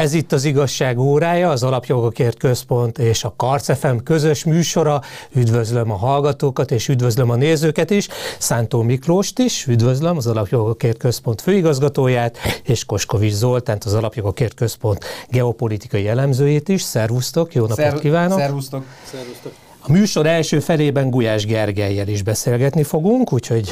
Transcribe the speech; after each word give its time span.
Ez 0.00 0.12
itt 0.12 0.32
az 0.32 0.44
igazság 0.44 0.98
órája, 0.98 1.50
az 1.50 1.62
Alapjogokért 1.62 2.38
Központ 2.38 2.98
és 2.98 3.24
a 3.24 3.34
Karcefem 3.36 4.02
közös 4.02 4.44
műsora. 4.44 5.02
Üdvözlöm 5.32 5.90
a 5.90 5.96
hallgatókat 5.96 6.70
és 6.70 6.88
üdvözlöm 6.88 7.30
a 7.30 7.34
nézőket 7.34 7.90
is. 7.90 8.08
Szántó 8.38 8.82
Miklóst 8.82 9.38
is, 9.38 9.66
üdvözlöm 9.66 10.16
az 10.16 10.26
Alapjogokért 10.26 10.96
Központ 10.96 11.40
főigazgatóját, 11.40 12.38
és 12.62 12.84
Koskovics 12.84 13.32
Zoltánt, 13.32 13.84
az 13.84 13.94
Alapjogokért 13.94 14.54
Központ 14.54 15.04
geopolitikai 15.28 16.08
elemzőjét 16.08 16.68
is. 16.68 16.82
Szervusztok, 16.82 17.54
jó 17.54 17.62
napot 17.62 17.76
Szer- 17.76 18.00
kívánok! 18.00 18.38
Szervusztok! 18.38 18.84
Szervusztok! 19.10 19.52
A 19.80 19.92
műsor 19.92 20.26
első 20.26 20.60
felében 20.60 21.10
Gulyás 21.10 21.46
Gergelyel 21.46 22.08
is 22.08 22.22
beszélgetni 22.22 22.82
fogunk, 22.82 23.32
úgyhogy 23.32 23.70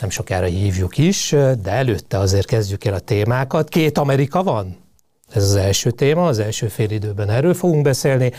nem 0.00 0.10
sokára 0.10 0.46
hívjuk 0.46 0.98
is, 0.98 1.34
de 1.62 1.70
előtte 1.70 2.18
azért 2.18 2.46
kezdjük 2.46 2.84
el 2.84 2.94
a 2.94 2.98
témákat. 2.98 3.68
Két 3.68 3.98
Amerika 3.98 4.42
van? 4.42 4.82
Ez 5.34 5.42
az 5.42 5.54
első 5.54 5.90
téma, 5.90 6.26
az 6.26 6.38
első 6.38 6.68
félidőben 6.68 7.30
erről 7.30 7.54
fogunk 7.54 7.82
beszélni. 7.82 8.32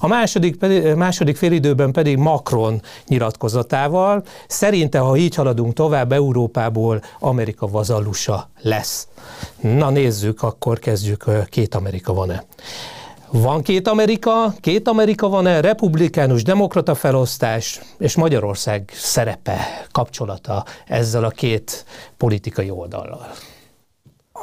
A 0.00 0.06
második, 0.06 0.56
második 0.96 1.36
félidőben 1.36 1.92
pedig 1.92 2.16
Macron 2.16 2.82
nyilatkozatával. 3.08 4.22
Szerinte, 4.46 4.98
ha 4.98 5.16
így 5.16 5.34
haladunk 5.34 5.72
tovább, 5.72 6.12
Európából 6.12 7.02
Amerika 7.18 7.66
vazallusa 7.66 8.50
lesz. 8.60 9.08
Na 9.60 9.90
nézzük, 9.90 10.42
akkor 10.42 10.78
kezdjük, 10.78 11.24
két 11.48 11.74
Amerika 11.74 12.12
van-e. 12.12 12.44
Van 13.32 13.62
két 13.62 13.88
Amerika, 13.88 14.54
két 14.60 14.88
Amerika 14.88 15.28
van-e, 15.28 15.60
republikánus, 15.60 16.42
demokrata 16.42 16.94
felosztás, 16.94 17.80
és 17.98 18.16
Magyarország 18.16 18.90
szerepe, 18.94 19.86
kapcsolata 19.92 20.64
ezzel 20.86 21.24
a 21.24 21.30
két 21.30 21.84
politikai 22.16 22.70
oldallal? 22.70 23.30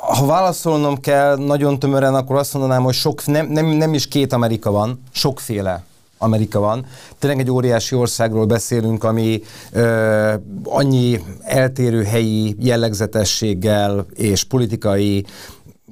Ha 0.02 0.26
válaszolnom 0.26 1.00
kell 1.00 1.38
nagyon 1.38 1.80
tömören, 1.80 2.16
akkor 2.16 2.36
azt 2.36 2.54
mondanám, 2.54 2.84
hogy 2.84 2.94
sok, 2.94 3.26
nem, 3.26 3.48
nem, 3.48 3.66
nem 3.66 3.94
is 3.94 4.08
két 4.08 4.34
Amerika 4.34 4.72
van, 4.72 5.04
sokféle 5.12 5.84
Amerika 6.18 6.60
van. 6.60 6.86
Tényleg 7.20 7.40
egy 7.40 7.52
óriási 7.52 7.96
országról 7.96 8.46
beszélünk, 8.46 9.04
ami 9.04 9.42
ö, 9.72 10.34
annyi 10.64 11.22
eltérő 11.42 12.04
helyi 12.04 12.56
jellegzetességgel 12.60 14.06
és 14.14 14.44
politikai 14.44 15.26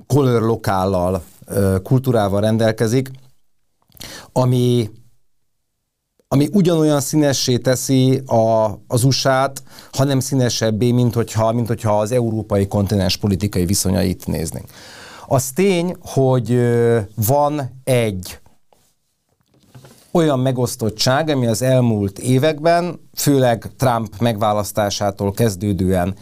color 0.08 0.42
lokállal 0.42 1.24
kultúrával 1.84 2.42
rendelkezik, 2.42 3.12
ami, 4.32 4.90
ami 6.28 6.50
ugyanolyan 6.52 7.02
színessé 7.02 7.58
teszi 7.58 8.22
a, 8.26 8.66
az 8.88 9.04
USA-t, 9.04 9.64
hanem 9.92 10.20
színesebbé, 10.20 10.92
mint 10.92 11.14
hogyha, 11.14 11.52
mint 11.52 11.68
hogyha 11.68 12.00
az 12.00 12.12
európai 12.12 12.68
kontinens 12.68 13.18
politikai 13.18 13.66
viszonyait 13.66 14.28
néznénk. 14.28 14.66
Az 15.28 15.52
tény, 15.56 15.96
hogy 16.00 16.60
van 17.16 17.82
egy 17.84 18.40
olyan 20.12 20.40
megosztottság, 20.40 21.30
ami 21.30 21.48
az 21.48 21.62
elmúlt 21.62 22.20
években, 22.20 23.00
főleg 23.14 23.72
Trump 23.78 24.20
megválasztásától 24.20 25.32
kezdődően 25.32 26.16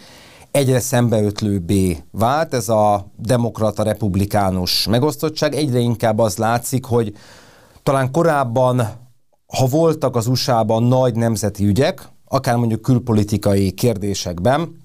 egyre 0.52 0.80
szembeötlőbbé 0.80 1.98
vált, 2.12 2.54
ez 2.54 2.70
a 2.70 3.12
demokrata-republikánus 3.17 4.88
megosztottság. 4.88 5.56
Egyre 5.56 5.80
inkább 5.80 6.20
az 6.20 6.38
látszik, 6.38 6.86
hogy 6.86 7.14
talán 7.84 8.12
korábban, 8.12 8.88
ha 9.58 9.66
voltak 9.66 10.16
az 10.16 10.28
USA-ban 10.28 10.84
nagy 10.84 11.16
nemzeti 11.16 11.66
ügyek, 11.66 12.08
akár 12.28 12.56
mondjuk 12.56 12.82
külpolitikai 12.82 13.72
kérdésekben, 13.72 14.82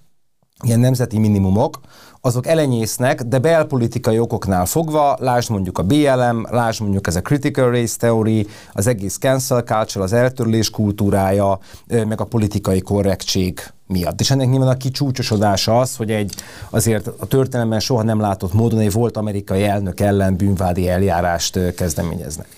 ilyen 0.65 0.81
nemzeti 0.81 1.19
minimumok, 1.19 1.81
azok 2.21 2.47
elenyésznek, 2.47 3.23
de 3.23 3.39
belpolitikai 3.39 4.19
okoknál 4.19 4.67
fogva, 4.67 5.17
lásd 5.21 5.51
mondjuk 5.51 5.79
a 5.79 5.83
BLM, 5.83 6.47
lásd 6.51 6.81
mondjuk 6.81 7.07
ez 7.07 7.17
a 7.17 7.21
critical 7.21 7.71
race 7.71 7.97
theory, 7.99 8.47
az 8.73 8.87
egész 8.87 9.19
cancel 9.19 9.63
culture, 9.63 10.05
az 10.05 10.13
eltörlés 10.13 10.71
kultúrája, 10.71 11.59
meg 11.87 12.21
a 12.21 12.25
politikai 12.25 12.81
korrektség 12.81 13.61
miatt. 13.87 14.21
És 14.21 14.31
ennek 14.31 14.49
nyilván 14.49 14.69
a 14.69 14.77
kicsúcsosodása 14.77 15.81
az, 15.81 15.97
hogy 15.97 16.11
egy 16.11 16.35
azért 16.71 17.07
a 17.07 17.27
történelemben 17.27 17.81
soha 17.81 18.03
nem 18.03 18.21
látott 18.21 18.53
módon 18.53 18.81
egy 18.81 18.93
volt 18.93 19.17
amerikai 19.17 19.65
elnök 19.65 20.01
ellen 20.01 20.37
bűnvádi 20.37 20.89
eljárást 20.89 21.75
kezdeményeznek. 21.75 22.49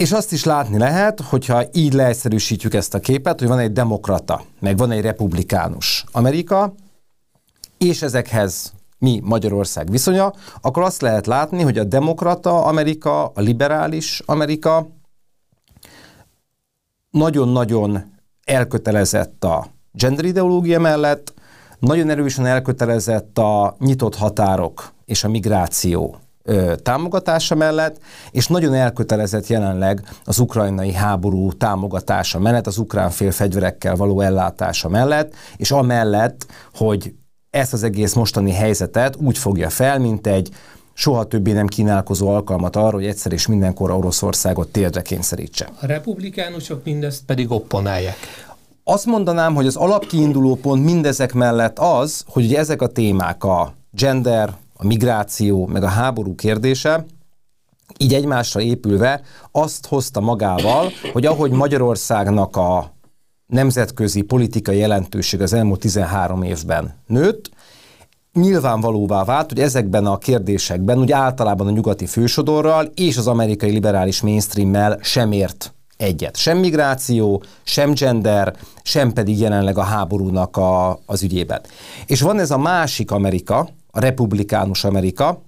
És 0.00 0.12
azt 0.12 0.32
is 0.32 0.44
látni 0.44 0.78
lehet, 0.78 1.20
hogyha 1.20 1.62
így 1.72 1.92
leegyszerűsítjük 1.92 2.74
ezt 2.74 2.94
a 2.94 3.00
képet, 3.00 3.38
hogy 3.38 3.48
van 3.48 3.58
egy 3.58 3.72
demokrata, 3.72 4.44
meg 4.60 4.76
van 4.76 4.90
egy 4.90 5.00
republikánus 5.00 6.04
Amerika, 6.12 6.74
és 7.78 8.02
ezekhez 8.02 8.72
mi 8.98 9.20
Magyarország 9.24 9.90
viszonya, 9.90 10.32
akkor 10.60 10.82
azt 10.82 11.00
lehet 11.00 11.26
látni, 11.26 11.62
hogy 11.62 11.78
a 11.78 11.84
demokrata 11.84 12.64
Amerika, 12.64 13.24
a 13.24 13.40
liberális 13.40 14.22
Amerika 14.26 14.86
nagyon-nagyon 17.10 18.12
elkötelezett 18.44 19.44
a 19.44 19.66
gender 19.92 20.24
ideológia 20.24 20.80
mellett, 20.80 21.34
nagyon 21.78 22.10
erősen 22.10 22.46
elkötelezett 22.46 23.38
a 23.38 23.76
nyitott 23.78 24.16
határok 24.16 24.92
és 25.04 25.24
a 25.24 25.28
migráció 25.28 26.16
támogatása 26.82 27.54
mellett, 27.54 28.00
és 28.30 28.46
nagyon 28.46 28.74
elkötelezett 28.74 29.46
jelenleg 29.46 30.02
az 30.24 30.38
ukrajnai 30.38 30.92
háború 30.92 31.52
támogatása 31.52 32.38
mellett, 32.38 32.66
az 32.66 32.78
ukrán 32.78 33.10
fél 33.10 33.30
fegyverekkel 33.30 33.96
való 33.96 34.20
ellátása 34.20 34.88
mellett, 34.88 35.34
és 35.56 35.70
amellett, 35.70 36.46
hogy 36.74 37.14
ezt 37.50 37.72
az 37.72 37.82
egész 37.82 38.14
mostani 38.14 38.52
helyzetet 38.52 39.16
úgy 39.16 39.38
fogja 39.38 39.70
fel, 39.70 39.98
mint 39.98 40.26
egy 40.26 40.48
soha 40.92 41.24
többé 41.24 41.52
nem 41.52 41.66
kínálkozó 41.66 42.28
alkalmat 42.28 42.76
arra, 42.76 42.90
hogy 42.90 43.06
egyszer 43.06 43.32
és 43.32 43.46
mindenkor 43.46 43.90
Oroszországot 43.90 44.68
térdre 44.68 45.02
kényszerítse. 45.02 45.68
A 45.80 45.86
republikánusok 45.86 46.84
mindezt 46.84 47.24
pedig 47.24 47.50
opponálják. 47.50 48.16
Azt 48.84 49.06
mondanám, 49.06 49.54
hogy 49.54 49.66
az 49.66 49.76
alapkiinduló 49.76 50.54
pont 50.54 50.84
mindezek 50.84 51.32
mellett 51.32 51.78
az, 51.78 52.24
hogy 52.26 52.44
ugye 52.44 52.58
ezek 52.58 52.82
a 52.82 52.86
témák, 52.86 53.44
a 53.44 53.72
gender, 53.90 54.54
a 54.80 54.86
migráció, 54.86 55.66
meg 55.66 55.82
a 55.82 55.88
háború 55.88 56.34
kérdése, 56.34 57.04
így 57.98 58.14
egymásra 58.14 58.60
épülve 58.60 59.20
azt 59.52 59.86
hozta 59.86 60.20
magával, 60.20 60.90
hogy 61.12 61.26
ahogy 61.26 61.50
Magyarországnak 61.50 62.56
a 62.56 62.92
nemzetközi 63.46 64.22
politikai 64.22 64.76
jelentőség 64.76 65.40
az 65.40 65.52
elmúlt 65.52 65.80
13 65.80 66.42
évben 66.42 66.94
nőtt, 67.06 67.50
nyilvánvalóvá 68.32 69.24
vált, 69.24 69.48
hogy 69.48 69.60
ezekben 69.60 70.06
a 70.06 70.18
kérdésekben, 70.18 70.98
úgy 70.98 71.12
általában 71.12 71.66
a 71.66 71.70
nyugati 71.70 72.06
fősodorral 72.06 72.92
és 72.94 73.16
az 73.16 73.26
amerikai 73.26 73.70
liberális 73.70 74.20
mainstreammel 74.20 74.98
sem 75.02 75.32
ért 75.32 75.74
egyet. 75.96 76.36
Sem 76.36 76.58
migráció, 76.58 77.42
sem 77.62 77.92
gender, 77.94 78.56
sem 78.82 79.12
pedig 79.12 79.38
jelenleg 79.38 79.78
a 79.78 79.82
háborúnak 79.82 80.56
a, 80.56 81.00
az 81.06 81.22
ügyében. 81.22 81.60
És 82.06 82.20
van 82.20 82.38
ez 82.38 82.50
a 82.50 82.58
másik 82.58 83.10
Amerika, 83.10 83.68
a 83.90 84.00
republikánus 84.00 84.84
Amerika, 84.84 85.42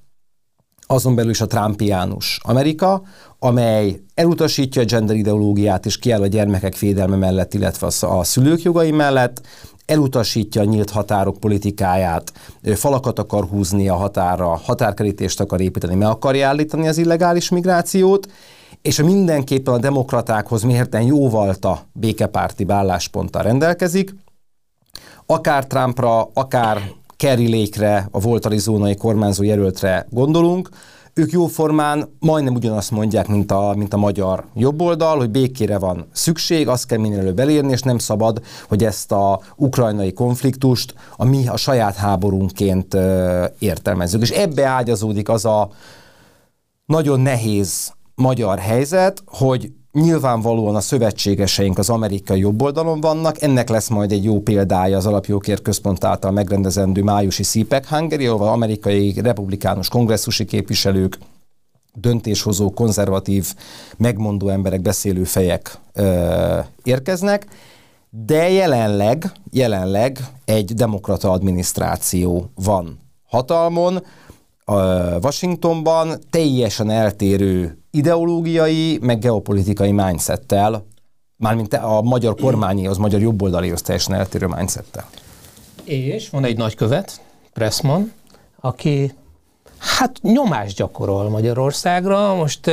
azon 0.86 1.14
belül 1.14 1.30
is 1.30 1.40
a 1.40 1.46
Trumpiánus 1.46 2.40
Amerika, 2.42 3.02
amely 3.38 4.00
elutasítja 4.14 4.82
a 4.82 4.84
gender 4.84 5.16
ideológiát 5.16 5.86
és 5.86 5.98
kiáll 5.98 6.22
a 6.22 6.26
gyermekek 6.26 6.78
védelme 6.78 7.16
mellett, 7.16 7.54
illetve 7.54 7.86
a 8.00 8.24
szülők 8.24 8.62
jogai 8.62 8.90
mellett, 8.90 9.42
elutasítja 9.86 10.60
a 10.60 10.64
nyílt 10.64 10.90
határok 10.90 11.40
politikáját, 11.40 12.32
falakat 12.74 13.18
akar 13.18 13.44
húzni 13.44 13.88
a 13.88 13.94
határa, 13.94 14.56
határkerítést 14.56 15.40
akar 15.40 15.60
építeni, 15.60 15.94
meg 15.94 16.08
akarja 16.08 16.48
állítani 16.48 16.88
az 16.88 16.98
illegális 16.98 17.48
migrációt, 17.48 18.28
és 18.82 18.98
a 18.98 19.04
mindenképpen 19.04 19.74
a 19.74 19.78
demokratákhoz 19.78 20.62
mérten 20.62 21.02
jóvalta 21.02 21.80
békepárti 21.92 22.64
állásponttal 22.68 23.42
rendelkezik, 23.42 24.14
akár 25.26 25.66
Trumpra, 25.66 26.30
akár 26.34 26.92
Kerry 27.22 27.58
Lake-re, 27.58 28.08
a 28.10 28.20
volt 28.20 28.46
arizonai 28.46 28.94
kormányzó 28.94 29.42
jelöltre 29.42 30.06
gondolunk, 30.10 30.68
ők 31.14 31.32
jóformán 31.32 32.16
majdnem 32.18 32.54
ugyanazt 32.54 32.90
mondják, 32.90 33.28
mint 33.28 33.50
a, 33.50 33.74
mint 33.76 33.94
a 33.94 33.96
magyar 33.96 34.44
jobboldal, 34.54 35.16
hogy 35.18 35.30
békére 35.30 35.78
van 35.78 36.06
szükség, 36.12 36.68
azt 36.68 36.86
kell 36.86 36.98
minél 36.98 37.18
előbb 37.18 37.38
elérni, 37.38 37.72
és 37.72 37.80
nem 37.80 37.98
szabad, 37.98 38.42
hogy 38.68 38.84
ezt 38.84 39.12
a 39.12 39.40
ukrajnai 39.56 40.12
konfliktust 40.12 40.94
a 41.16 41.24
mi 41.24 41.48
a 41.48 41.56
saját 41.56 41.94
háborúnként 41.94 42.96
értelmezzük. 43.58 44.22
És 44.22 44.30
ebbe 44.30 44.66
ágyazódik 44.66 45.28
az 45.28 45.44
a 45.44 45.70
nagyon 46.86 47.20
nehéz 47.20 47.92
magyar 48.14 48.58
helyzet, 48.58 49.22
hogy 49.26 49.72
Nyilvánvalóan 49.92 50.74
a 50.74 50.80
szövetségeseink 50.80 51.78
az 51.78 51.90
amerikai 51.90 52.38
jobboldalon 52.38 53.00
vannak, 53.00 53.42
ennek 53.42 53.68
lesz 53.68 53.88
majd 53.88 54.12
egy 54.12 54.24
jó 54.24 54.40
példája 54.40 54.96
az 54.96 55.06
Alapjókért 55.06 55.62
Központ 55.62 56.04
által 56.04 56.30
megrendezendő 56.30 57.02
májusi 57.02 57.42
CPEC 57.42 57.86
Hungary, 57.86 58.26
ahol 58.26 58.48
amerikai 58.48 59.14
republikánus 59.20 59.88
kongresszusi 59.88 60.44
képviselők, 60.44 61.18
döntéshozó, 61.94 62.70
konzervatív, 62.70 63.54
megmondó 63.96 64.48
emberek, 64.48 64.82
beszélő 64.82 65.24
fejek 65.24 65.78
ö, 65.92 66.58
érkeznek, 66.82 67.46
de 68.10 68.50
jelenleg, 68.50 69.32
jelenleg 69.50 70.18
egy 70.44 70.74
demokrata 70.74 71.30
adminisztráció 71.30 72.50
van 72.54 72.98
hatalmon, 73.28 74.02
Washingtonban 75.22 76.18
teljesen 76.30 76.90
eltérő 76.90 77.81
ideológiai, 77.94 78.98
meg 79.02 79.18
geopolitikai 79.18 79.92
mindsettel, 79.92 80.86
mármint 81.36 81.74
a 81.74 82.02
magyar 82.02 82.34
kormányi, 82.34 82.86
az 82.86 82.96
magyar 82.96 83.20
jobboldalihoz 83.20 83.82
teljesen 83.82 84.14
eltérő 84.14 84.46
mindsettel. 84.46 85.08
És 85.84 86.30
van 86.30 86.44
egy 86.44 86.56
nagykövet, 86.56 87.20
Pressman, 87.52 88.12
aki 88.60 89.12
hát 89.78 90.18
nyomást 90.22 90.76
gyakorol 90.76 91.28
Magyarországra. 91.28 92.34
Most 92.34 92.70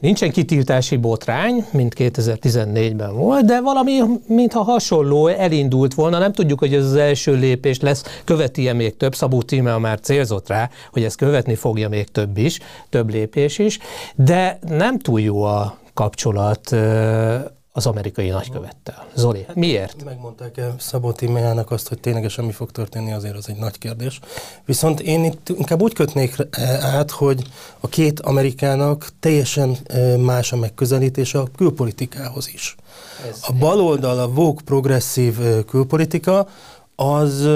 Nincsen 0.00 0.30
kitiltási 0.30 0.96
botrány, 0.96 1.64
mint 1.72 1.94
2014-ben 1.98 3.14
volt, 3.14 3.44
de 3.44 3.60
valami, 3.60 4.00
mintha 4.26 4.62
hasonló 4.62 5.26
elindult 5.26 5.94
volna. 5.94 6.18
Nem 6.18 6.32
tudjuk, 6.32 6.58
hogy 6.58 6.74
ez 6.74 6.84
az 6.84 6.94
első 6.94 7.34
lépés 7.34 7.80
lesz, 7.80 8.20
követi-e 8.24 8.72
még 8.72 8.96
több. 8.96 9.14
Szabó 9.14 9.42
Tímea 9.42 9.78
már 9.78 10.00
célzott 10.00 10.48
rá, 10.48 10.70
hogy 10.92 11.04
ezt 11.04 11.16
követni 11.16 11.54
fogja 11.54 11.88
még 11.88 12.08
több 12.08 12.38
is, 12.38 12.58
több 12.88 13.10
lépés 13.10 13.58
is, 13.58 13.78
de 14.14 14.58
nem 14.68 14.98
túl 14.98 15.20
jó 15.20 15.42
a 15.42 15.78
kapcsolat 15.94 16.76
az 17.72 17.86
amerikai 17.86 18.28
nagykövettel. 18.28 19.06
Zoli, 19.14 19.46
miért? 19.54 20.04
Megmondták-e 20.04 20.74
Szabó 20.78 21.12
Timéjának 21.12 21.70
azt, 21.70 21.88
hogy 21.88 22.00
ténylegesen 22.00 22.44
mi 22.44 22.52
fog 22.52 22.70
történni, 22.70 23.12
azért 23.12 23.36
az 23.36 23.48
egy 23.48 23.56
nagy 23.56 23.78
kérdés. 23.78 24.20
Viszont 24.64 25.00
én 25.00 25.24
itt 25.24 25.48
inkább 25.48 25.82
úgy 25.82 25.94
kötnék 25.94 26.36
át, 26.80 27.10
hogy 27.10 27.42
a 27.80 27.88
két 27.88 28.20
Amerikának 28.20 29.08
teljesen 29.20 29.76
más 30.18 30.52
a 30.52 30.56
megközelítése 30.56 31.38
a 31.38 31.48
külpolitikához 31.56 32.48
is. 32.52 32.76
Ez 33.30 33.38
a 33.46 33.52
baloldal, 33.52 34.18
a 34.18 34.28
vogue 34.28 34.62
progresszív 34.64 35.38
külpolitika, 35.66 36.48
az, 37.02 37.48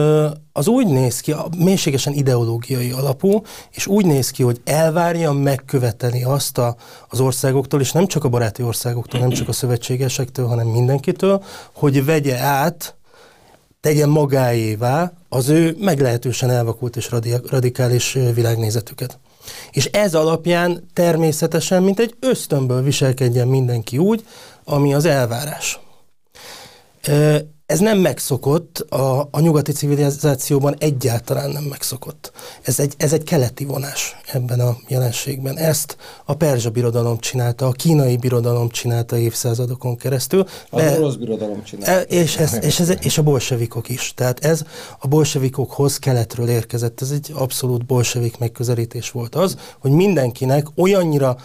az 0.53 0.69
úgy 0.69 0.87
néz 0.87 1.21
ki, 1.21 1.35
mélységesen 1.59 2.13
ideológiai 2.13 2.91
alapú, 2.91 3.43
és 3.71 3.87
úgy 3.87 4.07
néz 4.07 4.31
ki, 4.31 4.43
hogy 4.43 4.61
elvárja 4.65 5.33
megköveteni 5.33 6.25
azt 6.25 6.59
a, 6.59 6.77
az 7.09 7.21
országoktól, 7.21 7.81
és 7.81 7.93
nem 7.93 8.07
csak 8.07 8.25
a 8.25 8.29
baráti 8.29 8.63
országoktól, 8.63 9.21
nem 9.21 9.31
csak 9.31 9.49
a 9.49 9.53
szövetségesektől, 9.53 10.47
hanem 10.47 10.67
mindenkitől, 10.67 11.43
hogy 11.73 12.05
vegye 12.05 12.39
át, 12.39 12.97
tegye 13.81 14.07
magáévá 14.07 15.13
az 15.29 15.49
ő 15.49 15.77
meglehetősen 15.79 16.51
elvakult 16.51 16.97
és 16.97 17.11
radikális 17.51 18.13
világnézetüket. 18.35 19.19
És 19.71 19.85
ez 19.87 20.15
alapján 20.15 20.89
természetesen, 20.93 21.83
mint 21.83 22.01
egy 22.01 22.15
ösztönből 22.21 22.83
viselkedjen 22.83 23.49
mindenki 23.49 23.99
úgy, 23.99 24.25
ami 24.65 24.95
az 24.95 25.05
elvárás 25.05 25.81
ez 27.67 27.79
nem 27.79 27.99
megszokott, 27.99 28.79
a, 28.79 29.29
a 29.31 29.41
nyugati 29.41 29.73
civilizációban 29.73 30.75
egyáltalán 30.79 31.51
nem 31.51 31.63
megszokott. 31.63 32.33
Ez 32.63 32.81
egy, 32.81 32.95
ez 32.97 33.13
egy 33.13 33.23
keleti 33.23 33.65
vonás 33.65 34.17
ebben 34.33 34.61
a 34.61 34.77
jelenségben. 34.89 35.57
Ezt 35.57 35.97
a 36.25 36.35
perzsa 36.35 36.71
birodalom 36.71 37.19
csinálta, 37.19 37.67
a 37.67 37.73
kínai 37.73 38.17
birodalom 38.17 38.69
csinálta 38.69 39.17
évszázadokon 39.17 39.97
keresztül. 39.97 40.47
A 40.71 40.77
be, 40.77 40.99
orosz 40.99 41.15
birodalom 41.15 41.63
csinálta. 41.63 41.93
E, 41.93 42.01
és, 42.01 42.37
ez, 42.37 42.59
és, 42.63 42.81
ez, 42.81 42.93
és 43.01 43.19
a 43.19 43.23
bolsevikok 43.23 43.89
is. 43.89 44.13
Tehát 44.15 44.45
ez 44.45 44.63
a 44.99 45.07
bolsevikokhoz 45.07 45.99
keletről 45.99 46.49
érkezett. 46.49 47.01
Ez 47.01 47.11
egy 47.11 47.33
abszolút 47.35 47.87
bolsevik 47.87 48.39
megközelítés 48.39 49.11
volt 49.11 49.35
az, 49.35 49.57
hogy 49.79 49.91
mindenkinek 49.91 50.67
olyannyira 50.77 51.37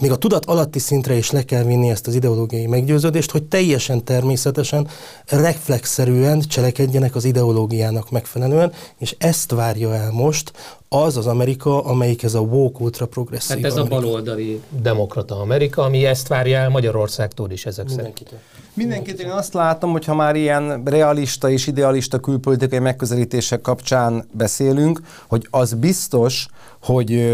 még 0.00 0.10
a 0.10 0.16
tudat 0.16 0.44
alatti 0.46 0.78
szintre 0.78 1.14
is 1.14 1.30
le 1.30 1.42
kell 1.42 1.62
vinni 1.62 1.90
ezt 1.90 2.06
az 2.06 2.14
ideológiai 2.14 2.66
meggyőződést, 2.66 3.30
hogy 3.30 3.42
teljesen 3.42 4.04
természetesen, 4.04 4.88
reflexzerűen 5.26 6.40
cselekedjenek 6.40 7.14
az 7.14 7.24
ideológiának 7.24 8.10
megfelelően, 8.10 8.72
és 8.98 9.14
ezt 9.18 9.50
várja 9.50 9.94
el 9.94 10.10
most 10.10 10.52
az 10.88 11.16
az 11.16 11.26
Amerika, 11.26 11.84
amelyik 11.84 12.22
ez 12.22 12.34
a 12.34 12.40
woke 12.40 12.82
ultra 12.82 13.06
progresszív 13.06 13.56
Hát 13.56 13.64
ez 13.64 13.76
Amerika. 13.76 13.96
a 13.96 14.00
baloldali 14.00 14.60
demokrata 14.82 15.40
Amerika, 15.40 15.82
ami 15.82 16.04
ezt 16.04 16.28
várja 16.28 16.58
el 16.58 16.68
Magyarországtól 16.68 17.50
is 17.50 17.66
ezek 17.66 17.86
Mindenkitől. 17.86 18.38
szerint. 18.38 18.76
Mindenkitől 18.76 19.26
én 19.26 19.32
azt 19.32 19.54
látom, 19.54 19.90
hogy 19.90 20.04
ha 20.04 20.14
már 20.14 20.36
ilyen 20.36 20.82
realista 20.84 21.50
és 21.50 21.66
idealista 21.66 22.18
külpolitikai 22.18 22.78
megközelítések 22.78 23.60
kapcsán 23.60 24.28
beszélünk, 24.32 25.00
hogy 25.28 25.46
az 25.50 25.72
biztos, 25.74 26.46
hogy 26.82 27.32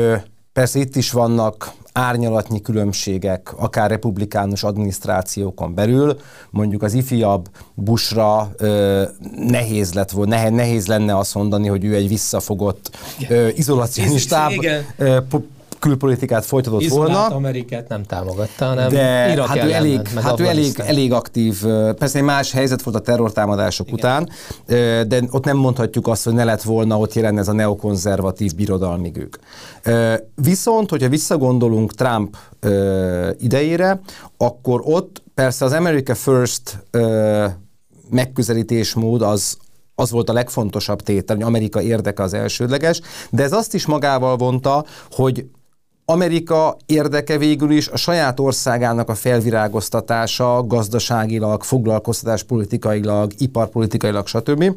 persze 0.52 0.78
itt 0.78 0.96
is 0.96 1.10
vannak 1.10 1.72
árnyalatnyi 1.98 2.60
különbségek, 2.60 3.52
akár 3.56 3.90
republikánus 3.90 4.62
adminisztrációkon 4.62 5.74
belül, 5.74 6.16
mondjuk 6.50 6.82
az 6.82 6.92
ifjabb 6.92 7.48
Bushra 7.74 8.50
ö, 8.56 9.02
nehéz 9.36 9.92
lett 9.92 10.10
volna, 10.10 10.34
nehéz, 10.34 10.50
nehéz 10.50 10.86
lenne 10.86 11.16
azt 11.16 11.34
mondani, 11.34 11.68
hogy 11.68 11.84
ő 11.84 11.94
egy 11.94 12.08
visszafogott 12.08 12.90
ö, 13.28 13.48
izolacionistább 13.54 14.52
külpolitikát 15.78 16.44
folytatott 16.44 16.80
Izolált 16.80 17.10
volna. 17.10 17.34
Amerikát 17.34 17.88
nem 17.88 18.02
támogatta, 18.02 18.64
hanem 18.64 18.88
de 18.88 19.32
Irak 19.32 19.46
hát 19.46 19.64
ő, 19.64 19.72
elég, 19.72 20.00
ment, 20.14 20.26
hát 20.26 20.40
ő 20.40 20.46
elég, 20.46 20.78
elég 20.78 21.12
aktív, 21.12 21.62
persze 21.98 22.18
egy 22.18 22.24
más 22.24 22.52
helyzet 22.52 22.82
volt 22.82 22.96
a 22.96 23.00
terrortámadások 23.00 23.86
Igen. 23.86 23.98
után, 23.98 24.28
de 25.08 25.22
ott 25.30 25.44
nem 25.44 25.56
mondhatjuk 25.56 26.06
azt, 26.06 26.24
hogy 26.24 26.32
ne 26.34 26.44
lett 26.44 26.62
volna 26.62 26.98
ott 26.98 27.14
jelen 27.14 27.38
ez 27.38 27.48
a 27.48 27.52
neokonzervatív 27.52 28.54
birodalmi 28.54 29.12
ők. 29.14 29.36
Viszont, 30.34 30.90
hogyha 30.90 31.08
visszagondolunk 31.08 31.94
Trump 31.94 32.36
idejére, 33.38 34.00
akkor 34.36 34.80
ott 34.84 35.22
persze 35.34 35.64
az 35.64 35.72
America 35.72 36.14
First 36.14 36.84
megközelítésmód 38.10 39.22
az, 39.22 39.56
az 39.94 40.10
volt 40.10 40.28
a 40.28 40.32
legfontosabb 40.32 41.00
tétel, 41.02 41.36
hogy 41.36 41.44
Amerika 41.44 41.82
érdeke 41.82 42.22
az 42.22 42.34
elsődleges, 42.34 43.00
de 43.30 43.42
ez 43.42 43.52
azt 43.52 43.74
is 43.74 43.86
magával 43.86 44.36
vonta, 44.36 44.84
hogy 45.10 45.46
Amerika 46.10 46.76
érdeke 46.86 47.38
végül 47.38 47.70
is 47.70 47.88
a 47.88 47.96
saját 47.96 48.40
országának 48.40 49.08
a 49.08 49.14
felvirágoztatása 49.14 50.64
gazdaságilag, 50.66 51.62
foglalkoztatás 51.62 52.42
politikailag, 52.42 53.32
iparpolitikailag, 53.38 54.26
stb. 54.26 54.74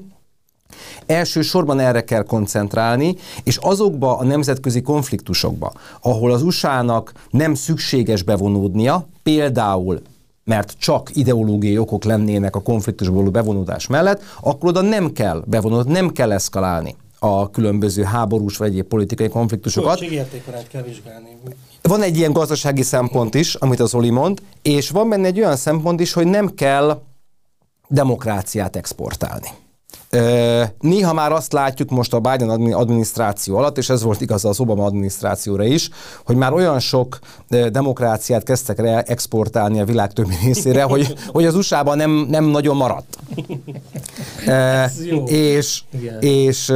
Elsősorban 1.06 1.80
erre 1.80 2.04
kell 2.04 2.24
koncentrálni, 2.24 3.16
és 3.44 3.58
azokba 3.58 4.18
a 4.18 4.24
nemzetközi 4.24 4.82
konfliktusokba, 4.82 5.74
ahol 6.02 6.32
az 6.32 6.42
USA-nak 6.42 7.12
nem 7.30 7.54
szükséges 7.54 8.24
bevonódnia, 8.24 9.08
például 9.24 10.02
mert 10.44 10.76
csak 10.78 11.16
ideológiai 11.16 11.78
okok 11.78 12.04
lennének 12.04 12.56
a 12.56 12.62
konfliktusból 12.62 13.30
bevonódás 13.30 13.88
mellett, 13.88 14.22
akkor 14.42 14.70
oda 14.70 14.82
nem 14.82 15.12
kell 15.14 15.44
bevonódni, 15.46 15.92
nem 15.92 16.12
kell 16.12 16.32
eszkalálni 16.32 16.96
a 17.24 17.50
különböző 17.50 18.04
háborús 18.04 18.58
vagy 18.58 18.70
egyéb 18.70 18.86
politikai 18.86 19.30
konfliktusokat. 19.30 20.00
kell 20.68 20.82
vizsgálni. 20.82 21.38
Van 21.82 22.02
egy 22.02 22.18
ilyen 22.18 22.32
gazdasági 22.34 22.82
szempont 22.82 23.36
is, 23.36 23.56
amit 23.56 23.80
az 23.80 23.94
Oli 23.94 24.10
mond, 24.10 24.42
és 24.62 24.90
van 24.90 25.10
benne 25.10 25.26
egy 25.28 25.40
olyan 25.40 25.56
szempont 25.56 26.00
is, 26.00 26.14
hogy 26.14 26.28
nem 26.28 26.54
kell 26.54 27.02
demokráciát 27.88 28.76
exportálni. 28.76 29.48
Néha 30.80 31.14
már 31.14 31.32
azt 31.32 31.54
látjuk 31.54 31.90
most 31.90 32.14
a 32.14 32.20
Biden 32.20 32.50
adminisztráció 32.74 33.58
alatt, 33.58 33.78
és 33.78 33.90
ez 33.90 34.04
volt 34.04 34.22
igaz 34.22 34.46
az 34.46 34.60
Obama 34.60 34.86
adminisztrációra 34.86 35.64
is, 35.64 35.90
hogy 36.26 36.36
már 36.36 36.54
olyan 36.54 36.80
sok 36.80 37.20
demokráciát 37.48 38.44
kezdtek 38.44 38.80
el 38.80 39.02
exportálni 39.02 39.80
a 39.80 39.86
világ 39.86 40.14
többi 40.14 40.36
részére, 40.44 40.84
hogy, 40.84 41.14
hogy 41.28 41.46
az 41.46 41.56
USA-ban 41.56 41.98
nem, 41.98 42.26
nem 42.30 42.46
nagyon 42.46 42.76
maradt. 42.76 43.18
és, 45.26 45.82
és, 46.20 46.74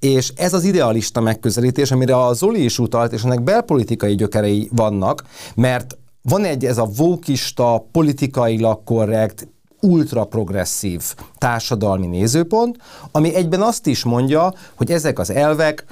és 0.00 0.32
ez 0.36 0.52
az 0.52 0.64
idealista 0.64 1.20
megközelítés, 1.20 1.90
amire 1.90 2.24
a 2.24 2.32
Zoli 2.32 2.64
is 2.64 2.78
utalt, 2.78 3.12
és 3.12 3.22
ennek 3.22 3.42
belpolitikai 3.42 4.14
gyökerei 4.14 4.68
vannak, 4.72 5.24
mert 5.54 5.96
van 6.22 6.44
egy 6.44 6.64
ez 6.64 6.78
a 6.78 6.88
vókista, 6.96 7.86
politikailag 7.92 8.84
korrekt, 8.84 9.48
ultra 9.80 10.24
progresszív 10.24 11.02
társadalmi 11.38 12.06
nézőpont, 12.06 12.76
ami 13.10 13.34
egyben 13.34 13.62
azt 13.62 13.86
is 13.86 14.04
mondja, 14.04 14.52
hogy 14.74 14.90
ezek 14.90 15.18
az 15.18 15.30
elvek 15.30 15.84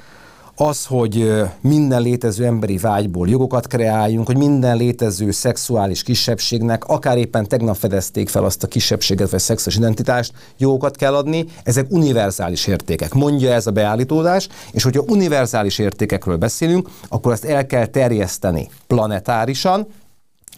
az, 0.57 0.85
hogy 0.85 1.33
minden 1.61 2.01
létező 2.01 2.45
emberi 2.45 2.77
vágyból 2.77 3.29
jogokat 3.29 3.67
kreáljunk, 3.67 4.25
hogy 4.25 4.37
minden 4.37 4.77
létező 4.77 5.31
szexuális 5.31 6.03
kisebbségnek, 6.03 6.85
akár 6.85 7.17
éppen 7.17 7.47
tegnap 7.47 7.75
fedezték 7.75 8.29
fel 8.29 8.43
azt 8.43 8.63
a 8.63 8.67
kisebbséget 8.67 9.29
vagy 9.29 9.39
szexuális 9.39 9.79
identitást, 9.79 10.33
jogokat 10.57 10.95
kell 10.95 11.15
adni, 11.15 11.45
ezek 11.63 11.85
univerzális 11.89 12.67
értékek. 12.67 13.13
Mondja 13.13 13.53
ez 13.53 13.67
a 13.67 13.71
beállítódás, 13.71 14.47
és 14.71 14.83
hogyha 14.83 15.03
univerzális 15.07 15.79
értékekről 15.79 16.37
beszélünk, 16.37 16.89
akkor 17.07 17.31
ezt 17.31 17.45
el 17.45 17.65
kell 17.65 17.85
terjeszteni 17.85 18.69
planetárisan, 18.87 19.87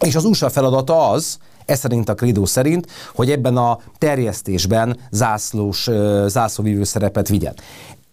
és 0.06 0.16
az 0.16 0.26
USA 0.26 0.50
feladata 0.50 1.10
az, 1.10 1.38
ez 1.68 1.80
szerint 1.80 2.10
a 2.10 2.16
Credo 2.16 2.46
szerint, 2.46 2.88
hogy 3.16 3.32
ebben 3.32 3.58
a 3.58 3.80
terjesztésben 3.98 5.00
zászlós, 5.12 5.90
zászlóvívő 6.26 6.84
szerepet 6.84 7.28
vigyen. 7.28 7.54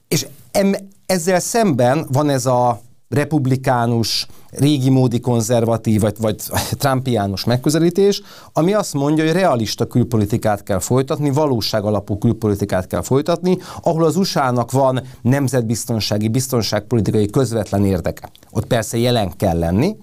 És 0.08 0.26
em, 0.50 0.74
ezzel 1.06 1.40
szemben 1.40 2.06
van 2.12 2.28
ez 2.28 2.46
a 2.46 2.80
republikánus, 3.08 4.26
régi 4.50 4.90
módi 4.90 5.20
konzervatív, 5.20 6.00
vagy, 6.00 6.16
vagy 6.18 6.36
trumpiánus 6.78 7.44
megközelítés, 7.44 8.22
ami 8.52 8.72
azt 8.72 8.94
mondja, 8.94 9.24
hogy 9.24 9.32
realista 9.32 9.86
külpolitikát 9.86 10.62
kell 10.62 10.78
folytatni, 10.78 11.30
valóság 11.30 11.84
alapú 11.84 12.18
külpolitikát 12.18 12.86
kell 12.86 13.02
folytatni, 13.02 13.58
ahol 13.82 14.04
az 14.04 14.16
USA-nak 14.16 14.70
van 14.70 15.02
nemzetbiztonsági, 15.22 16.28
biztonságpolitikai 16.28 17.26
közvetlen 17.26 17.84
érdeke. 17.84 18.30
Ott 18.50 18.66
persze 18.66 18.98
jelen 18.98 19.32
kell 19.36 19.58
lenni, 19.58 19.96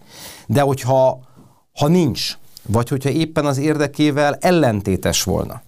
de 0.48 0.62
hogyha 0.62 1.20
ha 1.79 1.88
nincs, 1.88 2.38
vagy 2.68 2.89
hogyha 2.89 3.10
éppen 3.10 3.46
az 3.46 3.58
érdekével 3.58 4.38
ellentétes 4.39 5.24
volna 5.24 5.62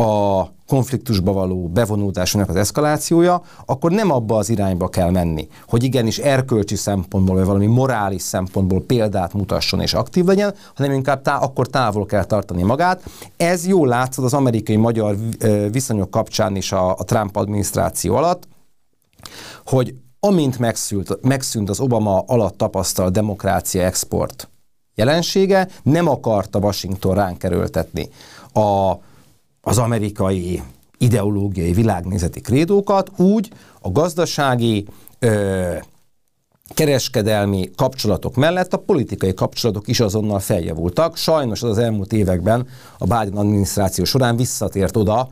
a 0.00 0.48
konfliktusba 0.66 1.32
való 1.32 1.68
bevonódásának 1.68 2.48
az 2.48 2.56
eszkalációja, 2.56 3.42
akkor 3.66 3.90
nem 3.90 4.10
abba 4.10 4.36
az 4.36 4.48
irányba 4.48 4.88
kell 4.88 5.10
menni, 5.10 5.48
hogy 5.66 5.82
igenis 5.82 6.18
erkölcsi 6.18 6.76
szempontból, 6.76 7.36
vagy 7.36 7.44
valami 7.44 7.66
morális 7.66 8.22
szempontból 8.22 8.82
példát 8.82 9.32
mutasson 9.32 9.80
és 9.80 9.94
aktív 9.94 10.24
legyen, 10.24 10.54
hanem 10.74 10.92
inkább 10.92 11.22
tá- 11.22 11.42
akkor 11.42 11.66
távol 11.66 12.06
kell 12.06 12.24
tartani 12.24 12.62
magát. 12.62 13.02
Ez 13.36 13.66
jól 13.66 13.88
látszott 13.88 14.24
az 14.24 14.34
amerikai-magyar 14.34 15.16
viszonyok 15.70 16.10
kapcsán 16.10 16.56
is 16.56 16.72
a, 16.72 16.90
a 16.90 17.04
Trump 17.04 17.36
adminisztráció 17.36 18.14
alatt, 18.16 18.48
hogy 19.66 19.94
amint 20.20 20.58
megszűnt, 20.58 21.18
megszűnt 21.22 21.70
az 21.70 21.80
Obama 21.80 22.18
alatt 22.26 22.56
tapasztalt 22.56 23.12
demokrácia 23.12 23.82
export 23.82 24.49
jelensége, 25.00 25.68
nem 25.82 26.08
akarta 26.08 26.58
Washington 26.58 27.14
ránk 27.14 27.42
erőltetni 27.44 28.08
a 28.52 28.98
az 29.62 29.78
amerikai 29.78 30.62
ideológiai 30.98 31.72
világnézeti 31.72 32.40
krédókat, 32.40 33.10
úgy 33.16 33.50
a 33.80 33.90
gazdasági, 33.90 34.86
ö, 35.18 35.74
kereskedelmi 36.74 37.70
kapcsolatok 37.76 38.34
mellett 38.34 38.72
a 38.72 38.78
politikai 38.78 39.34
kapcsolatok 39.34 39.88
is 39.88 40.00
azonnal 40.00 40.38
feljavultak. 40.38 41.16
Sajnos 41.16 41.62
az 41.62 41.70
az 41.70 41.78
elmúlt 41.78 42.12
években 42.12 42.68
a 42.98 43.04
Biden 43.04 43.36
adminisztráció 43.36 44.04
során 44.04 44.36
visszatért 44.36 44.96
oda, 44.96 45.28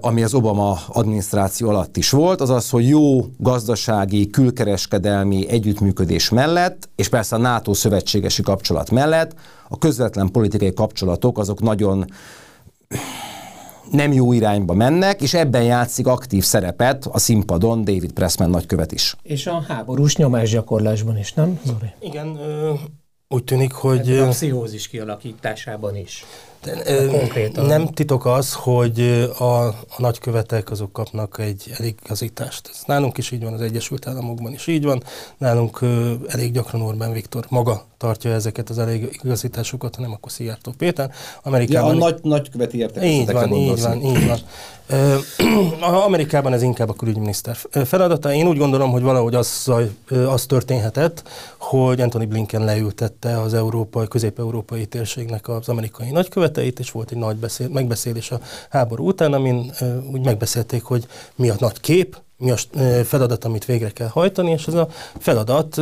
ami 0.00 0.22
az 0.22 0.34
Obama 0.34 0.78
adminisztráció 0.88 1.68
alatt 1.68 1.96
is 1.96 2.10
volt, 2.10 2.40
az 2.40 2.50
az, 2.50 2.70
hogy 2.70 2.88
jó 2.88 3.20
gazdasági, 3.36 4.30
külkereskedelmi 4.30 5.48
együttműködés 5.48 6.28
mellett, 6.28 6.88
és 6.96 7.08
persze 7.08 7.36
a 7.36 7.38
NATO 7.38 7.74
szövetségesi 7.74 8.42
kapcsolat 8.42 8.90
mellett 8.90 9.34
a 9.68 9.78
közvetlen 9.78 10.30
politikai 10.30 10.72
kapcsolatok 10.72 11.38
azok 11.38 11.60
nagyon 11.60 12.04
nem 13.90 14.12
jó 14.12 14.32
irányba 14.32 14.74
mennek, 14.74 15.22
és 15.22 15.34
ebben 15.34 15.62
játszik 15.62 16.06
aktív 16.06 16.44
szerepet 16.44 17.06
a 17.06 17.18
színpadon 17.18 17.84
David 17.84 18.12
Pressman 18.12 18.50
nagykövet 18.50 18.92
is. 18.92 19.16
És 19.22 19.46
a 19.46 19.64
háborús 19.68 20.16
nyomásgyakorlásban 20.16 21.18
is, 21.18 21.32
nem, 21.32 21.60
Zori? 21.64 21.92
Igen, 22.00 22.36
ö, 22.36 22.72
úgy 23.28 23.44
tűnik, 23.44 23.72
hogy... 23.72 24.12
a 24.12 24.28
pszichózis 24.28 24.88
kialakításában 24.88 25.96
is. 25.96 26.24
Konkrétan. 27.10 27.66
Nem 27.66 27.86
titok 27.86 28.26
az, 28.26 28.54
hogy 28.54 29.00
a, 29.38 29.66
a 29.66 29.74
nagykövetek 29.96 30.70
azok 30.70 30.92
kapnak 30.92 31.38
egy 31.38 31.72
eligazítást. 31.78 32.68
Ez 32.72 32.82
nálunk 32.86 33.18
is 33.18 33.30
így 33.30 33.42
van, 33.42 33.52
az 33.52 33.60
Egyesült 33.60 34.06
Államokban 34.06 34.52
is 34.52 34.66
így 34.66 34.84
van. 34.84 35.02
Nálunk 35.38 35.80
elég 36.26 36.52
gyakran 36.52 36.82
Orbán 36.82 37.12
Viktor 37.12 37.46
maga 37.48 37.84
tartja 37.96 38.30
ezeket 38.30 38.70
az 38.70 38.78
eligazításokat, 38.78 39.98
nem 39.98 40.12
akkor 40.12 40.32
Szijjártó 40.32 40.72
Péter. 40.78 41.10
Amerikában... 41.42 41.96
Ja, 41.96 41.96
a 41.96 42.08
nagy, 42.10 42.18
nagyköveti 42.22 42.86
Így 43.02 43.32
van, 43.32 43.52
így 43.52 43.80
van, 43.80 44.02
így 44.02 44.26
van. 44.26 44.38
Amerikában 46.06 46.52
ez 46.52 46.62
inkább 46.62 46.88
a 46.88 46.92
külügyminiszter 46.92 47.56
feladata. 47.84 48.32
Én 48.32 48.46
úgy 48.46 48.56
gondolom, 48.56 48.90
hogy 48.90 49.02
valahogy 49.02 49.34
az, 49.34 49.72
az 50.28 50.46
történhetett, 50.46 51.28
hogy 51.58 52.00
Anthony 52.00 52.28
Blinken 52.28 52.64
leültette 52.64 53.40
az 53.40 53.54
európai, 53.54 54.08
közép-európai 54.08 54.86
térségnek 54.86 55.48
az 55.48 55.68
amerikai 55.68 56.10
nagyköveteit, 56.10 56.78
és 56.78 56.90
volt 56.90 57.10
egy 57.10 57.18
nagy 57.18 57.36
beszél, 57.36 57.68
megbeszélés 57.68 58.30
a 58.30 58.40
háború 58.70 59.06
után, 59.06 59.32
amin 59.32 59.72
úgy 60.12 60.24
megbeszélték, 60.24 60.82
hogy 60.82 61.06
mi 61.36 61.48
a 61.48 61.56
nagy 61.58 61.80
kép, 61.80 62.16
mi 62.36 62.50
a 62.50 62.56
feladat, 63.04 63.44
amit 63.44 63.64
végre 63.64 63.90
kell 63.90 64.08
hajtani, 64.08 64.50
és 64.50 64.66
ez 64.66 64.74
a 64.74 64.88
feladat 65.18 65.80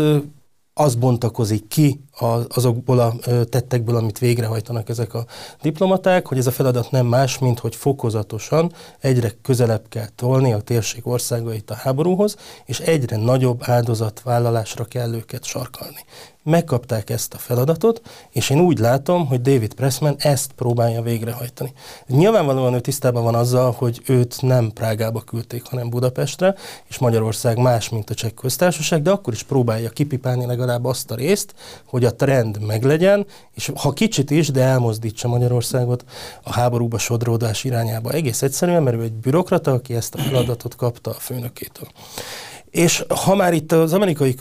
az 0.79 0.95
bontakozik 0.95 1.69
ki 1.69 2.01
azokból 2.49 2.99
a 2.99 3.15
tettekből, 3.45 3.97
amit 3.97 4.19
végrehajtanak 4.19 4.89
ezek 4.89 5.15
a 5.15 5.27
diplomaták, 5.63 6.27
hogy 6.27 6.39
ez 6.39 6.47
a 6.47 6.51
feladat 6.51 6.91
nem 6.91 7.07
más, 7.07 7.39
mint 7.39 7.59
hogy 7.59 7.77
fokozatosan 7.77 8.73
egyre 9.01 9.33
közelebb 9.43 9.89
kell 9.89 10.09
tolni 10.15 10.53
a 10.53 10.61
térség 10.61 11.07
országait 11.07 11.71
a 11.71 11.75
háborúhoz, 11.75 12.37
és 12.65 12.81
egyre 12.81 13.17
nagyobb 13.17 13.61
áldozatvállalásra 13.63 14.85
kell 14.85 15.15
őket 15.15 15.45
sarkalni 15.45 16.05
megkapták 16.47 17.11
ezt 17.11 17.35
a 17.35 17.39
feladatot, 17.39 18.01
és 18.31 18.51
én 18.51 18.61
úgy 18.61 18.79
látom, 18.79 19.27
hogy 19.27 19.41
David 19.41 19.75
Pressman 19.75 20.15
ezt 20.19 20.53
próbálja 20.53 21.03
végrehajtani. 21.03 21.73
Nyilvánvalóan 22.07 22.75
ő 22.75 22.81
tisztában 22.81 23.23
van 23.23 23.35
azzal, 23.35 23.75
hogy 23.77 24.03
őt 24.07 24.43
nem 24.43 24.71
Prágába 24.73 25.21
küldték, 25.21 25.65
hanem 25.65 25.91
Budapestre, 25.91 26.55
és 26.89 26.99
Magyarország 26.99 27.59
más, 27.59 27.89
mint 27.89 28.11
a 28.11 28.15
Cseh 28.15 28.31
köztársaság, 28.31 29.03
de 29.03 29.11
akkor 29.11 29.33
is 29.33 29.43
próbálja 29.43 29.91
kipipálni 29.91 30.47
legalább 30.47 30.85
azt 30.85 31.11
a 31.11 31.15
részt, 31.15 31.55
hogy 31.87 32.05
a 32.05 32.15
trend 32.15 32.61
meglegyen, 32.61 33.27
és 33.55 33.73
ha 33.77 33.93
kicsit 33.93 34.31
is, 34.31 34.51
de 34.51 34.63
elmozdítsa 34.63 35.29
Magyarországot 35.29 36.05
a 36.43 36.53
háborúba 36.53 36.99
sodródás 36.99 37.65
irányába. 37.65 38.11
Egész 38.11 38.43
egyszerűen, 38.43 38.83
mert 38.83 38.97
ő 38.97 39.03
egy 39.03 39.13
bürokrata, 39.13 39.73
aki 39.73 39.95
ezt 39.95 40.15
a 40.15 40.19
feladatot 40.19 40.77
kapta 40.77 41.11
a 41.11 41.15
főnökétől. 41.15 41.89
És 42.77 43.05
ha 43.25 43.35
már 43.35 43.53
itt 43.53 43.73
az 43.73 43.93
amerikai 43.93 44.37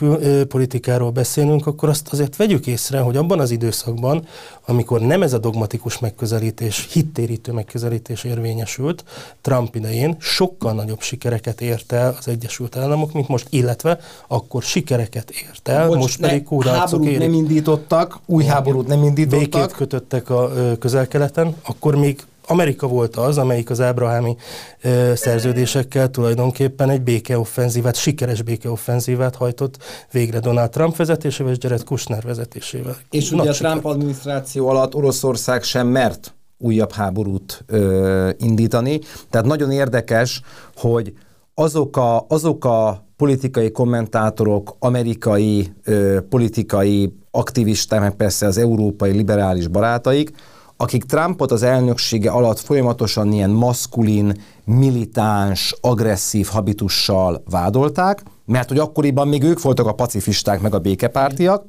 politikáról 0.47 1.11
beszélünk, 1.11 1.67
akkor 1.67 1.89
azt 1.89 2.07
azért 2.11 2.35
vegyük 2.35 2.67
észre, 2.67 2.99
hogy 2.99 3.17
abban 3.17 3.39
az 3.39 3.51
időszakban, 3.51 4.27
amikor 4.65 5.01
nem 5.01 5.21
ez 5.21 5.33
a 5.33 5.37
dogmatikus 5.37 5.99
megközelítés, 5.99 6.87
hittérítő 6.91 7.51
megközelítés 7.51 8.23
érvényesült, 8.23 9.03
Trump 9.41 9.75
idején 9.75 10.15
sokkal 10.19 10.73
nagyobb 10.73 11.01
sikereket 11.01 11.61
ért 11.61 11.91
el 11.91 12.15
az 12.19 12.27
Egyesült 12.27 12.75
Államok, 12.75 13.13
mint 13.13 13.27
most, 13.27 13.47
illetve 13.49 13.99
akkor 14.27 14.63
sikereket 14.63 15.29
ért 15.29 15.67
el, 15.67 15.87
Bocs, 15.87 15.97
most 15.97 16.19
pedig 16.19 16.43
kódálcok 16.43 17.05
érik. 17.05 17.19
nem 17.19 17.33
indítottak, 17.33 18.19
új 18.25 18.43
háborút 18.43 18.87
nem 18.87 19.03
indítottak. 19.03 19.51
Békét 19.51 19.71
kötöttek 19.71 20.29
a 20.29 20.51
közel-keleten, 20.79 21.55
akkor 21.63 21.95
még 21.95 22.23
Amerika 22.47 22.87
volt 22.87 23.15
az, 23.15 23.37
amelyik 23.37 23.69
az 23.69 23.81
ábrahámi 23.81 24.35
ö, 24.81 25.11
szerződésekkel 25.15 26.09
tulajdonképpen 26.09 26.89
egy 26.89 27.01
békeoffenzívát, 27.01 27.95
sikeres 27.95 28.41
békeoffenzívát 28.41 29.35
hajtott 29.35 29.77
végre 30.11 30.39
Donald 30.39 30.69
Trump 30.69 30.95
vezetésével 30.95 31.51
és 31.51 31.57
Jared 31.61 31.83
Kushner 31.83 32.23
vezetésével. 32.23 32.97
És 33.09 33.29
Nagy 33.29 33.39
ugye 33.39 33.49
a 33.49 33.53
Trump 33.53 33.85
adminisztráció 33.85 34.67
alatt 34.67 34.95
Oroszország 34.95 35.63
sem 35.63 35.87
mert 35.87 36.33
újabb 36.57 36.91
háborút 36.91 37.63
ö, 37.67 38.29
indítani. 38.37 38.99
Tehát 39.29 39.47
nagyon 39.47 39.71
érdekes, 39.71 40.41
hogy 40.75 41.13
azok 41.53 41.97
a, 41.97 42.25
azok 42.27 42.65
a 42.65 43.05
politikai 43.17 43.71
kommentátorok, 43.71 44.75
amerikai 44.79 45.73
ö, 45.83 46.17
politikai 46.29 47.13
aktivisták, 47.31 47.99
meg 47.99 48.15
persze 48.15 48.45
az 48.45 48.57
európai 48.57 49.11
liberális 49.11 49.67
barátaik, 49.67 50.31
akik 50.77 51.03
Trumpot 51.03 51.51
az 51.51 51.63
elnöksége 51.63 52.31
alatt 52.31 52.59
folyamatosan 52.59 53.31
ilyen 53.31 53.49
maszkulin, 53.49 54.41
militáns, 54.63 55.75
agresszív 55.81 56.47
habitussal 56.47 57.43
vádolták, 57.49 58.23
mert 58.45 58.67
hogy 58.67 58.79
akkoriban 58.79 59.27
még 59.27 59.43
ők 59.43 59.61
voltak 59.61 59.87
a 59.87 59.93
pacifisták 59.93 60.61
meg 60.61 60.73
a 60.73 60.79
békepártiak, 60.79 61.65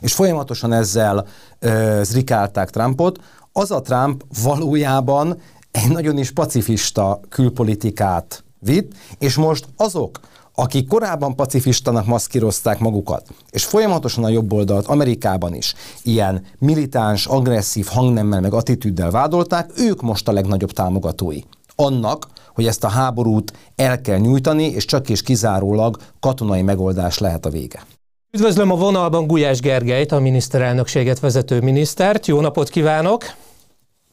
és 0.00 0.14
folyamatosan 0.14 0.72
ezzel 0.72 1.26
ö, 1.58 2.00
zrikálták 2.02 2.70
Trumpot. 2.70 3.18
Az 3.52 3.70
a 3.70 3.80
Trump 3.80 4.24
valójában 4.42 5.40
egy 5.70 5.90
nagyon 5.90 6.18
is 6.18 6.30
pacifista 6.30 7.20
külpolitikát 7.28 8.44
vitt, 8.58 8.92
és 9.18 9.34
most 9.36 9.66
azok, 9.76 10.20
akik 10.54 10.88
korábban 10.88 11.36
pacifistának 11.36 12.06
maszkírozták 12.06 12.78
magukat, 12.78 13.26
és 13.50 13.64
folyamatosan 13.64 14.24
a 14.24 14.28
jobb 14.28 14.52
oldalt 14.52 14.86
Amerikában 14.86 15.54
is 15.54 15.74
ilyen 16.02 16.44
militáns, 16.58 17.26
agresszív 17.26 17.86
hangnemmel 17.86 18.40
meg 18.40 18.52
attitűddel 18.52 19.10
vádolták, 19.10 19.70
ők 19.76 20.02
most 20.02 20.28
a 20.28 20.32
legnagyobb 20.32 20.70
támogatói. 20.70 21.38
Annak, 21.76 22.26
hogy 22.54 22.66
ezt 22.66 22.84
a 22.84 22.88
háborút 22.88 23.52
el 23.76 24.00
kell 24.00 24.18
nyújtani, 24.18 24.64
és 24.64 24.84
csak 24.84 25.08
és 25.08 25.22
kizárólag 25.22 25.96
katonai 26.20 26.62
megoldás 26.62 27.18
lehet 27.18 27.46
a 27.46 27.50
vége. 27.50 27.82
Üdvözlöm 28.30 28.70
a 28.70 28.76
vonalban 28.76 29.26
Gulyás 29.26 29.60
Gergelyt, 29.60 30.12
a 30.12 30.20
miniszterelnökséget 30.20 31.20
vezető 31.20 31.60
minisztert. 31.60 32.26
Jó 32.26 32.40
napot 32.40 32.68
kívánok! 32.68 33.22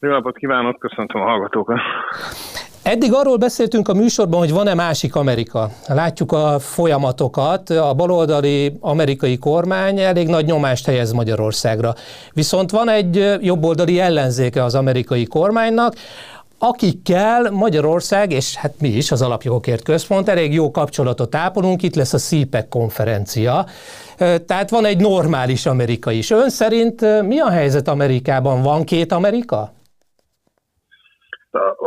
Jó 0.00 0.10
napot 0.10 0.36
kívánok, 0.36 0.78
köszöntöm 0.78 1.20
a 1.20 1.24
hallgatókat! 1.24 1.78
Eddig 2.82 3.12
arról 3.12 3.36
beszéltünk 3.36 3.88
a 3.88 3.94
műsorban, 3.94 4.38
hogy 4.38 4.52
van-e 4.52 4.74
másik 4.74 5.14
Amerika. 5.14 5.70
Látjuk 5.86 6.32
a 6.32 6.58
folyamatokat, 6.58 7.70
a 7.70 7.94
baloldali 7.94 8.76
amerikai 8.80 9.38
kormány 9.38 10.00
elég 10.00 10.28
nagy 10.28 10.44
nyomást 10.44 10.86
helyez 10.86 11.12
Magyarországra. 11.12 11.94
Viszont 12.32 12.70
van 12.70 12.88
egy 12.88 13.38
jobboldali 13.40 14.00
ellenzéke 14.00 14.64
az 14.64 14.74
amerikai 14.74 15.24
kormánynak, 15.24 15.94
akikkel 16.58 17.50
Magyarország, 17.50 18.32
és 18.32 18.54
hát 18.56 18.74
mi 18.80 18.88
is, 18.88 19.10
az 19.10 19.22
Alapjogokért 19.22 19.82
Központ, 19.82 20.28
elég 20.28 20.52
jó 20.52 20.70
kapcsolatot 20.70 21.34
ápolunk, 21.34 21.82
itt 21.82 21.94
lesz 21.94 22.12
a 22.12 22.18
CPEC 22.18 22.68
konferencia, 22.68 23.66
tehát 24.46 24.70
van 24.70 24.84
egy 24.84 25.00
normális 25.00 25.66
Amerika 25.66 26.10
is. 26.10 26.30
Ön 26.30 26.50
szerint 26.50 27.22
mi 27.22 27.38
a 27.38 27.50
helyzet 27.50 27.88
Amerikában? 27.88 28.62
Van 28.62 28.84
két 28.84 29.12
Amerika? 29.12 29.72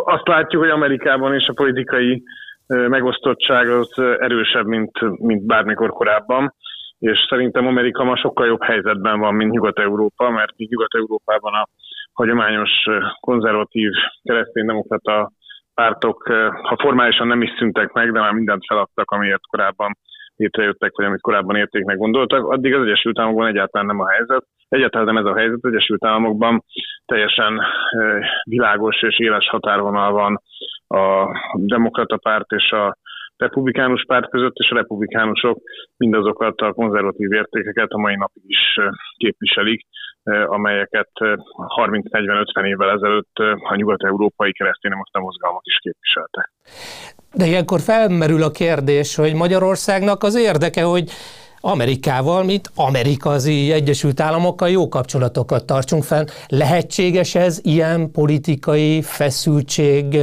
Azt 0.05 0.27
látjuk, 0.27 0.61
hogy 0.61 0.71
Amerikában 0.71 1.35
is 1.35 1.47
a 1.47 1.53
politikai 1.53 2.23
megosztottság 2.67 3.69
az 3.69 3.99
erősebb, 4.19 4.65
mint, 4.65 5.19
mint 5.19 5.45
bármikor 5.45 5.89
korábban 5.89 6.53
és 6.99 7.25
szerintem 7.29 7.67
Amerika 7.67 8.03
ma 8.03 8.17
sokkal 8.17 8.45
jobb 8.45 8.63
helyzetben 8.63 9.19
van, 9.19 9.33
mint 9.33 9.51
Nyugat-Európa, 9.51 10.29
mert 10.29 10.55
Nyugat-Európában 10.57 11.53
a 11.53 11.67
hagyományos 12.13 12.71
konzervatív 13.19 13.91
kereszténydemokrata 14.23 15.31
pártok, 15.73 16.23
ha 16.61 16.77
formálisan 16.81 17.27
nem 17.27 17.41
is 17.41 17.49
szüntek 17.57 17.91
meg, 17.91 18.11
de 18.11 18.19
már 18.19 18.31
mindent 18.31 18.65
feladtak, 18.67 19.11
amiért 19.11 19.47
korábban 19.47 19.97
létrejöttek, 20.35 20.91
vagy 20.95 21.05
amit 21.05 21.21
korábban 21.21 21.55
értéknek 21.55 21.97
gondoltak, 21.97 22.47
addig 22.47 22.73
az 22.73 22.85
Egyesült 22.85 23.19
Államokban 23.19 23.47
egyáltalán 23.47 23.87
nem 23.87 23.99
a 23.99 24.09
helyzet. 24.09 24.45
Egyáltalán 24.69 25.05
nem 25.05 25.17
ez 25.17 25.31
a 25.31 25.37
helyzet, 25.37 25.59
az 25.61 25.71
Egyesült 25.71 26.05
Államokban 26.05 26.63
teljesen 27.05 27.61
világos 28.43 29.01
és 29.01 29.19
éles 29.19 29.49
határvonal 29.49 30.11
van 30.11 30.41
a 30.87 31.27
demokrata 31.53 32.17
párt 32.17 32.51
és 32.51 32.71
a 32.71 32.97
republikánus 33.37 34.05
párt 34.07 34.29
között, 34.29 34.55
és 34.55 34.69
a 34.69 34.75
republikánusok 34.75 35.57
mindazokat 35.97 36.59
a 36.59 36.73
konzervatív 36.73 37.31
értékeket 37.31 37.89
a 37.89 37.97
mai 37.97 38.15
napig 38.15 38.43
is 38.47 38.79
képviselik, 39.17 39.85
amelyeket 40.45 41.09
30-40-50 41.77 42.65
évvel 42.65 42.89
ezelőtt 42.89 43.35
a 43.69 43.75
nyugat-európai 43.75 44.51
kereszténydemokrata 44.51 45.19
mozgalmak 45.19 45.65
is 45.65 45.77
képviseltek. 45.79 46.51
De 47.33 47.45
ilyenkor 47.45 47.79
felmerül 47.79 48.43
a 48.43 48.51
kérdés, 48.51 49.15
hogy 49.15 49.33
Magyarországnak 49.33 50.23
az 50.23 50.35
érdeke, 50.35 50.83
hogy 50.83 51.09
Amerikával, 51.59 52.43
mint 52.43 52.69
amerikazi 52.75 53.71
Egyesült 53.71 54.19
Államokkal 54.19 54.69
jó 54.69 54.87
kapcsolatokat 54.87 55.65
tartsunk 55.65 56.03
fenn. 56.03 56.25
Lehetséges 56.47 57.35
ez 57.35 57.59
ilyen 57.63 58.11
politikai 58.11 59.01
feszültség 59.01 60.17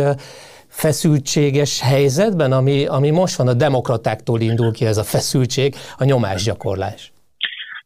feszültséges 0.73 1.73
helyzetben, 1.93 2.53
ami, 2.53 2.87
ami 2.87 3.11
most 3.11 3.37
van, 3.37 3.49
a 3.49 3.61
demokratáktól 3.67 4.41
indul 4.41 4.73
ki 4.73 4.85
ez 4.85 4.99
a 5.05 5.11
feszültség, 5.15 5.75
a 5.99 6.05
nyomásgyakorlás? 6.05 7.13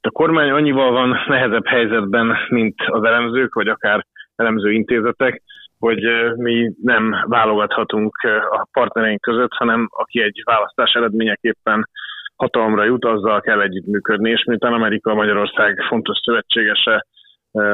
A 0.00 0.10
kormány 0.10 0.50
annyival 0.50 0.90
van 0.92 1.16
nehezebb 1.28 1.66
helyzetben, 1.66 2.36
mint 2.48 2.74
az 2.86 3.04
elemzők, 3.04 3.54
vagy 3.54 3.68
akár 3.68 4.06
elemző 4.36 4.72
intézetek, 4.72 5.42
hogy 5.78 6.02
mi 6.36 6.72
nem 6.82 7.24
válogathatunk 7.28 8.16
a 8.50 8.68
partnereink 8.72 9.20
között, 9.20 9.52
hanem 9.52 9.88
aki 9.90 10.22
egy 10.22 10.42
választás 10.44 10.92
eredményeképpen 10.92 11.88
hatalomra 12.36 12.84
jut, 12.84 13.04
azzal 13.04 13.40
kell 13.40 13.60
együttműködni, 13.60 14.30
és 14.30 14.44
miután 14.44 14.72
Amerika 14.72 15.14
Magyarország 15.14 15.82
fontos 15.88 16.18
szövetségese, 16.24 17.06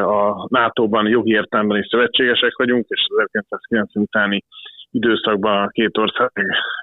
a 0.07 0.47
NATO-ban 0.49 1.07
jogi 1.07 1.31
értelemben 1.31 1.78
is 1.78 1.87
szövetségesek 1.90 2.57
vagyunk, 2.57 2.85
és 2.88 3.07
az 3.09 3.19
1990 3.19 4.04
utáni 4.04 4.45
időszakban 4.92 5.62
a 5.62 5.68
két 5.68 5.99
ország 5.99 6.30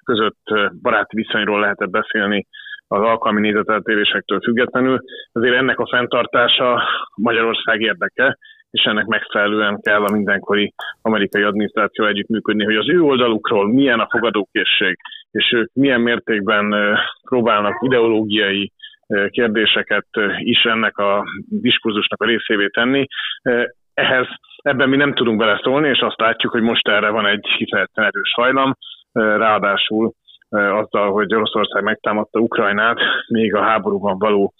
között 0.04 0.44
baráti 0.82 1.16
viszonyról 1.16 1.60
lehetett 1.60 1.90
beszélni 1.90 2.48
az 2.88 3.02
alkalmi 3.02 3.42
nézeteltérésektől 3.42 4.40
függetlenül. 4.40 5.00
Azért 5.32 5.56
ennek 5.56 5.80
a 5.80 5.88
fenntartása 5.88 6.82
Magyarország 7.16 7.82
érdeke, 7.82 8.38
és 8.72 8.84
ennek 8.84 9.06
megfelelően 9.06 9.80
kell 9.82 10.04
a 10.04 10.12
mindenkori 10.12 10.74
amerikai 11.02 11.42
adminisztráció 11.42 12.06
együttműködni, 12.06 12.64
hogy 12.64 12.76
az 12.76 12.90
ő 12.90 13.02
oldalukról 13.02 13.68
milyen 13.68 14.00
a 14.00 14.08
fogadókészség, 14.10 14.98
és 15.32 15.52
ők 15.56 15.70
milyen 15.74 16.02
mértékben 16.02 16.98
próbálnak 17.30 17.74
ideológiai 17.86 18.72
kérdéseket 19.30 20.08
is 20.38 20.64
ennek 20.64 20.98
a 20.98 21.26
diskurzusnak 21.50 22.22
a 22.22 22.26
részévé 22.26 22.68
tenni. 22.68 23.06
Ehhez 24.00 24.28
Ebben 24.62 24.90
mi 24.90 24.96
nem 24.96 25.14
tudunk 25.14 25.38
beleszólni, 25.38 25.90
és 25.90 26.00
azt 26.00 26.20
látjuk, 26.20 26.52
hogy 26.52 26.62
most 26.62 26.88
erre 26.88 27.10
van 27.10 27.26
egy 27.26 27.54
kifejezetten 27.58 28.06
erős 28.06 28.34
hajlam, 28.34 28.76
ráadásul 29.12 30.14
azzal, 30.50 31.12
hogy 31.12 31.36
Oroszország 31.36 31.84
megtámadta 31.84 32.40
Ukrajnát, 32.40 33.00
még 33.28 33.56
a 33.56 33.64
háborúban 33.64 34.18
való 34.18 34.54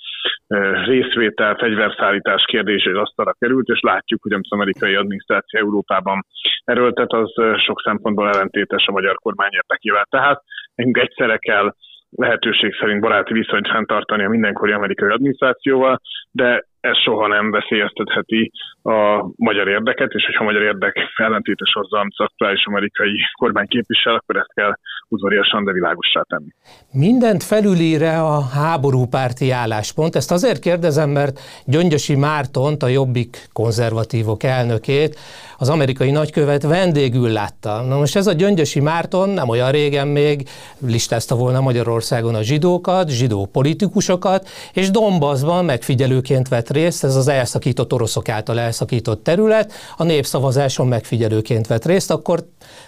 részvétel, 0.86 1.56
fegyverszállítás 1.56 2.44
kérdése 2.46 2.90
is 2.90 2.96
asztalra 2.96 3.36
került, 3.40 3.68
és 3.68 3.80
látjuk, 3.80 4.22
hogy 4.22 4.32
az 4.32 4.42
amerikai 4.50 4.96
adminisztráció 4.96 5.60
Európában 5.60 6.26
erőltet, 6.64 7.12
az 7.12 7.34
sok 7.66 7.82
szempontból 7.82 8.30
ellentétes 8.30 8.86
a 8.86 8.92
magyar 8.92 9.16
kormány 9.16 9.52
érdekével. 9.52 10.06
Tehát 10.10 10.42
nekünk 10.76 10.98
egyszerre 10.98 11.38
kell 11.38 11.74
lehetőség 12.10 12.76
szerint 12.80 13.02
baráti 13.02 13.34
viszonyt 13.34 13.68
fenntartani 13.68 14.24
a 14.24 14.30
mindenkori 14.30 14.72
amerikai 14.72 15.10
adminisztrációval, 15.10 16.02
de 16.32 16.64
ez 16.80 16.98
soha 16.98 17.28
nem 17.28 17.52
veszélyeztetheti 17.52 18.52
a 18.84 19.30
magyar 19.36 19.68
érdeket, 19.68 20.12
és 20.12 20.26
hogyha 20.26 20.44
a 20.44 20.48
magyar 20.48 20.62
érdek 20.62 20.96
ellentétes 21.16 21.72
hozzá, 21.74 22.00
amit 22.00 22.14
az 22.16 22.26
aktuális 22.26 22.66
amerikai 22.66 23.12
kormány 23.40 23.68
képvisel, 23.68 24.14
akkor 24.16 24.36
ezt 24.36 24.54
kell 24.54 24.74
udvariasan, 25.08 25.64
de 25.64 25.72
világossá 25.72 26.22
tenni. 26.22 26.50
Mindent 26.92 27.44
felülíre 27.44 28.20
a 28.20 28.42
háborúpárti 28.42 29.52
álláspont. 29.52 30.16
Ezt 30.16 30.32
azért 30.32 30.60
kérdezem, 30.60 31.10
mert 31.10 31.40
Gyöngyösi 31.66 32.16
Mártont, 32.16 32.84
a 32.84 32.88
Jobbik 32.88 33.38
konzervatívok 33.54 34.44
elnökét, 34.44 35.16
az 35.58 35.70
amerikai 35.70 36.12
nagykövet 36.12 36.64
vendégül 36.64 37.30
látta. 37.30 37.82
Na 37.82 37.98
most 37.98 38.16
ez 38.16 38.28
a 38.28 38.34
Gyöngyösi 38.34 38.80
Márton 38.80 39.30
nem 39.30 39.50
olyan 39.50 39.72
régen 39.72 40.08
még 40.08 40.48
listázta 40.88 41.36
volna 41.36 41.62
Magyarországon 41.62 42.36
a 42.36 42.42
zsidókat, 42.42 43.10
zsidó 43.10 43.46
politikusokat, 43.52 44.48
és 44.74 44.92
Dombaszban 44.92 45.66
megfigyelőként 45.66 46.48
vett 46.48 46.69
részt, 46.70 47.04
ez 47.04 47.16
az 47.16 47.28
elszakított 47.28 47.94
oroszok 47.94 48.30
által 48.30 48.60
elszakított 48.60 49.24
terület, 49.24 49.72
a 49.98 50.04
népszavazáson 50.04 50.88
megfigyelőként 50.88 51.68
vett 51.68 51.86
részt, 51.86 52.12
akkor 52.12 52.40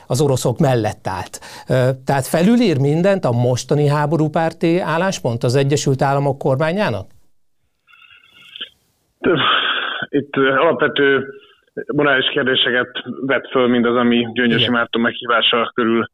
az 0.07 0.21
oroszok 0.21 0.59
mellett 0.59 1.07
állt. 1.07 1.39
Tehát 2.05 2.27
felülír 2.27 2.79
mindent 2.79 3.25
a 3.25 3.31
mostani 3.31 3.87
háborúpárti 3.87 4.79
álláspont 4.79 5.43
az 5.43 5.55
Egyesült 5.55 6.01
Államok 6.01 6.37
kormányának? 6.37 7.05
Itt 10.09 10.35
alapvető 10.35 11.25
morális 11.93 12.29
kérdéseket 12.33 12.89
vett 13.25 13.47
föl 13.51 13.67
mindaz, 13.67 13.95
ami 13.95 14.27
Gyöngyösi 14.33 14.69
Márton 14.69 15.01
meghívása 15.01 15.71
körül 15.73 16.09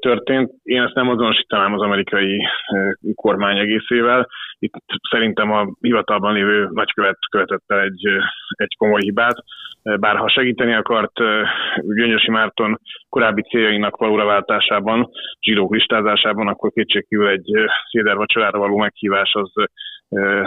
történt. 0.00 0.50
Én 0.62 0.82
ezt 0.82 0.94
nem 0.94 1.08
azonosítanám 1.08 1.74
az 1.74 1.80
amerikai 1.80 2.46
kormány 3.14 3.58
egészével. 3.58 4.28
Itt 4.58 4.74
szerintem 5.10 5.52
a 5.52 5.68
hivatalban 5.80 6.34
lévő 6.34 6.68
nagykövet 6.72 7.18
követett 7.30 7.64
el 7.66 7.80
egy, 7.80 8.06
egy 8.48 8.74
komoly 8.78 9.00
hibát. 9.00 9.36
Bár 9.82 10.16
ha 10.16 10.28
segíteni 10.28 10.74
akart 10.74 11.12
Gyöngyösi 11.96 12.30
Márton 12.30 12.80
korábbi 13.08 13.42
céljainak 13.42 13.96
valóra 13.96 14.24
váltásában, 14.24 15.10
zsidók 15.40 15.72
listázásában, 15.72 16.48
akkor 16.48 16.70
kétségkívül 16.70 17.28
egy 17.28 17.50
széder 17.90 18.16
vacsorára 18.16 18.58
való 18.58 18.76
meghívás 18.76 19.32
az 19.32 19.52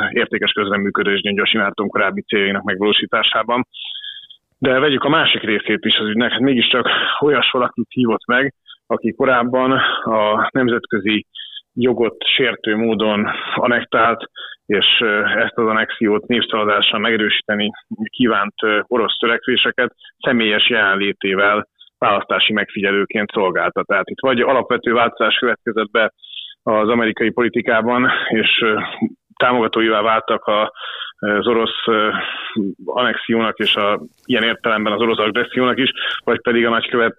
értékes 0.10 0.52
közreműködés 0.52 1.22
Gyöngyösi 1.22 1.58
Márton 1.58 1.88
korábbi 1.88 2.22
céljainak 2.22 2.63
megvalósításában. 2.63 3.68
De 4.60 4.80
vegyük 4.80 5.04
a 5.04 5.10
másik 5.10 5.42
részét 5.42 5.86
is 5.86 5.98
az 5.98 6.08
ügynek, 6.08 6.32
hát 6.32 6.40
mégiscsak 6.40 6.90
olyas 7.20 7.52
valakit 7.52 7.88
hívott 7.90 8.26
meg, 8.26 8.54
aki 8.88 9.13
korábban 9.13 9.71
a 10.04 10.50
nemzetközi 10.52 11.26
jogot 11.73 12.23
sértő 12.23 12.76
módon 12.76 13.28
anektált, 13.56 14.30
és 14.65 14.86
ezt 15.36 15.58
az 15.58 15.67
anexiót 15.67 16.28
népszavazással 16.28 17.00
megerősíteni 17.00 17.71
kívánt 18.10 18.54
orosz 18.88 19.17
törekvéseket 19.17 19.93
személyes 20.19 20.69
jelenlétével 20.69 21.67
választási 21.97 22.54
megfigyelőként 22.54 23.32
szolgálta. 23.32 23.84
Tehát 23.84 24.10
itt 24.10 24.21
vagy 24.21 24.39
alapvető 24.41 24.93
változás 24.93 25.36
következett 25.36 25.91
be 25.91 26.13
az 26.63 26.89
amerikai 26.89 27.30
politikában, 27.30 28.10
és 28.30 28.65
támogatóivá 29.38 30.02
váltak 30.02 30.45
a 30.45 30.71
az 31.19 31.47
orosz 31.47 31.86
anexiónak 32.86 33.58
és 33.58 33.76
a, 33.76 34.02
ilyen 34.26 34.43
értelemben 34.43 34.93
az 34.93 35.02
orosz 35.02 35.17
agressziónak 35.17 35.78
is, 35.78 35.91
vagy 36.23 36.41
pedig 36.41 36.65
a 36.65 36.69
nagykövet 36.69 37.17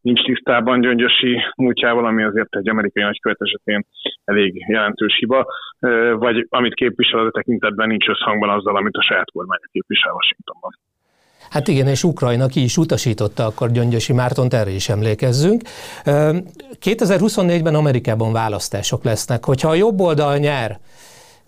nincs 0.00 0.24
tisztában 0.24 0.80
Gyöngyösi 0.80 1.38
múltjával, 1.56 2.06
ami 2.06 2.22
azért 2.22 2.56
egy 2.56 2.68
amerikai 2.68 3.02
nagykövet 3.02 3.40
esetén 3.40 3.86
elég 4.24 4.64
jelentős 4.68 5.16
hiba, 5.18 5.46
vagy 6.12 6.46
amit 6.48 6.74
képvisel 6.74 7.26
a 7.26 7.30
tekintetben 7.30 7.88
nincs 7.88 8.08
összhangban 8.08 8.48
azzal, 8.48 8.76
amit 8.76 8.96
a 8.96 9.02
saját 9.02 9.30
kormánya 9.30 9.68
képvisel 9.72 10.12
Washingtonban. 10.12 10.78
Hát 11.50 11.68
igen, 11.68 11.86
és 11.86 12.04
Ukrajna 12.04 12.46
ki 12.46 12.62
is 12.62 12.76
utasította 12.76 13.44
akkor 13.44 13.70
Gyöngyösi 13.70 14.12
Mártont, 14.12 14.54
erre 14.54 14.70
is 14.70 14.88
emlékezzünk. 14.88 15.62
2024-ben 16.84 17.74
Amerikában 17.74 18.32
választások 18.32 19.04
lesznek. 19.04 19.44
Hogyha 19.44 19.68
a 19.68 19.74
jobb 19.74 20.00
oldal 20.00 20.36
nyer, 20.36 20.78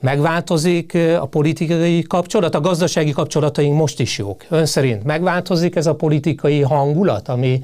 Megváltozik 0.02 0.94
a 1.20 1.26
politikai 1.26 2.02
kapcsolat? 2.02 2.54
A 2.54 2.60
gazdasági 2.60 3.12
kapcsolataink 3.12 3.76
most 3.76 4.00
is 4.00 4.18
jók. 4.18 4.40
Ön 4.50 4.66
szerint 4.66 5.04
megváltozik 5.04 5.76
ez 5.76 5.86
a 5.86 5.94
politikai 5.94 6.62
hangulat, 6.62 7.28
ami 7.28 7.58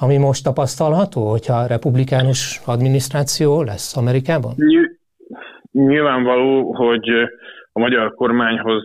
ami 0.00 0.16
most 0.16 0.44
tapasztalható, 0.44 1.30
hogyha 1.30 1.66
republikánus 1.66 2.60
adminisztráció 2.66 3.62
lesz 3.62 3.96
Amerikában? 3.96 4.54
Nyilvánvaló, 5.72 6.72
hogy 6.74 7.08
a 7.72 7.78
magyar 7.78 8.14
kormányhoz 8.14 8.84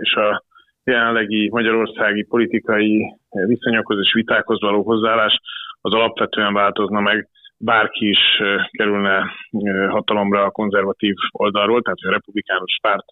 és 0.00 0.14
a 0.14 0.44
jelenlegi 0.84 1.48
magyarországi 1.50 2.22
politikai 2.24 3.16
viszonyokhoz 3.46 3.98
és 3.98 4.12
vitákhoz 4.12 4.60
való 4.60 4.82
hozzáállás 4.82 5.40
az 5.80 5.94
alapvetően 5.94 6.52
változna 6.52 7.00
meg, 7.00 7.28
bárki 7.64 8.08
is 8.08 8.18
kerülne 8.70 9.24
hatalomra 9.88 10.44
a 10.44 10.50
konzervatív 10.50 11.14
oldalról, 11.30 11.82
tehát 11.82 11.98
a 11.98 12.10
republikánus 12.10 12.78
párt 12.82 13.04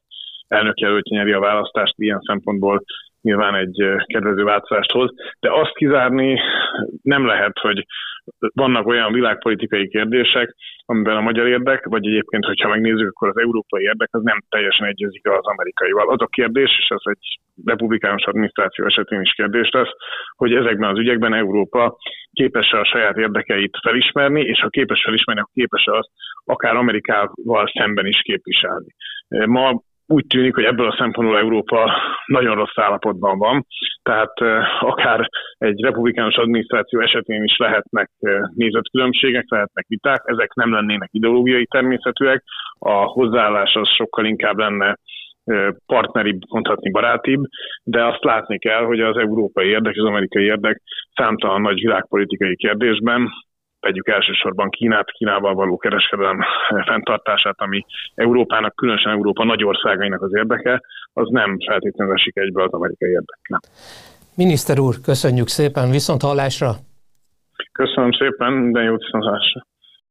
elnökjelöltje 0.49 1.19
nyeri 1.19 1.33
a 1.33 1.41
választást, 1.41 1.95
ilyen 1.97 2.21
szempontból 2.21 2.85
nyilván 3.23 3.55
egy 3.55 3.85
kedvező 4.07 4.45
változást 4.45 4.91
hoz, 4.91 5.11
de 5.41 5.53
azt 5.53 5.75
kizárni 5.75 6.41
nem 7.03 7.27
lehet, 7.27 7.59
hogy 7.59 7.87
vannak 8.38 8.87
olyan 8.87 9.12
világpolitikai 9.12 9.88
kérdések, 9.88 10.55
amiben 10.87 11.17
a 11.17 11.21
magyar 11.21 11.47
érdek, 11.47 11.85
vagy 11.85 12.07
egyébként, 12.07 12.45
hogyha 12.45 12.69
megnézzük, 12.69 13.09
akkor 13.09 13.29
az 13.29 13.38
európai 13.38 13.83
érdek 13.83 14.09
az 14.11 14.23
nem 14.23 14.43
teljesen 14.49 14.87
egyezik 14.87 15.29
az 15.29 15.47
amerikaival. 15.47 16.09
Az 16.09 16.21
a 16.21 16.27
kérdés, 16.27 16.71
és 16.79 16.87
ez 16.88 17.01
egy 17.03 17.38
republikánus 17.64 18.25
adminisztráció 18.25 18.85
esetén 18.85 19.21
is 19.21 19.33
kérdés 19.33 19.71
lesz, 19.71 19.93
hogy 20.37 20.53
ezekben 20.55 20.91
az 20.91 20.99
ügyekben 20.99 21.35
Európa 21.35 21.97
képes-e 22.33 22.79
a 22.79 22.85
saját 22.85 23.17
érdekeit 23.17 23.77
felismerni, 23.83 24.41
és 24.41 24.61
ha 24.61 24.69
képes 24.69 25.03
felismerni, 25.03 25.41
akkor 25.41 25.55
képes-e 25.55 25.93
azt 25.93 26.11
akár 26.45 26.77
Amerikával 26.77 27.71
szemben 27.75 28.07
is 28.07 28.21
képviselni. 28.23 28.95
Ma 29.29 29.83
úgy 30.09 30.27
tűnik, 30.27 30.55
hogy 30.55 30.64
ebből 30.64 30.87
a 30.87 30.97
szempontból 30.99 31.38
Európa 31.38 31.92
nagyon 32.27 32.55
rossz 32.55 32.77
állapotban 32.79 33.38
van, 33.38 33.66
tehát 34.03 34.33
akár 34.81 35.29
egy 35.59 35.81
republikánus 35.81 36.37
adminisztráció 36.37 37.01
esetén 37.01 37.42
is 37.42 37.57
lehetnek 37.57 38.11
nézetkülönbségek, 38.55 39.44
lehetnek 39.49 39.85
viták, 39.88 40.23
ezek 40.25 40.55
nem 40.55 40.73
lennének 40.73 41.09
ideológiai 41.12 41.66
természetűek, 41.66 42.42
a 42.79 42.92
hozzáállás 42.92 43.75
az 43.75 43.88
sokkal 43.88 44.25
inkább 44.25 44.59
lenne 44.59 44.97
partneribb, 45.87 46.40
mondhatni 46.49 46.90
barátibb, 46.90 47.42
de 47.83 48.05
azt 48.05 48.25
látni 48.25 48.59
kell, 48.59 48.85
hogy 48.85 49.01
az 49.01 49.16
európai 49.16 49.68
érdek, 49.68 49.97
az 49.97 50.05
amerikai 50.05 50.44
érdek 50.44 50.83
számtalan 51.14 51.61
nagy 51.61 51.81
világpolitikai 51.81 52.57
kérdésben 52.57 53.29
vegyük 53.81 54.09
elsősorban 54.09 54.71
Kínát, 54.71 55.11
Kínával 55.11 55.55
való 55.55 55.77
kereskedelem 55.77 56.41
fenntartását, 56.87 57.55
ami 57.59 57.85
Európának, 58.14 58.75
különösen 58.75 59.12
Európa 59.12 59.45
nagy 59.45 59.64
országainak 59.64 60.23
az 60.23 60.35
érdeke, 60.35 60.83
az 61.12 61.29
nem 61.31 61.57
feltétlenül 61.67 62.14
esik 62.14 62.37
egybe 62.37 62.62
az 62.62 62.73
amerikai 62.73 63.11
érdekkel. 63.11 63.61
Miniszter 64.37 64.79
úr, 64.79 64.95
köszönjük 65.05 65.49
szépen, 65.49 65.91
viszont 65.91 66.23
hallásra! 66.23 66.71
Köszönöm 67.73 68.12
szépen, 68.12 68.53
minden 68.53 68.83
jót 68.83 69.03
viszontlátásra! 69.05 69.67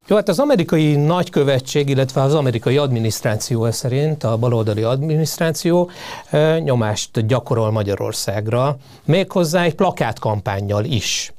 Jó, 0.10 0.15
hát 0.15 0.27
az 0.27 0.39
amerikai 0.39 1.06
nagykövetség, 1.06 1.89
illetve 1.89 2.21
az 2.21 2.36
amerikai 2.36 2.77
adminisztráció 2.77 3.65
szerint, 3.71 4.23
a 4.23 4.38
baloldali 4.38 4.84
adminisztráció 4.84 5.89
nyomást 6.63 7.27
gyakorol 7.27 7.71
Magyarországra, 7.71 8.75
méghozzá 9.06 9.63
egy 9.63 9.75
plakátkampányjal 9.75 10.84
is. 10.84 11.32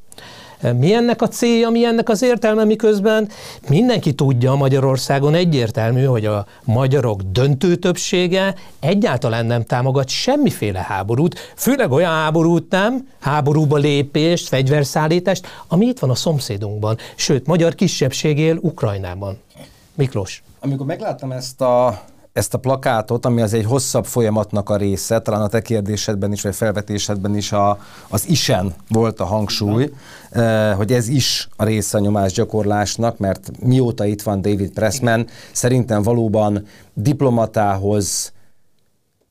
Mi 0.61 0.93
ennek 0.93 1.23
a 1.23 1.29
célja, 1.29 1.71
mi 1.71 1.85
az 2.05 2.23
értelme, 2.23 2.65
miközben 2.65 3.29
mindenki 3.69 4.15
tudja 4.15 4.55
Magyarországon 4.55 5.35
egyértelmű, 5.35 6.05
hogy 6.05 6.25
a 6.27 6.47
magyarok 6.65 7.23
döntő 7.23 7.77
többsége 7.77 8.55
egyáltalán 8.81 9.47
nem 9.47 9.65
támogat 9.65 10.09
semmiféle 10.09 10.81
háborút, 10.89 11.53
főleg 11.57 11.91
olyan 11.91 12.13
háborút 12.13 12.71
nem, 12.71 13.09
háborúba 13.21 13.77
lépést, 13.77 14.49
fegyverszállítást, 14.49 15.47
ami 15.69 15.87
itt 15.87 15.99
van 15.99 16.11
a 16.11 16.15
szomszédunkban, 16.15 16.97
sőt, 17.17 17.47
magyar 17.47 17.75
kisebbség 17.75 18.39
él 18.39 18.59
Ukrajnában. 18.61 19.39
Miklós. 19.95 20.43
Amikor 20.61 20.87
megláttam 20.87 21.33
ezt 21.33 21.61
a 21.61 22.03
ezt 22.39 22.55
a 22.55 22.59
plakátot, 22.59 23.27
ami 23.27 23.41
az 23.41 23.53
egy 23.53 23.65
hosszabb 23.65 24.07
folyamatnak 24.07 24.71
a 24.71 24.77
része, 24.77 25.21
talán 25.21 25.43
a 25.43 25.49
te 25.49 25.63
kérdésedben 25.63 26.33
is, 26.33 26.43
vagy 26.43 26.55
felvetésedben 26.55 27.37
is 27.37 27.53
a, 27.53 27.79
az 28.09 28.29
isen 28.29 28.75
volt 28.89 29.21
a 29.21 29.25
hangsúly, 29.25 29.93
eh, 30.31 30.75
hogy 30.77 30.93
ez 30.93 31.09
is 31.09 31.49
a 31.57 31.65
része 31.65 31.99
a 31.99 32.01
nyomásgyakorlásnak, 32.01 33.19
mert 33.19 33.51
mióta 33.61 34.05
itt 34.05 34.23
van 34.23 34.41
David 34.41 34.71
Pressman, 34.71 35.27
szerintem 35.53 36.03
valóban 36.03 36.67
diplomatához 36.95 38.33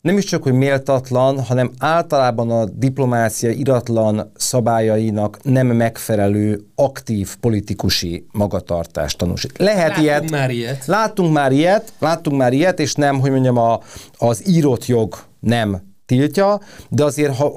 nem 0.07 0.17
is 0.17 0.23
csak, 0.23 0.43
hogy 0.43 0.53
méltatlan, 0.53 1.43
hanem 1.43 1.71
általában 1.79 2.51
a 2.51 2.65
diplomácia 2.65 3.49
iratlan 3.49 4.31
szabályainak 4.35 5.39
nem 5.43 5.67
megfelelő 5.67 6.59
aktív 6.75 7.35
politikusi 7.39 8.25
magatartást 8.31 9.17
tanúsít. 9.17 9.57
Lehet 9.57 9.87
láttunk 9.87 10.05
ilyet. 10.05 10.29
már 10.29 10.49
ilyet. 10.49 10.85
Láttunk 10.85 11.33
már 11.33 11.51
ilyet, 11.51 11.93
láttunk 11.99 12.37
már 12.37 12.53
ilyet, 12.53 12.79
és 12.79 12.93
nem, 12.93 13.19
hogy 13.19 13.31
mondjam, 13.31 13.57
a, 13.57 13.79
az 14.17 14.49
írott 14.49 14.85
jog 14.85 15.15
nem 15.39 15.81
tiltja, 16.05 16.59
de 16.89 17.03
azért, 17.03 17.35
ha 17.35 17.53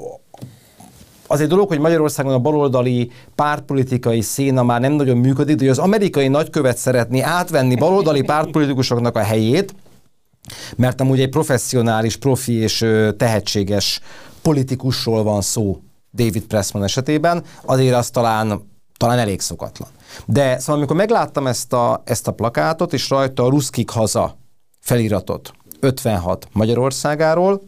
az 1.27 1.41
egy 1.41 1.47
dolog, 1.47 1.67
hogy 1.67 1.79
Magyarországon 1.79 2.33
a 2.33 2.39
baloldali 2.39 3.11
pártpolitikai 3.35 4.21
széna 4.21 4.63
már 4.63 4.81
nem 4.81 4.93
nagyon 4.93 5.17
működik, 5.17 5.55
de 5.55 5.61
hogy 5.61 5.71
az 5.71 5.79
amerikai 5.79 6.27
nagykövet 6.27 6.77
szeretné 6.77 7.19
átvenni 7.19 7.75
baloldali 7.75 8.21
pártpolitikusoknak 8.21 9.15
a 9.15 9.23
helyét, 9.23 9.73
mert 10.75 11.01
amúgy 11.01 11.19
egy 11.19 11.29
professzionális, 11.29 12.17
profi 12.17 12.53
és 12.53 12.85
tehetséges 13.17 13.99
politikusról 14.41 15.23
van 15.23 15.41
szó 15.41 15.79
David 16.13 16.43
Pressman 16.43 16.83
esetében, 16.83 17.43
azért 17.65 17.95
az 17.95 18.09
talán, 18.09 18.69
talán 18.97 19.19
elég 19.19 19.39
szokatlan. 19.39 19.89
De 20.25 20.59
szóval 20.59 20.75
amikor 20.75 20.95
megláttam 20.95 21.47
ezt 21.47 21.73
a, 21.73 22.01
ezt 22.05 22.27
a 22.27 22.31
plakátot, 22.31 22.93
és 22.93 23.09
rajta 23.09 23.43
a 23.43 23.49
Ruszkik 23.49 23.89
haza 23.89 24.37
feliratot 24.79 25.53
56 25.79 26.47
Magyarországáról, 26.51 27.61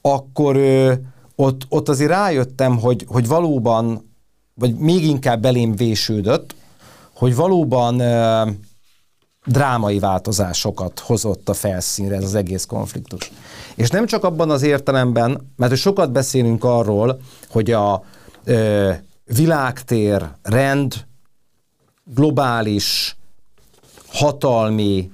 akkor 0.00 0.56
ö, 0.56 0.92
ott, 1.36 1.62
ott 1.68 1.88
azért 1.88 2.10
rájöttem, 2.10 2.78
hogy, 2.78 3.04
hogy 3.08 3.26
valóban, 3.26 4.14
vagy 4.54 4.74
még 4.74 5.04
inkább 5.04 5.40
belém 5.40 5.76
vésődött, 5.76 6.54
hogy 7.14 7.34
valóban 7.34 8.00
ö, 8.00 8.50
drámai 9.44 9.98
változásokat 9.98 10.98
hozott 10.98 11.48
a 11.48 11.54
felszínre 11.54 12.16
ez 12.16 12.24
az 12.24 12.34
egész 12.34 12.64
konfliktus. 12.64 13.30
És 13.74 13.90
nem 13.90 14.06
csak 14.06 14.24
abban 14.24 14.50
az 14.50 14.62
értelemben, 14.62 15.52
mert 15.56 15.76
sokat 15.76 16.12
beszélünk 16.12 16.64
arról, 16.64 17.20
hogy 17.48 17.70
a 17.70 18.04
ö, 18.44 18.90
világtér, 19.24 20.30
rend, 20.42 21.06
globális, 22.04 23.16
hatalmi 24.12 25.10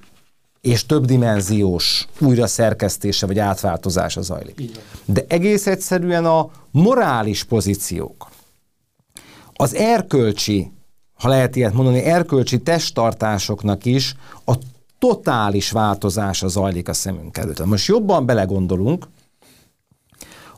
és 0.61 0.87
többdimenziós 0.87 2.07
újra 2.19 2.47
szerkesztése 2.47 3.27
vagy 3.27 3.39
átváltozása 3.39 4.23
zajlik. 4.23 4.71
De 5.05 5.25
egész 5.29 5.67
egyszerűen 5.67 6.25
a 6.25 6.51
morális 6.71 7.45
pozíciók, 7.45 8.29
az 9.53 9.75
erkölcsi 9.75 10.73
ha 11.19 11.29
lehet 11.29 11.57
ilyet 11.57 11.73
mondani, 11.73 12.03
erkölcsi 12.03 12.59
testtartásoknak 12.59 13.85
is 13.85 14.15
a 14.47 14.55
totális 14.99 15.71
változása 15.71 16.49
zajlik 16.49 16.89
a 16.89 16.93
szemünk 16.93 17.37
előtt. 17.37 17.65
Most 17.65 17.87
jobban 17.87 18.27
belegondolunk, 18.27 19.09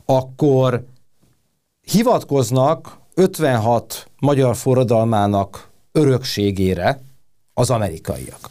akkor 0.04 0.84
hivatkoznak 1.82 2.98
56 3.14 4.10
magyar 4.20 4.56
forradalmának 4.56 5.68
örökségére 5.92 7.00
az 7.54 7.70
amerikaiak. 7.70 8.50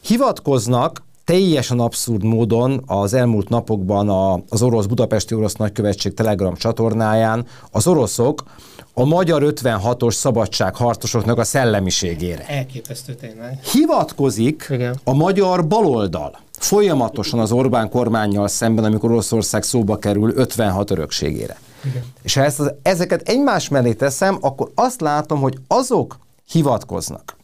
Hivatkoznak 0.00 1.02
teljesen 1.26 1.78
abszurd 1.78 2.24
módon 2.24 2.82
az 2.86 3.14
elmúlt 3.14 3.48
napokban 3.48 4.08
az 4.48 4.62
orosz 4.62 4.86
Budapesti 4.86 5.34
Orosz 5.34 5.54
Nagykövetség 5.54 6.14
Telegram 6.14 6.54
csatornáján 6.54 7.46
az 7.70 7.86
oroszok 7.86 8.42
a 8.94 9.04
magyar 9.04 9.42
56-os 9.46 10.12
szabadságharcosoknak 10.12 11.38
a 11.38 11.44
szellemiségére. 11.44 12.46
Elképesztő 12.46 13.14
tényleg. 13.14 13.58
Hivatkozik 13.72 14.66
Igen. 14.70 15.00
a 15.04 15.14
magyar 15.14 15.66
baloldal 15.66 16.38
folyamatosan 16.58 17.40
az 17.40 17.52
Orbán 17.52 17.90
kormányjal 17.90 18.48
szemben, 18.48 18.84
amikor 18.84 19.10
Oroszország 19.10 19.62
szóba 19.62 19.96
kerül 19.96 20.32
56 20.36 20.90
örökségére. 20.90 21.56
Igen. 21.84 22.04
És 22.22 22.34
ha 22.34 22.42
ezt, 22.42 22.74
ezeket 22.82 23.28
egymás 23.28 23.68
mellé 23.68 23.92
teszem, 23.92 24.38
akkor 24.40 24.70
azt 24.74 25.00
látom, 25.00 25.40
hogy 25.40 25.58
azok 25.68 26.18
hivatkoznak 26.50 27.36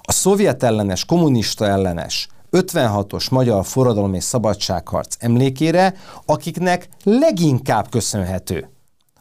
a 0.00 0.12
szovjet 0.12 0.62
ellenes, 0.62 1.04
kommunista 1.04 1.66
ellenes, 1.66 2.28
56-os 2.60 3.30
magyar 3.30 3.64
forradalom 3.64 4.14
és 4.14 4.24
szabadságharc 4.24 5.16
emlékére, 5.18 5.94
akiknek 6.26 6.88
leginkább 7.02 7.88
köszönhető 7.88 8.70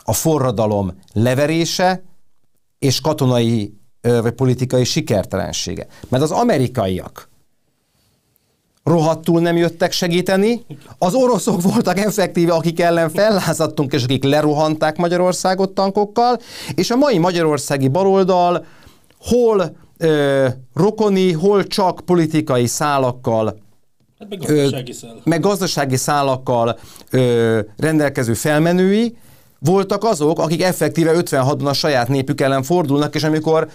a 0.04 0.14
forradalom 0.14 0.94
leverése 1.14 2.04
és 2.80 3.02
katonai 3.02 3.74
vagy 4.02 4.32
politikai 4.32 4.84
sikertelensége. 4.84 5.88
Mert 6.10 6.24
az 6.24 6.32
amerikaiak 6.32 7.30
rohadtul 8.84 9.42
nem 9.42 9.58
jöttek 9.58 9.92
segíteni, 9.92 10.66
az 10.98 11.14
oroszok 11.14 11.62
voltak 11.62 12.00
effektíve, 12.00 12.54
akik 12.54 12.80
ellen 12.80 13.10
fellázadtunk, 13.10 13.94
és 13.94 14.04
akik 14.04 14.24
lerohanták 14.24 14.98
Magyarországot 14.98 15.72
tankokkal, 15.72 16.40
és 16.76 16.92
a 16.92 16.96
mai 16.96 17.18
magyarországi 17.18 17.88
baloldal 17.88 18.66
hol 19.20 19.76
ö, 19.98 20.48
rokoni, 20.74 21.32
hol 21.32 21.64
csak 21.64 22.00
politikai 22.06 22.68
szálakkal 22.68 23.64
Hát 24.20 24.30
meg 24.30 24.40
gazdasági 24.40 24.92
szál. 24.92 25.16
meg 25.24 25.40
gazdasági 25.42 25.96
szálakkal 25.96 26.80
ö, 27.10 27.60
rendelkező 27.78 28.34
felmenői 28.34 29.18
voltak 29.60 30.04
azok, 30.04 30.40
akik 30.40 30.64
effektíve 30.64 31.12
56-ban 31.16 31.66
a 31.66 31.74
saját 31.74 32.08
népük 32.08 32.42
ellen 32.42 32.64
fordulnak, 32.64 33.16
és 33.16 33.24
amikor 33.24 33.68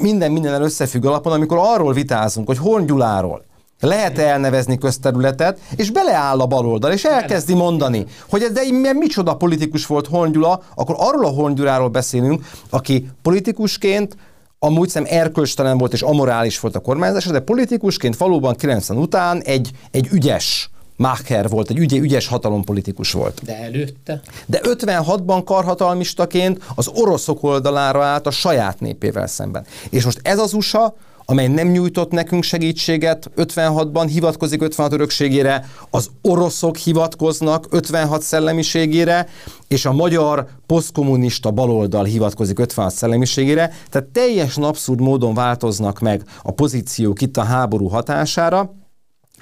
minden 0.00 0.32
minden 0.32 0.62
összefügg 0.62 1.04
alapon, 1.04 1.32
amikor 1.32 1.58
arról 1.60 1.92
vitázunk, 1.92 2.46
hogy 2.46 2.58
Horn 2.58 2.86
Gyuláról 2.86 3.44
lehet 3.80 4.18
elnevezni 4.18 4.78
közterületet, 4.78 5.58
és 5.76 5.90
beleáll 5.90 6.40
a 6.40 6.46
baloldal, 6.46 6.92
és 6.92 7.04
elkezdi 7.04 7.54
mondani, 7.54 8.06
hogy 8.30 8.42
ez 8.42 8.52
de 8.52 8.60
milyen 8.70 8.96
micsoda 8.96 9.34
politikus 9.36 9.86
volt 9.86 10.06
Horn 10.06 10.32
Gyula, 10.32 10.62
akkor 10.74 10.94
arról 10.98 11.24
a 11.24 11.28
Horn 11.28 11.54
Gyuláról 11.54 11.88
beszélünk, 11.88 12.44
aki 12.70 13.08
politikusként 13.22 14.16
amúgy 14.64 14.88
szem 14.88 15.04
erkölcstelen 15.08 15.78
volt 15.78 15.92
és 15.92 16.02
amorális 16.02 16.60
volt 16.60 16.76
a 16.76 16.80
kormányzás, 16.80 17.24
de 17.24 17.40
politikusként 17.40 18.16
valóban 18.16 18.54
90 18.54 18.98
után 18.98 19.40
egy, 19.40 19.70
egy 19.90 20.08
ügyes 20.12 20.70
Macher 20.96 21.48
volt, 21.48 21.70
egy 21.70 21.78
ügye, 21.78 21.96
ügyes 21.96 22.26
hatalompolitikus 22.26 23.12
volt. 23.12 23.40
De 23.44 23.56
előtte? 23.56 24.20
De 24.46 24.60
56-ban 24.62 25.42
karhatalmistaként 25.44 26.62
az 26.74 26.88
oroszok 26.88 27.42
oldalára 27.42 28.04
állt 28.04 28.26
a 28.26 28.30
saját 28.30 28.80
népével 28.80 29.26
szemben. 29.26 29.64
És 29.90 30.04
most 30.04 30.20
ez 30.22 30.38
az 30.38 30.52
USA, 30.52 30.94
amely 31.24 31.48
nem 31.48 31.68
nyújtott 31.68 32.10
nekünk 32.10 32.42
segítséget 32.42 33.30
56-ban, 33.36 34.06
hivatkozik 34.12 34.62
56 34.62 34.92
örökségére, 34.92 35.66
az 35.90 36.10
oroszok 36.22 36.76
hivatkoznak 36.76 37.66
56 37.70 38.22
szellemiségére, 38.22 39.28
és 39.68 39.84
a 39.84 39.92
magyar 39.92 40.46
posztkommunista 40.66 41.50
baloldal 41.50 42.04
hivatkozik 42.04 42.58
56 42.58 42.92
szellemiségére, 42.92 43.72
tehát 43.90 44.08
teljesen 44.08 44.64
abszurd 44.64 45.00
módon 45.00 45.34
változnak 45.34 46.00
meg 46.00 46.22
a 46.42 46.50
pozíciók 46.50 47.20
itt 47.20 47.36
a 47.36 47.42
háború 47.42 47.88
hatására, 47.88 48.74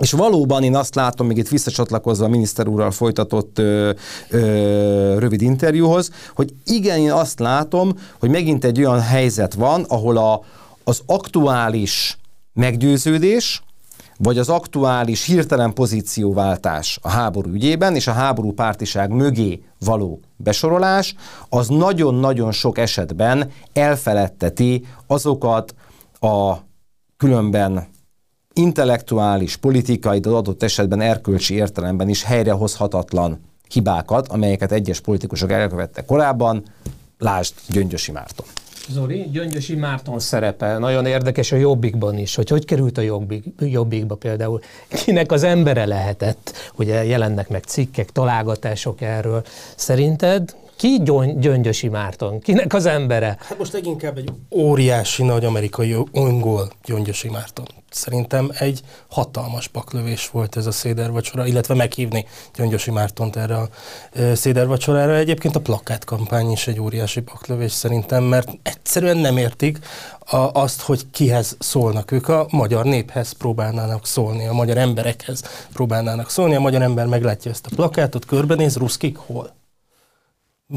és 0.00 0.12
valóban 0.12 0.62
én 0.62 0.76
azt 0.76 0.94
látom, 0.94 1.26
még 1.26 1.36
itt 1.36 1.48
visszacsatlakozva 1.48 2.24
a 2.24 2.28
miniszter 2.28 2.68
úrral 2.68 2.90
folytatott 2.90 3.58
ö, 3.58 3.90
ö, 4.30 5.18
rövid 5.18 5.42
interjúhoz, 5.42 6.10
hogy 6.34 6.54
igen, 6.64 6.98
én 6.98 7.12
azt 7.12 7.38
látom, 7.38 7.92
hogy 8.18 8.30
megint 8.30 8.64
egy 8.64 8.78
olyan 8.78 9.00
helyzet 9.00 9.54
van, 9.54 9.84
ahol 9.88 10.16
a, 10.16 10.40
az 10.84 11.02
aktuális 11.06 12.18
meggyőződés, 12.52 13.62
vagy 14.22 14.38
az 14.38 14.48
aktuális 14.48 15.24
hirtelen 15.24 15.72
pozícióváltás 15.72 16.98
a 17.02 17.08
háború 17.08 17.50
ügyében 17.50 17.94
és 17.94 18.06
a 18.06 18.12
háború 18.12 18.52
pártiság 18.52 19.10
mögé 19.10 19.62
való 19.78 20.20
besorolás, 20.36 21.14
az 21.48 21.68
nagyon-nagyon 21.68 22.52
sok 22.52 22.78
esetben 22.78 23.50
elfeledteti 23.72 24.84
azokat 25.06 25.74
a 26.20 26.56
különben 27.16 27.88
intellektuális, 28.52 29.56
politikai, 29.56 30.18
de 30.18 30.28
adott 30.28 30.62
esetben 30.62 31.00
erkölcsi 31.00 31.54
értelemben 31.54 32.08
is 32.08 32.22
helyrehozhatatlan 32.22 33.40
hibákat, 33.68 34.28
amelyeket 34.28 34.72
egyes 34.72 35.00
politikusok 35.00 35.50
elkövettek 35.50 36.04
korábban, 36.04 36.62
lásd 37.18 37.54
Gyöngyösi 37.68 38.12
Márton. 38.12 38.46
Zoli, 38.90 39.28
Gyöngyösi 39.32 39.74
Márton 39.74 40.18
szerepe. 40.18 40.78
Nagyon 40.78 41.06
érdekes 41.06 41.52
a 41.52 41.56
Jobbikban 41.56 42.18
is, 42.18 42.34
hogy 42.34 42.48
hogy 42.48 42.64
került 42.64 42.98
a 42.98 43.00
Jobbik, 43.00 43.44
Jobbikba 43.58 44.14
például, 44.14 44.60
kinek 45.04 45.32
az 45.32 45.42
embere 45.42 45.86
lehetett, 45.86 46.52
ugye 46.76 47.04
jelennek 47.04 47.48
meg 47.48 47.64
cikkek, 47.64 48.10
találgatások 48.10 49.00
erről. 49.00 49.42
Szerinted 49.76 50.54
ki 50.80 51.02
Gyöngyösi 51.38 51.88
Márton? 51.88 52.40
Kinek 52.40 52.74
az 52.74 52.86
embere? 52.86 53.36
Hát 53.40 53.58
most 53.58 53.72
leginkább 53.72 54.18
egy 54.18 54.32
óriási 54.50 55.22
nagy 55.22 55.44
amerikai 55.44 55.96
öngól 56.12 56.70
Gyöngyösi 56.84 57.28
Márton. 57.28 57.64
Szerintem 57.90 58.50
egy 58.58 58.80
hatalmas 59.08 59.68
paklövés 59.68 60.28
volt 60.28 60.56
ez 60.56 60.66
a 60.66 60.70
szédervacsora, 60.70 61.46
illetve 61.46 61.74
meghívni 61.74 62.26
Gyöngyösi 62.54 62.90
Mártont 62.90 63.36
erre 63.36 63.56
a 63.56 63.68
szédervacsorára. 64.34 65.16
Egyébként 65.16 65.56
a 65.56 65.60
plakátkampány 65.60 66.50
is 66.50 66.66
egy 66.66 66.80
óriási 66.80 67.20
paklövés 67.20 67.72
szerintem, 67.72 68.24
mert 68.24 68.48
egyszerűen 68.62 69.16
nem 69.16 69.36
értik 69.36 69.78
a, 70.18 70.36
azt, 70.36 70.80
hogy 70.80 71.10
kihez 71.10 71.56
szólnak. 71.58 72.10
Ők 72.10 72.28
a 72.28 72.46
magyar 72.50 72.84
néphez 72.84 73.32
próbálnának 73.32 74.06
szólni, 74.06 74.46
a 74.46 74.52
magyar 74.52 74.76
emberekhez 74.76 75.42
próbálnának 75.72 76.30
szólni. 76.30 76.54
A 76.54 76.60
magyar 76.60 76.82
ember 76.82 77.06
meglátja 77.06 77.50
ezt 77.50 77.66
a 77.70 77.74
plakátot, 77.74 78.24
körbenéz, 78.24 78.76
ruszkik 78.76 79.16
hol? 79.16 79.58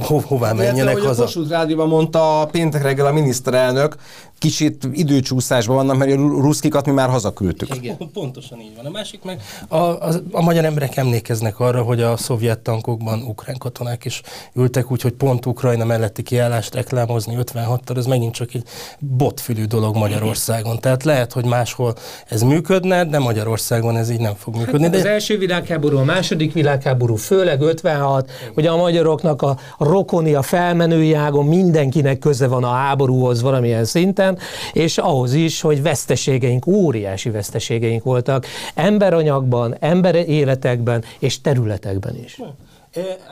Ho, 0.02 0.20
hová 0.20 0.48
hát, 0.48 0.56
menjenek 0.56 0.98
haza? 0.98 1.22
A 1.22 1.26
Kossuth 1.26 1.50
Rádióban 1.50 1.88
mondta 1.88 2.42
a 2.42 2.46
péntek 2.46 2.82
reggel 2.82 3.06
a 3.06 3.12
miniszterelnök, 3.12 3.96
kicsit 4.44 4.88
időcsúszásban 4.92 5.76
vannak, 5.76 5.98
mert 5.98 6.12
a 6.12 6.16
ruszkikat 6.16 6.86
mi 6.86 6.92
már 6.92 7.10
hazaküldtük. 7.10 7.76
Igen, 7.76 7.98
pontosan 8.14 8.60
így 8.60 8.76
van. 8.76 8.86
A 8.86 8.90
másik 8.90 9.24
meg 9.24 9.42
a, 9.68 9.76
a, 9.78 10.14
a 10.32 10.42
magyar 10.42 10.66
emberek 10.66 10.98
emlékeznek 10.98 11.60
arra, 11.60 11.82
hogy 11.82 12.02
a 12.02 12.18
szovjet 12.18 12.60
tankokban 12.60 13.22
ukrán 13.22 13.58
katonák 13.58 14.06
is 14.06 14.22
ültek, 14.54 14.92
úgyhogy 14.92 15.12
pont 15.12 15.46
Ukrajna 15.46 15.86
melletti 15.86 16.24
kiállást 16.24 16.76
reklámozni 16.76 17.38
56-tal, 17.38 17.98
ez 17.98 18.06
megint 18.06 18.34
csak 18.34 18.54
egy 18.54 18.64
botfülű 19.00 19.66
dolog 19.66 19.96
Magyarországon. 19.96 20.80
Tehát 20.80 21.04
lehet, 21.04 21.34
hogy 21.34 21.46
máshol 21.46 21.94
ez 22.28 22.42
működne, 22.42 23.06
de 23.06 23.20
Magyarországon 23.20 23.98
ez 23.98 24.10
így 24.10 24.20
nem 24.20 24.36
fog 24.36 24.56
működni. 24.56 24.82
Hát 24.82 24.92
de... 24.92 24.98
Az 24.98 25.06
első 25.06 25.38
világháború, 25.38 25.98
a 25.98 26.04
második 26.04 26.54
világháború, 26.54 27.16
főleg 27.16 27.62
56, 27.62 28.32
hogy 28.54 28.66
a 28.66 28.76
magyaroknak 28.76 29.42
a 29.42 29.58
rokoni, 29.84 30.34
a 30.34 30.41
felmenői 30.41 31.13
ágon 31.13 31.46
mindenkinek 31.46 32.19
köze 32.19 32.48
van 32.48 32.63
a 32.63 32.72
háborúhoz 32.72 33.41
valamilyen 33.41 33.86
szinten, 33.86 34.38
és 34.74 34.98
ahhoz 34.98 35.34
is, 35.34 35.62
hogy 35.62 35.82
veszteségeink, 35.82 36.67
óriási 36.67 37.30
veszteségeink 37.30 38.04
voltak 38.04 38.46
emberanyagban, 38.76 39.76
ember 39.80 40.15
életekben 40.15 41.04
és 41.19 41.41
területekben 41.41 42.15
is. 42.24 42.39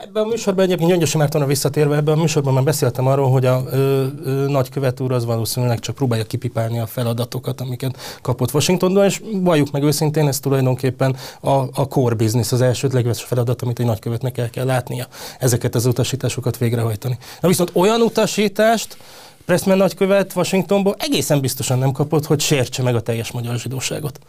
Ebben 0.04 0.24
a 0.24 0.26
műsorban 0.26 0.63
egyébként 0.63 0.89
Gyöngyösi 0.89 1.17
Mártonra 1.17 1.47
visszatérve, 1.47 1.95
ebben 1.95 2.17
a 2.17 2.21
műsorban 2.21 2.54
már 2.54 2.63
beszéltem 2.63 3.08
arról, 3.08 3.30
hogy 3.32 3.45
a 3.45 3.63
ö, 3.71 4.06
ö, 4.24 4.32
nagykövet 4.47 5.00
úr 5.00 5.12
az 5.12 5.26
valószínűleg 5.26 5.80
csak 5.80 5.95
próbálja 5.95 6.26
kipipálni 6.26 6.80
a 6.80 6.86
feladatokat, 6.86 7.62
amiket 7.62 7.97
kapott 8.21 8.54
Washingtonban, 8.54 9.06
és 9.06 9.21
valljuk 9.34 9.71
meg 9.71 9.84
őszintén, 9.84 10.28
ez 10.28 10.39
tulajdonképpen 10.39 11.15
a, 11.41 11.50
a 11.52 11.88
core 11.89 12.15
business, 12.15 12.52
az 12.52 12.62
elsődleges 12.62 13.24
feladat, 13.24 13.62
amit 13.62 13.80
egy 13.80 13.86
nagykövetnek 13.86 14.38
el 14.38 14.50
kell 14.50 14.65
látnia, 14.65 15.08
ezeket 15.39 15.76
az 15.76 15.86
utasításokat 15.86 16.58
végrehajtani. 16.58 17.17
Na 17.41 17.47
viszont 17.47 17.71
olyan 17.74 18.02
utasítást, 18.02 18.97
Pressman 19.45 19.78
nagykövet 19.78 20.36
Washingtonból 20.36 20.95
egészen 21.00 21.41
biztosan 21.41 21.78
nem 21.78 21.91
kapott, 21.91 22.26
hogy 22.26 22.39
sértse 22.39 22.84
meg 22.84 22.95
a 22.95 23.02
teljes 23.02 23.32
magyar 23.32 23.58
zsidóságot. 23.58 24.19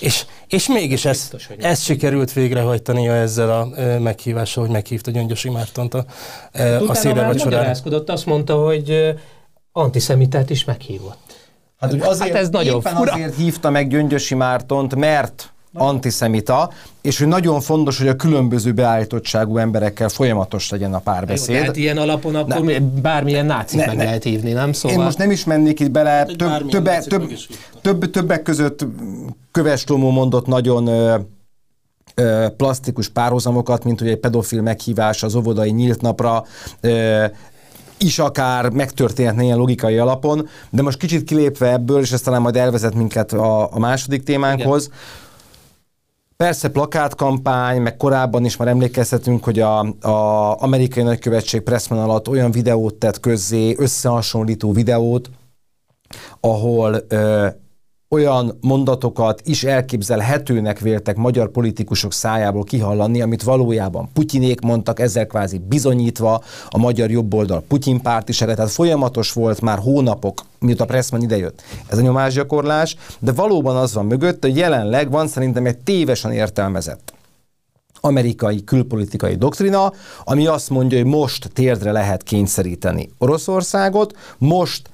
És, 0.00 0.24
és 0.46 0.68
mégis 0.68 1.04
ezt, 1.04 1.36
ezt 1.58 1.82
sikerült 1.82 2.32
végrehajtania 2.32 3.12
ezzel 3.12 3.50
a 3.50 3.80
e, 3.80 3.98
meghívással, 3.98 4.64
hogy 4.64 4.72
meghívta 4.72 5.10
Gyöngyösi 5.10 5.50
Mártont 5.50 5.94
a, 5.94 6.04
e, 6.52 6.80
a 6.80 6.94
szédelvacsorára. 6.94 7.72
azt 8.06 8.26
mondta, 8.26 8.54
hogy 8.54 8.90
e, 8.90 9.14
antiszemitát 9.72 10.50
is 10.50 10.64
meghívott. 10.64 11.18
Hát, 11.78 11.90
hogy 11.90 12.00
azért, 12.00 12.32
hát 12.32 12.42
ez 12.42 12.48
nagyon 12.48 12.80
fura. 12.80 13.12
azért 13.12 13.36
hívta 13.36 13.70
meg 13.70 13.88
Gyöngyösi 13.88 14.34
Mártont, 14.34 14.94
mert 14.94 15.53
antiszemita, 15.74 16.70
és 17.02 17.18
hogy 17.18 17.28
nagyon 17.28 17.60
fontos, 17.60 17.98
hogy 17.98 18.08
a 18.08 18.16
különböző 18.16 18.72
beállítottságú 18.72 19.56
emberekkel 19.56 20.08
folyamatos 20.08 20.70
legyen 20.70 20.94
a 20.94 20.98
párbeszéd. 20.98 21.58
Tehát 21.58 21.76
ilyen 21.76 21.98
alapon 21.98 22.34
akkor 22.34 22.64
ne, 22.64 22.80
bármilyen 22.80 23.46
nácit 23.46 23.78
ne, 23.78 23.86
meg 23.86 23.96
ne. 23.96 24.04
lehet 24.04 24.22
hívni, 24.22 24.52
nem? 24.52 24.72
Szóval... 24.72 24.98
Én 24.98 25.04
most 25.04 25.18
nem 25.18 25.30
is 25.30 25.44
mennék 25.44 25.80
itt 25.80 25.90
bele, 25.90 26.10
hát 26.10 26.36
több, 26.36 26.68
többe, 26.68 27.00
több, 27.00 27.32
több, 27.82 28.10
többek 28.10 28.42
között 28.42 28.86
Köves 29.50 29.84
Tomó 29.84 30.10
mondott 30.10 30.46
nagyon 30.46 30.86
ö, 30.86 31.16
ö, 32.14 32.46
plastikus 32.56 33.08
párhuzamokat, 33.08 33.84
mint 33.84 33.98
hogy 33.98 34.08
egy 34.08 34.20
pedofil 34.20 34.62
meghívás 34.62 35.22
az 35.22 35.34
óvodai 35.34 35.70
nyílt 35.70 36.00
napra, 36.00 36.44
ö, 36.80 37.24
is 37.98 38.18
akár 38.18 38.70
megtörténhetne 38.70 39.42
ilyen 39.42 39.56
logikai 39.56 39.98
alapon, 39.98 40.48
de 40.70 40.82
most 40.82 40.98
kicsit 40.98 41.24
kilépve 41.24 41.72
ebből, 41.72 42.00
és 42.00 42.12
ez 42.12 42.20
talán 42.20 42.42
majd 42.42 42.56
elvezet 42.56 42.94
minket 42.94 43.32
a, 43.32 43.72
a 43.72 43.78
második 43.78 44.22
témánkhoz, 44.22 44.84
Igen 44.84 45.22
Persze 46.36 46.70
plakátkampány, 46.70 47.82
meg 47.82 47.96
korábban 47.96 48.44
is 48.44 48.56
már 48.56 48.68
emlékezhetünk, 48.68 49.44
hogy 49.44 49.60
a, 49.60 49.78
a 50.00 50.62
amerikai 50.62 51.02
nagykövetség 51.02 51.60
Pressman 51.60 51.98
alatt 51.98 52.28
olyan 52.28 52.50
videót 52.50 52.94
tett 52.94 53.20
közzé, 53.20 53.74
összehasonlító 53.78 54.72
videót, 54.72 55.30
ahol 56.40 57.04
ö, 57.08 57.48
olyan 58.14 58.58
mondatokat 58.60 59.40
is 59.44 59.64
elképzelhetőnek 59.64 60.78
véltek 60.78 61.16
magyar 61.16 61.50
politikusok 61.50 62.12
szájából 62.12 62.64
kihallani, 62.64 63.22
amit 63.22 63.42
valójában 63.42 64.08
Putyinék 64.12 64.60
mondtak, 64.60 65.00
ezzel 65.00 65.26
kvázi 65.26 65.60
bizonyítva 65.68 66.42
a 66.68 66.78
magyar 66.78 67.10
jobboldal 67.10 67.64
Putyin 67.68 68.00
pártisága, 68.00 68.54
tehát 68.54 68.70
folyamatos 68.70 69.32
volt 69.32 69.60
már 69.60 69.78
hónapok, 69.78 70.42
mióta 70.58 70.84
Pressman 70.84 71.22
idejött 71.22 71.62
ez 71.86 71.98
a 71.98 72.00
nyomásgyakorlás, 72.00 72.96
de 73.18 73.32
valóban 73.32 73.76
az 73.76 73.94
van 73.94 74.06
mögött, 74.06 74.42
hogy 74.42 74.56
jelenleg 74.56 75.10
van 75.10 75.28
szerintem 75.28 75.66
egy 75.66 75.78
tévesen 75.78 76.32
értelmezett 76.32 77.12
amerikai 78.00 78.64
külpolitikai 78.64 79.34
doktrina, 79.34 79.92
ami 80.24 80.46
azt 80.46 80.70
mondja, 80.70 80.98
hogy 80.98 81.06
most 81.06 81.50
térdre 81.52 81.92
lehet 81.92 82.22
kényszeríteni 82.22 83.08
Oroszországot, 83.18 84.16
most 84.38 84.88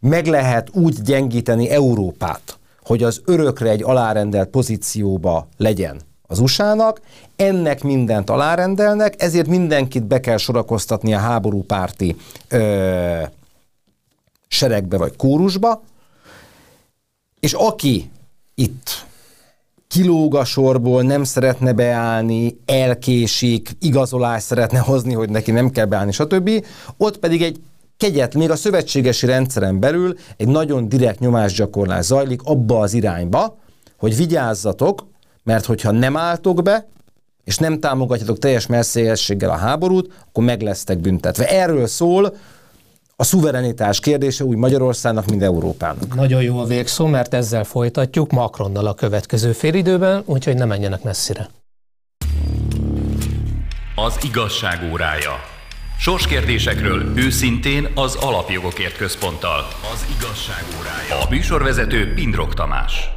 meg 0.00 0.26
lehet 0.26 0.68
úgy 0.72 1.02
gyengíteni 1.02 1.70
Európát, 1.70 2.58
hogy 2.90 3.02
az 3.02 3.22
örökre 3.24 3.70
egy 3.70 3.82
alárendelt 3.82 4.48
pozícióba 4.48 5.48
legyen 5.56 6.00
az 6.22 6.38
USA-nak, 6.38 7.00
ennek 7.36 7.82
mindent 7.82 8.30
alárendelnek, 8.30 9.22
ezért 9.22 9.46
mindenkit 9.46 10.06
be 10.06 10.20
kell 10.20 10.36
sorakoztatni 10.36 11.14
a 11.14 11.18
háborúpárti 11.18 12.16
ö, 12.48 13.22
seregbe 14.48 14.96
vagy 14.96 15.16
kórusba, 15.16 15.82
és 17.40 17.52
aki 17.52 18.10
itt 18.54 19.06
kilóg 19.88 20.34
a 20.34 20.44
sorból, 20.44 21.02
nem 21.02 21.24
szeretne 21.24 21.72
beállni, 21.72 22.58
elkésik, 22.66 23.70
igazolást 23.80 24.46
szeretne 24.46 24.78
hozni, 24.78 25.14
hogy 25.14 25.30
neki 25.30 25.50
nem 25.50 25.70
kell 25.70 25.86
beállni, 25.86 26.12
stb. 26.12 26.50
Ott 26.96 27.18
pedig 27.18 27.42
egy 27.42 27.60
kegyet, 28.00 28.34
még 28.34 28.50
a 28.50 28.56
szövetségesi 28.56 29.26
rendszeren 29.26 29.80
belül 29.80 30.14
egy 30.36 30.48
nagyon 30.48 30.88
direkt 30.88 31.18
nyomásgyakorlás 31.18 32.04
zajlik 32.04 32.40
abba 32.42 32.80
az 32.80 32.92
irányba, 32.94 33.58
hogy 33.96 34.16
vigyázzatok, 34.16 35.06
mert 35.42 35.64
hogyha 35.64 35.90
nem 35.90 36.16
álltok 36.16 36.62
be, 36.62 36.86
és 37.44 37.56
nem 37.56 37.80
támogatjátok 37.80 38.38
teljes 38.38 38.66
messzélyességgel 38.66 39.50
a 39.50 39.56
háborút, 39.56 40.12
akkor 40.28 40.44
meg 40.44 40.62
lesztek 40.62 40.98
büntetve. 40.98 41.48
Erről 41.48 41.86
szól 41.86 42.34
a 43.16 43.24
szuverenitás 43.24 44.00
kérdése 44.00 44.44
úgy 44.44 44.56
Magyarországnak, 44.56 45.26
mint 45.26 45.42
Európának. 45.42 46.14
Nagyon 46.14 46.42
jó 46.42 46.58
a 46.58 46.64
végszó, 46.64 47.06
mert 47.06 47.34
ezzel 47.34 47.64
folytatjuk 47.64 48.30
Macronnal 48.30 48.86
a 48.86 48.94
következő 48.94 49.52
félidőben, 49.52 50.22
úgyhogy 50.24 50.54
ne 50.54 50.64
menjenek 50.64 51.02
messzire. 51.02 51.48
Az 53.94 54.18
igazság 54.22 54.90
órája. 54.92 55.59
Sorskérdésekről 56.02 57.12
őszintén 57.16 57.88
az 57.94 58.14
Alapjogokért 58.14 58.96
Központtal. 58.96 59.66
Az 59.92 60.06
igazság 60.18 60.64
órája. 60.80 61.26
A 61.26 61.30
műsorvezető 61.30 62.12
Pindrok 62.14 62.54
Tamás. 62.54 63.10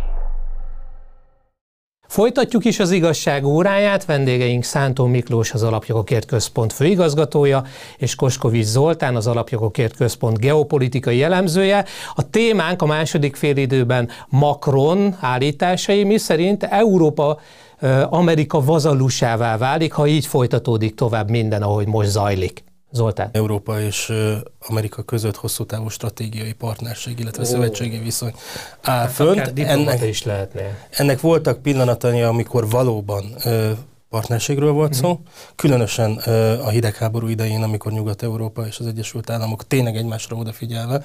Folytatjuk 2.08 2.66
is 2.66 2.80
az 2.80 2.92
igazság 2.92 3.46
óráját, 3.46 4.06
vendégeink 4.06 4.64
Szántó 4.64 5.06
Miklós, 5.06 5.52
az 5.52 5.64
Alapjogokért 5.64 6.26
Központ 6.26 6.74
főigazgatója, 6.74 7.64
és 7.98 8.16
Koskovics 8.16 8.66
Zoltán, 8.66 9.16
az 9.16 9.28
Alapjogokért 9.28 9.96
Központ 9.96 10.40
geopolitikai 10.40 11.18
jellemzője. 11.18 11.86
A 12.16 12.30
témánk 12.30 12.82
a 12.82 12.86
második 12.86 13.36
félidőben 13.36 14.10
Macron 14.30 15.18
állításai, 15.20 16.04
mi 16.04 16.18
szerint 16.18 16.64
Európa 16.64 17.40
Amerika 18.10 18.64
vazalusává 18.64 19.58
válik, 19.58 19.94
ha 19.94 20.08
így 20.08 20.26
folytatódik 20.26 20.96
tovább 20.96 21.30
minden, 21.30 21.62
ahogy 21.62 21.88
most 21.88 22.10
zajlik. 22.10 22.64
Zoltán. 22.94 23.30
Európa 23.32 23.82
és 23.82 24.14
Amerika 24.60 25.04
között 25.04 25.36
hosszú 25.36 25.66
távú 25.66 25.90
stratégiai 25.90 26.54
partnerség, 26.54 27.20
illetve 27.20 27.42
oh. 27.42 27.50
szövetségi 27.50 27.98
viszony 27.98 28.34
áll 28.82 29.00
hát 29.00 29.12
fönt. 29.12 29.60
Ennek, 29.60 30.02
is 30.02 30.24
lehetne. 30.24 30.88
Ennek 30.90 31.22
voltak 31.22 31.62
pillanatai, 31.62 32.22
amikor 32.22 32.70
valóban 32.70 33.24
partnerségről 34.14 34.72
volt 34.72 34.94
szó, 34.94 35.10
uh-huh. 35.10 35.26
különösen 35.56 36.12
a 36.66 36.70
hidegháború 36.70 37.28
idején, 37.28 37.64
amikor 37.64 37.92
Nyugat-Európa 37.92 38.66
és 38.68 38.80
az 38.80 38.86
Egyesült 38.88 39.30
Államok 39.30 39.68
tényleg 39.68 39.96
egymásra 39.96 40.36
odafigyelve, 40.36 41.04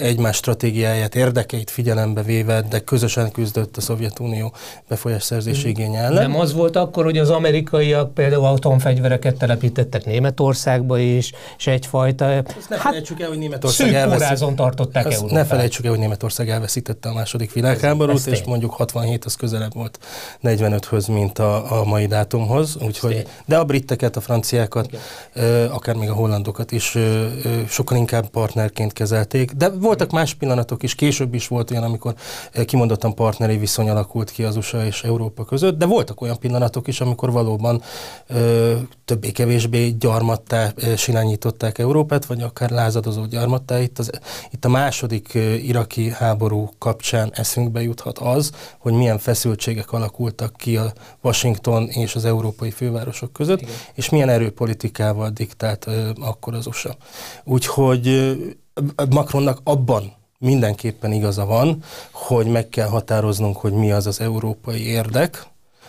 egymás 0.00 0.36
stratégiáját, 0.36 1.14
érdekeit 1.14 1.70
figyelembe 1.70 2.22
véve, 2.22 2.62
de 2.62 2.78
közösen 2.78 3.30
küzdött 3.30 3.76
a 3.76 3.80
Szovjetunió 3.80 4.52
befolyásszerzési 4.88 5.56
uh-huh. 5.56 5.70
igény 5.70 5.94
ellen. 5.94 6.30
Nem 6.30 6.40
az 6.40 6.52
volt 6.52 6.76
akkor, 6.76 7.04
hogy 7.04 7.18
az 7.18 7.30
amerikaiak 7.30 8.14
például 8.14 8.44
atomfegyvereket 8.44 9.36
telepítettek 9.38 10.04
Németországba 10.04 10.98
is, 10.98 11.32
és 11.58 11.66
egyfajta... 11.66 12.24
Ezt 12.24 12.68
ne 12.68 12.76
hát, 12.76 12.84
felejtsük 12.84 13.20
el, 13.20 13.28
hogy 13.28 13.38
Németország 13.38 13.94
elveszítette. 13.94 14.54
tartották 14.54 15.12
Európát. 15.12 15.30
Ne 15.30 15.44
felejtsük 15.44 15.84
el, 15.84 15.90
hogy 15.90 16.00
Németország 16.00 16.50
elveszítette 16.50 17.08
a 17.08 17.12
második 17.12 17.52
világháborút, 17.52 18.16
ez, 18.16 18.26
ez 18.26 18.32
és 18.32 18.44
mondjuk 18.44 18.72
67 18.72 19.24
az 19.24 19.34
közelebb 19.34 19.74
volt 19.74 19.98
45-höz, 20.42 21.12
mint 21.12 21.38
a, 21.38 21.80
a 21.80 21.84
mai 21.84 22.06
dátumhoz, 22.18 22.76
úgyhogy, 22.80 23.26
de 23.44 23.56
a 23.56 23.64
britteket, 23.64 24.16
a 24.16 24.20
franciákat, 24.20 24.86
okay. 25.36 25.64
akár 25.64 25.94
még 25.94 26.08
a 26.08 26.14
hollandokat 26.14 26.72
is 26.72 26.96
sokkal 27.68 27.96
inkább 27.96 28.28
partnerként 28.28 28.92
kezelték, 28.92 29.52
de 29.52 29.68
voltak 29.68 30.10
más 30.10 30.34
pillanatok 30.34 30.82
is, 30.82 30.94
később 30.94 31.34
is 31.34 31.48
volt 31.48 31.70
olyan, 31.70 31.82
amikor 31.82 32.14
kimondottan 32.66 33.14
partneri 33.14 33.56
viszony 33.56 33.88
alakult 33.90 34.30
ki 34.30 34.44
az 34.44 34.56
USA 34.56 34.84
és 34.84 35.02
Európa 35.02 35.44
között, 35.44 35.78
de 35.78 35.86
voltak 35.86 36.20
olyan 36.20 36.38
pillanatok 36.38 36.88
is, 36.88 37.00
amikor 37.00 37.32
valóban 37.32 37.82
többé-kevésbé 39.04 39.88
gyarmattá 39.88 40.72
silányították 40.96 41.78
Európát, 41.78 42.24
vagy 42.24 42.42
akár 42.42 42.70
lázadozó 42.70 43.24
gyarmattá. 43.24 43.80
Itt, 43.80 43.98
az, 43.98 44.10
itt 44.50 44.64
a 44.64 44.68
második 44.68 45.34
iraki 45.62 46.10
háború 46.10 46.70
kapcsán 46.78 47.30
eszünkbe 47.34 47.82
juthat 47.82 48.18
az, 48.18 48.50
hogy 48.78 48.92
milyen 48.92 49.18
feszültségek 49.18 49.92
alakultak 49.92 50.56
ki 50.56 50.76
a 50.76 50.92
Washington 51.22 51.88
és 51.88 52.07
és 52.08 52.14
az 52.14 52.24
európai 52.24 52.70
fővárosok 52.70 53.32
között, 53.32 53.60
Igen. 53.60 53.74
és 53.94 54.08
milyen 54.08 54.28
erőpolitikával 54.28 55.30
diktált 55.30 55.86
akkor 56.20 56.54
az 56.54 56.66
USA. 56.66 56.96
Úgyhogy 57.44 58.08
uh, 58.08 59.08
Macronnak 59.10 59.60
abban 59.64 60.12
mindenképpen 60.38 61.12
igaza 61.12 61.44
van, 61.44 61.82
hogy 62.12 62.46
meg 62.46 62.68
kell 62.68 62.88
határoznunk, 62.88 63.56
hogy 63.56 63.72
mi 63.72 63.92
az 63.92 64.06
az 64.06 64.20
európai 64.20 64.86
érdek, 64.86 65.46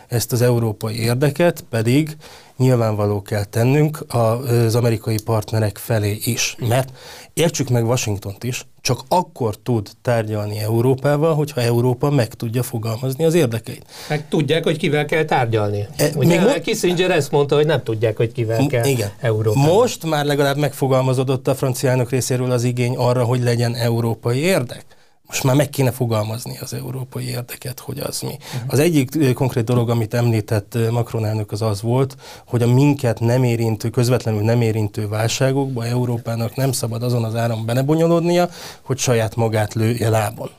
ezt 0.08 0.32
az 0.32 0.42
európai 0.42 1.00
érdeket 1.00 1.62
pedig 1.70 2.18
nyilvánvaló 2.60 3.22
kell 3.22 3.44
tennünk 3.44 4.06
az 4.08 4.76
amerikai 4.76 5.18
partnerek 5.26 5.78
felé 5.78 6.20
is. 6.24 6.56
Mert 6.68 6.90
értsük 7.34 7.70
meg 7.70 7.86
Washingtont 7.86 8.44
is, 8.44 8.66
csak 8.82 9.00
akkor 9.08 9.56
tud 9.64 9.90
tárgyalni 10.02 10.60
Európával, 10.60 11.36
hogyha 11.36 11.62
Európa 11.62 12.10
meg 12.10 12.34
tudja 12.34 12.64
fogalmazni 12.64 13.24
az 13.26 13.34
érdekeit. 13.34 13.86
Meg 14.10 14.28
tudják, 14.30 14.64
hogy 14.64 14.78
kivel 14.78 15.06
kell 15.06 15.26
tárgyalni. 15.26 15.88
E, 15.98 16.10
Ugye 16.16 16.28
még 16.28 16.48
mo- 16.48 16.62
Kissinger 16.62 17.12
ezt 17.12 17.32
mondta, 17.32 17.56
hogy 17.56 17.66
nem 17.66 17.84
tudják, 17.84 18.18
hogy 18.18 18.32
kivel 18.32 18.68
kell 18.68 18.86
igen. 18.86 19.10
Európával. 19.20 19.74
Most 19.74 20.06
már 20.06 20.26
legalább 20.26 20.58
megfogalmazódott 20.58 21.48
a 21.48 21.56
franciának 21.56 22.10
részéről 22.10 22.52
az 22.52 22.64
igény 22.64 22.96
arra, 22.96 23.24
hogy 23.24 23.44
legyen 23.44 23.76
európai 23.76 24.38
érdek 24.38 24.86
most 25.30 25.44
már 25.44 25.56
meg 25.56 25.70
kéne 25.70 25.92
fogalmazni 25.92 26.58
az 26.62 26.74
európai 26.74 27.28
érdeket, 27.28 27.80
hogy 27.80 28.00
az 28.00 28.22
mi. 28.22 28.38
Az 28.68 28.80
egyik 28.80 29.34
konkrét 29.34 29.64
dolog, 29.64 29.90
amit 29.90 30.14
említett 30.14 30.78
Macron 30.92 31.26
elnök, 31.26 31.52
az 31.52 31.62
az 31.62 31.82
volt, 31.82 32.16
hogy 32.48 32.62
a 32.62 32.68
minket 32.68 33.20
nem 33.20 33.44
érintő, 33.44 33.90
közvetlenül 33.90 34.42
nem 34.42 34.62
érintő 34.62 35.08
válságokba 35.08 35.86
Európának 35.86 36.56
nem 36.56 36.72
szabad 36.72 37.04
azon 37.04 37.24
az 37.24 37.36
áram 37.36 37.66
benebonyolódnia, 37.66 38.50
hogy 38.82 38.98
saját 38.98 39.36
magát 39.36 39.74
lője 39.74 40.10
lábon. 40.10 40.50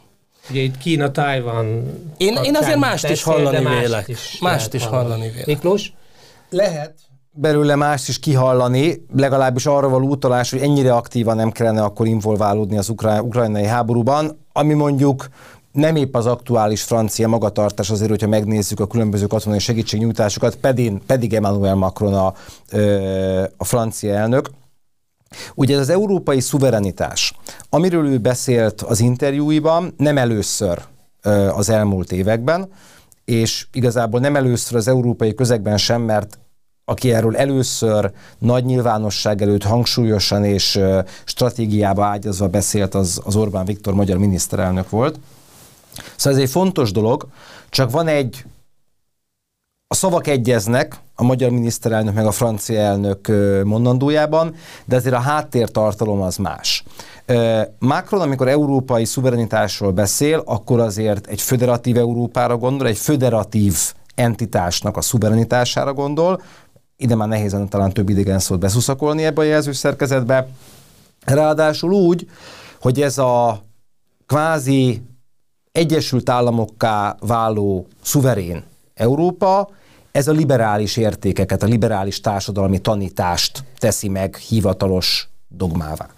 Ugye 0.50 0.60
itt 0.60 0.78
Kína, 0.78 1.10
Tájvan... 1.10 1.66
Én, 2.16 2.38
én 2.44 2.56
azért 2.56 2.78
mást 2.78 3.08
is 3.08 3.22
hallani 3.22 3.68
vélek. 3.68 4.08
Is 4.08 4.38
mást 4.40 4.74
is 4.74 4.84
hallani 4.84 5.28
vélek. 5.28 5.46
Miklós? 5.46 5.92
Lehet, 6.50 6.94
belőle 7.32 7.74
mást 7.74 8.08
is 8.08 8.18
kihallani, 8.18 9.04
legalábbis 9.16 9.66
arra 9.66 9.88
való 9.88 10.08
utalás, 10.08 10.50
hogy 10.50 10.60
ennyire 10.60 10.94
aktívan 10.94 11.36
nem 11.36 11.50
kellene 11.50 11.82
akkor 11.82 12.06
involválódni 12.06 12.78
az 12.78 12.88
ukrán, 12.88 13.20
ukrajnai 13.20 13.66
háborúban, 13.66 14.46
ami 14.52 14.74
mondjuk 14.74 15.28
nem 15.72 15.96
épp 15.96 16.16
az 16.16 16.26
aktuális 16.26 16.82
francia 16.82 17.28
magatartás 17.28 17.90
azért, 17.90 18.10
hogyha 18.10 18.28
megnézzük 18.28 18.80
a 18.80 18.86
különböző 18.86 19.26
katonai 19.26 19.58
segítségnyújtásokat, 19.58 20.56
pedig, 20.56 20.98
pedig 21.06 21.34
Emmanuel 21.34 21.74
Macron 21.74 22.14
a, 22.14 22.34
a 23.56 23.64
francia 23.64 24.14
elnök. 24.14 24.50
Ugye 25.54 25.74
ez 25.74 25.80
az 25.80 25.88
európai 25.88 26.40
szuverenitás, 26.40 27.34
amiről 27.68 28.06
ő 28.06 28.18
beszélt 28.18 28.82
az 28.82 29.00
interjúiban, 29.00 29.94
nem 29.96 30.18
először 30.18 30.78
az 31.54 31.68
elmúlt 31.68 32.12
években, 32.12 32.68
és 33.24 33.66
igazából 33.72 34.20
nem 34.20 34.36
először 34.36 34.76
az 34.76 34.88
európai 34.88 35.34
közegben 35.34 35.76
sem, 35.76 36.02
mert 36.02 36.38
aki 36.90 37.12
erről 37.12 37.36
először 37.36 38.10
nagy 38.38 38.64
nyilvánosság 38.64 39.42
előtt 39.42 39.62
hangsúlyosan 39.62 40.44
és 40.44 40.80
stratégiába 41.24 42.04
ágyazva 42.04 42.48
beszélt, 42.48 42.94
az, 42.94 43.20
az 43.24 43.36
Orbán 43.36 43.64
Viktor 43.64 43.94
magyar 43.94 44.18
miniszterelnök 44.18 44.90
volt. 44.90 45.18
Szóval 46.16 46.38
ez 46.38 46.44
egy 46.44 46.50
fontos 46.50 46.92
dolog, 46.92 47.26
csak 47.68 47.90
van 47.90 48.06
egy 48.06 48.44
a 49.86 49.94
szavak 49.94 50.26
egyeznek, 50.26 50.96
a 51.14 51.22
magyar 51.22 51.50
miniszterelnök 51.50 52.14
meg 52.14 52.26
a 52.26 52.30
francia 52.30 52.80
elnök 52.80 53.28
mondandójában, 53.64 54.54
de 54.84 54.96
azért 54.96 55.14
a 55.14 55.18
háttértartalom 55.18 56.20
az 56.20 56.36
más. 56.36 56.84
Macron, 57.78 58.20
amikor 58.20 58.48
európai 58.48 59.04
szuverenitásról 59.04 59.92
beszél, 59.92 60.42
akkor 60.44 60.80
azért 60.80 61.26
egy 61.26 61.40
föderatív 61.40 61.96
Európára 61.96 62.56
gondol, 62.56 62.86
egy 62.86 62.98
föderatív 62.98 63.76
entitásnak 64.14 64.96
a 64.96 65.00
szuverenitására 65.00 65.92
gondol, 65.92 66.42
ide 67.00 67.14
már 67.14 67.28
nehéz 67.28 67.56
talán 67.68 67.92
több 67.92 68.08
idegen 68.08 68.38
szót 68.38 68.58
beszuszakolni 68.58 69.24
ebbe 69.24 69.40
a 69.40 69.44
jelző 69.44 69.72
szerkezetbe. 69.72 70.48
Ráadásul 71.24 71.92
úgy, 71.92 72.26
hogy 72.80 73.00
ez 73.00 73.18
a 73.18 73.62
kvázi 74.26 75.02
Egyesült 75.72 76.28
Államokká 76.28 77.16
váló 77.20 77.86
szuverén 78.02 78.62
Európa, 78.94 79.68
ez 80.12 80.28
a 80.28 80.32
liberális 80.32 80.96
értékeket, 80.96 81.62
a 81.62 81.66
liberális 81.66 82.20
társadalmi 82.20 82.78
tanítást 82.78 83.64
teszi 83.78 84.08
meg 84.08 84.36
hivatalos 84.36 85.28
dogmává. 85.48 86.08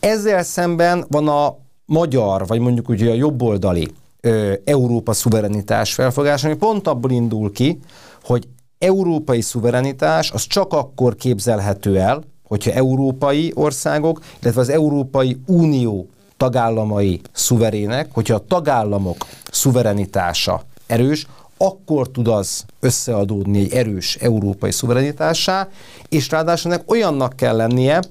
Ezzel 0.00 0.42
szemben 0.42 1.04
van 1.08 1.28
a 1.28 1.56
magyar, 1.84 2.46
vagy 2.46 2.60
mondjuk 2.60 2.88
ugye 2.88 3.10
a 3.10 3.14
jobboldali 3.14 3.88
ö, 4.20 4.52
Európa 4.64 5.12
szuverenitás 5.12 5.94
felfogás, 5.94 6.44
ami 6.44 6.54
pont 6.54 6.88
abból 6.88 7.10
indul 7.10 7.52
ki, 7.52 7.78
hogy 8.22 8.48
európai 8.78 9.40
szuverenitás 9.40 10.30
az 10.30 10.46
csak 10.46 10.72
akkor 10.72 11.14
képzelhető 11.14 11.98
el, 11.98 12.22
hogyha 12.42 12.70
európai 12.70 13.52
országok, 13.54 14.20
illetve 14.42 14.60
az 14.60 14.68
Európai 14.68 15.40
Unió 15.46 16.08
tagállamai 16.36 17.20
szuverének, 17.32 18.08
hogyha 18.12 18.34
a 18.34 18.44
tagállamok 18.48 19.26
szuverenitása 19.50 20.62
erős, 20.86 21.26
akkor 21.56 22.10
tud 22.10 22.28
az 22.28 22.64
összeadódni 22.80 23.58
egy 23.58 23.72
erős 23.72 24.16
európai 24.16 24.70
szuverenitássá, 24.70 25.68
és 26.08 26.30
ráadásul 26.30 26.72
ennek 26.72 26.90
olyannak 26.90 27.36
kell 27.36 27.56
lennie, 27.56 28.02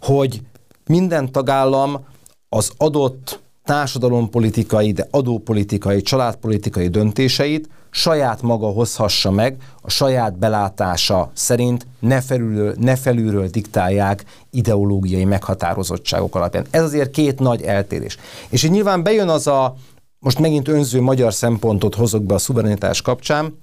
hogy 0.00 0.42
minden 0.86 1.32
tagállam 1.32 2.04
az 2.48 2.70
adott 2.76 3.40
társadalompolitikai, 3.64 4.92
de 4.92 5.06
adópolitikai, 5.10 6.02
családpolitikai 6.02 6.88
döntéseit 6.88 7.68
saját 7.90 8.42
maga 8.42 8.66
hozhassa 8.66 9.30
meg, 9.30 9.56
a 9.82 9.90
saját 9.90 10.38
belátása 10.38 11.30
szerint 11.34 11.86
ne 11.98 12.20
felülről, 12.20 12.74
ne 12.78 12.96
felülről 12.96 13.48
diktálják 13.48 14.24
ideológiai 14.50 15.24
meghatározottságok 15.24 16.34
alapján. 16.34 16.66
Ez 16.70 16.82
azért 16.82 17.10
két 17.10 17.38
nagy 17.38 17.62
eltérés. 17.62 18.18
És 18.48 18.62
így 18.62 18.70
nyilván 18.70 19.02
bejön 19.02 19.28
az 19.28 19.46
a, 19.46 19.76
most 20.18 20.38
megint 20.38 20.68
önző 20.68 21.00
magyar 21.00 21.34
szempontot 21.34 21.94
hozok 21.94 22.22
be 22.22 22.34
a 22.34 22.38
szuverenitás 22.38 23.02
kapcsán, 23.02 23.58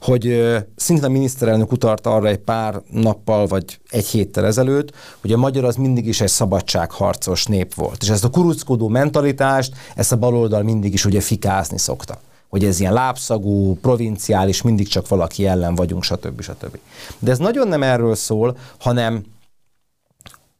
hogy 0.00 0.54
szintén 0.76 1.04
a 1.04 1.08
miniszterelnök 1.08 1.72
utalt 1.72 2.06
arra 2.06 2.28
egy 2.28 2.38
pár 2.38 2.82
nappal 2.90 3.46
vagy 3.46 3.78
egy 3.90 4.06
héttel 4.06 4.46
ezelőtt, 4.46 4.92
hogy 5.20 5.32
a 5.32 5.36
magyar 5.36 5.64
az 5.64 5.76
mindig 5.76 6.06
is 6.06 6.20
egy 6.20 6.28
szabadságharcos 6.28 7.46
nép 7.46 7.74
volt. 7.74 8.02
És 8.02 8.08
ezt 8.08 8.24
a 8.24 8.30
kuruckodó 8.30 8.88
mentalitást, 8.88 9.74
ezt 9.94 10.12
a 10.12 10.16
baloldal 10.16 10.62
mindig 10.62 10.92
is 10.92 11.04
ugye 11.04 11.20
fikázni 11.20 11.78
szokta 11.78 12.18
hogy 12.52 12.64
ez 12.64 12.80
ilyen 12.80 12.92
lábszagú, 12.92 13.78
provinciális, 13.80 14.62
mindig 14.62 14.88
csak 14.88 15.08
valaki 15.08 15.46
ellen 15.46 15.74
vagyunk, 15.74 16.02
stb. 16.02 16.40
stb. 16.40 16.78
De 17.18 17.30
ez 17.30 17.38
nagyon 17.38 17.68
nem 17.68 17.82
erről 17.82 18.14
szól, 18.14 18.56
hanem 18.78 19.24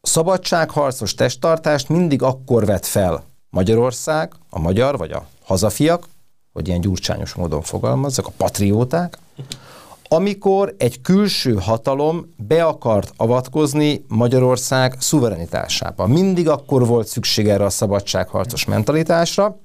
szabadságharcos 0.02 1.14
testtartást 1.14 1.88
mindig 1.88 2.22
akkor 2.22 2.64
vet 2.64 2.86
fel 2.86 3.24
Magyarország, 3.50 4.32
a 4.50 4.58
magyar 4.58 4.96
vagy 4.96 5.10
a 5.10 5.26
hazafiak, 5.44 6.08
hogy 6.52 6.68
ilyen 6.68 6.80
gyurcsányos 6.80 7.34
módon 7.34 7.62
fogalmazzak, 7.62 8.26
a 8.26 8.32
patrióták, 8.36 9.18
amikor 10.08 10.74
egy 10.78 11.00
külső 11.00 11.54
hatalom 11.54 12.34
be 12.36 12.64
akart 12.64 13.12
avatkozni 13.16 14.04
Magyarország 14.08 14.96
szuverenitásába. 14.98 16.06
Mindig 16.06 16.48
akkor 16.48 16.86
volt 16.86 17.06
szükség 17.06 17.48
erre 17.48 17.64
a 17.64 17.70
szabadságharcos 17.70 18.64
mentalitásra, 18.64 19.60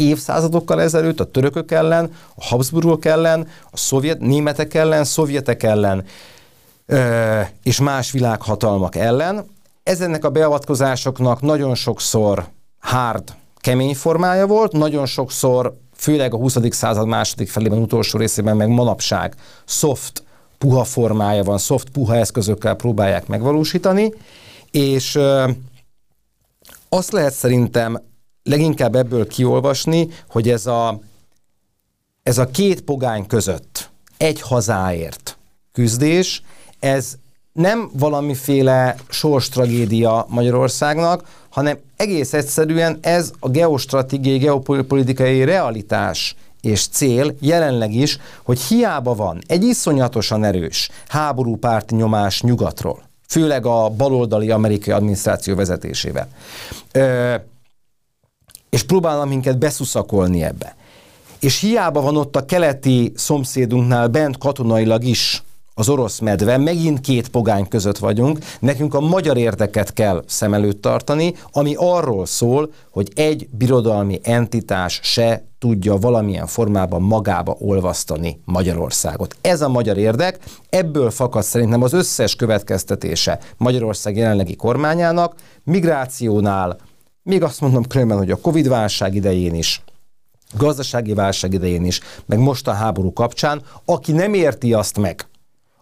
évszázadokkal 0.00 0.80
ezelőtt 0.80 1.20
a 1.20 1.30
törökök 1.30 1.70
ellen, 1.70 2.12
a 2.34 2.44
Habsburgok 2.44 3.04
ellen, 3.04 3.48
a 3.70 3.76
szovjet, 3.76 4.20
németek 4.20 4.74
ellen, 4.74 5.04
szovjetek 5.04 5.62
ellen 5.62 6.04
ö, 6.86 7.40
és 7.62 7.80
más 7.80 8.10
világhatalmak 8.10 8.96
ellen. 8.96 9.46
Ezennek 9.82 10.24
a 10.24 10.30
beavatkozásoknak 10.30 11.40
nagyon 11.40 11.74
sokszor 11.74 12.46
hard, 12.78 13.34
kemény 13.56 13.94
formája 13.94 14.46
volt, 14.46 14.72
nagyon 14.72 15.06
sokszor, 15.06 15.76
főleg 15.96 16.34
a 16.34 16.36
20. 16.36 16.56
század 16.70 17.06
második 17.06 17.50
felében, 17.50 17.78
utolsó 17.78 18.18
részében, 18.18 18.56
meg 18.56 18.68
manapság 18.68 19.34
soft, 19.64 20.22
puha 20.58 20.84
formája 20.84 21.42
van, 21.42 21.58
soft, 21.58 21.88
puha 21.90 22.16
eszközökkel 22.16 22.74
próbálják 22.74 23.26
megvalósítani, 23.26 24.12
és 24.70 25.14
ö, 25.14 25.50
azt 26.88 27.12
lehet 27.12 27.32
szerintem 27.32 28.02
leginkább 28.42 28.94
ebből 28.94 29.26
kiolvasni, 29.26 30.08
hogy 30.28 30.48
ez 30.48 30.66
a, 30.66 31.00
ez 32.22 32.38
a 32.38 32.50
két 32.50 32.80
pogány 32.80 33.26
között 33.26 33.90
egy 34.16 34.40
hazáért 34.40 35.38
küzdés, 35.72 36.42
ez 36.78 37.14
nem 37.52 37.90
valamiféle 37.92 38.96
sorstragédia 39.08 40.26
Magyarországnak, 40.28 41.24
hanem 41.48 41.78
egész 41.96 42.32
egyszerűen 42.32 42.98
ez 43.00 43.32
a 43.40 43.48
geostratégiai, 43.48 44.38
geopolitikai 44.38 45.44
realitás 45.44 46.36
és 46.60 46.86
cél 46.86 47.34
jelenleg 47.40 47.94
is, 47.94 48.18
hogy 48.42 48.60
hiába 48.60 49.14
van 49.14 49.38
egy 49.46 49.62
iszonyatosan 49.62 50.44
erős 50.44 50.90
háborúpárti 51.08 51.94
nyomás 51.94 52.42
nyugatról, 52.42 53.02
főleg 53.28 53.66
a 53.66 53.88
baloldali 53.88 54.50
amerikai 54.50 54.94
adminisztráció 54.94 55.54
vezetésével. 55.54 56.28
Ö, 56.92 57.34
és 58.70 58.82
próbálnak 58.82 59.28
minket 59.28 59.58
beszuszakolni 59.58 60.42
ebbe. 60.42 60.76
És 61.40 61.60
hiába 61.60 62.00
van 62.00 62.16
ott 62.16 62.36
a 62.36 62.44
keleti 62.44 63.12
szomszédunknál 63.16 64.08
bent 64.08 64.38
katonailag 64.38 65.04
is 65.04 65.42
az 65.74 65.88
orosz 65.88 66.18
medve, 66.18 66.56
megint 66.56 67.00
két 67.00 67.28
pogány 67.28 67.68
között 67.68 67.98
vagyunk, 67.98 68.38
nekünk 68.58 68.94
a 68.94 69.00
magyar 69.00 69.36
érdeket 69.36 69.92
kell 69.92 70.24
szem 70.26 70.54
előtt 70.54 70.82
tartani, 70.82 71.34
ami 71.52 71.74
arról 71.76 72.26
szól, 72.26 72.72
hogy 72.90 73.08
egy 73.14 73.48
birodalmi 73.50 74.20
entitás 74.22 75.00
se 75.02 75.44
tudja 75.58 75.96
valamilyen 75.96 76.46
formában 76.46 77.02
magába 77.02 77.56
olvasztani 77.58 78.40
Magyarországot. 78.44 79.36
Ez 79.40 79.60
a 79.60 79.68
magyar 79.68 79.98
érdek, 79.98 80.38
ebből 80.70 81.10
fakad 81.10 81.42
szerintem 81.42 81.82
az 81.82 81.92
összes 81.92 82.36
következtetése 82.36 83.38
Magyarország 83.56 84.16
jelenlegi 84.16 84.56
kormányának, 84.56 85.34
migrációnál, 85.64 86.76
még 87.30 87.42
azt 87.42 87.60
mondom 87.60 87.86
különben, 87.86 88.18
hogy 88.18 88.30
a 88.30 88.40
Covid 88.40 88.68
válság 88.68 89.14
idején 89.14 89.54
is, 89.54 89.82
gazdasági 90.58 91.14
válság 91.14 91.52
idején 91.52 91.84
is, 91.84 92.00
meg 92.26 92.38
most 92.38 92.68
a 92.68 92.72
háború 92.72 93.12
kapcsán, 93.12 93.62
aki 93.84 94.12
nem 94.12 94.34
érti 94.34 94.72
azt 94.72 94.98
meg, 94.98 95.26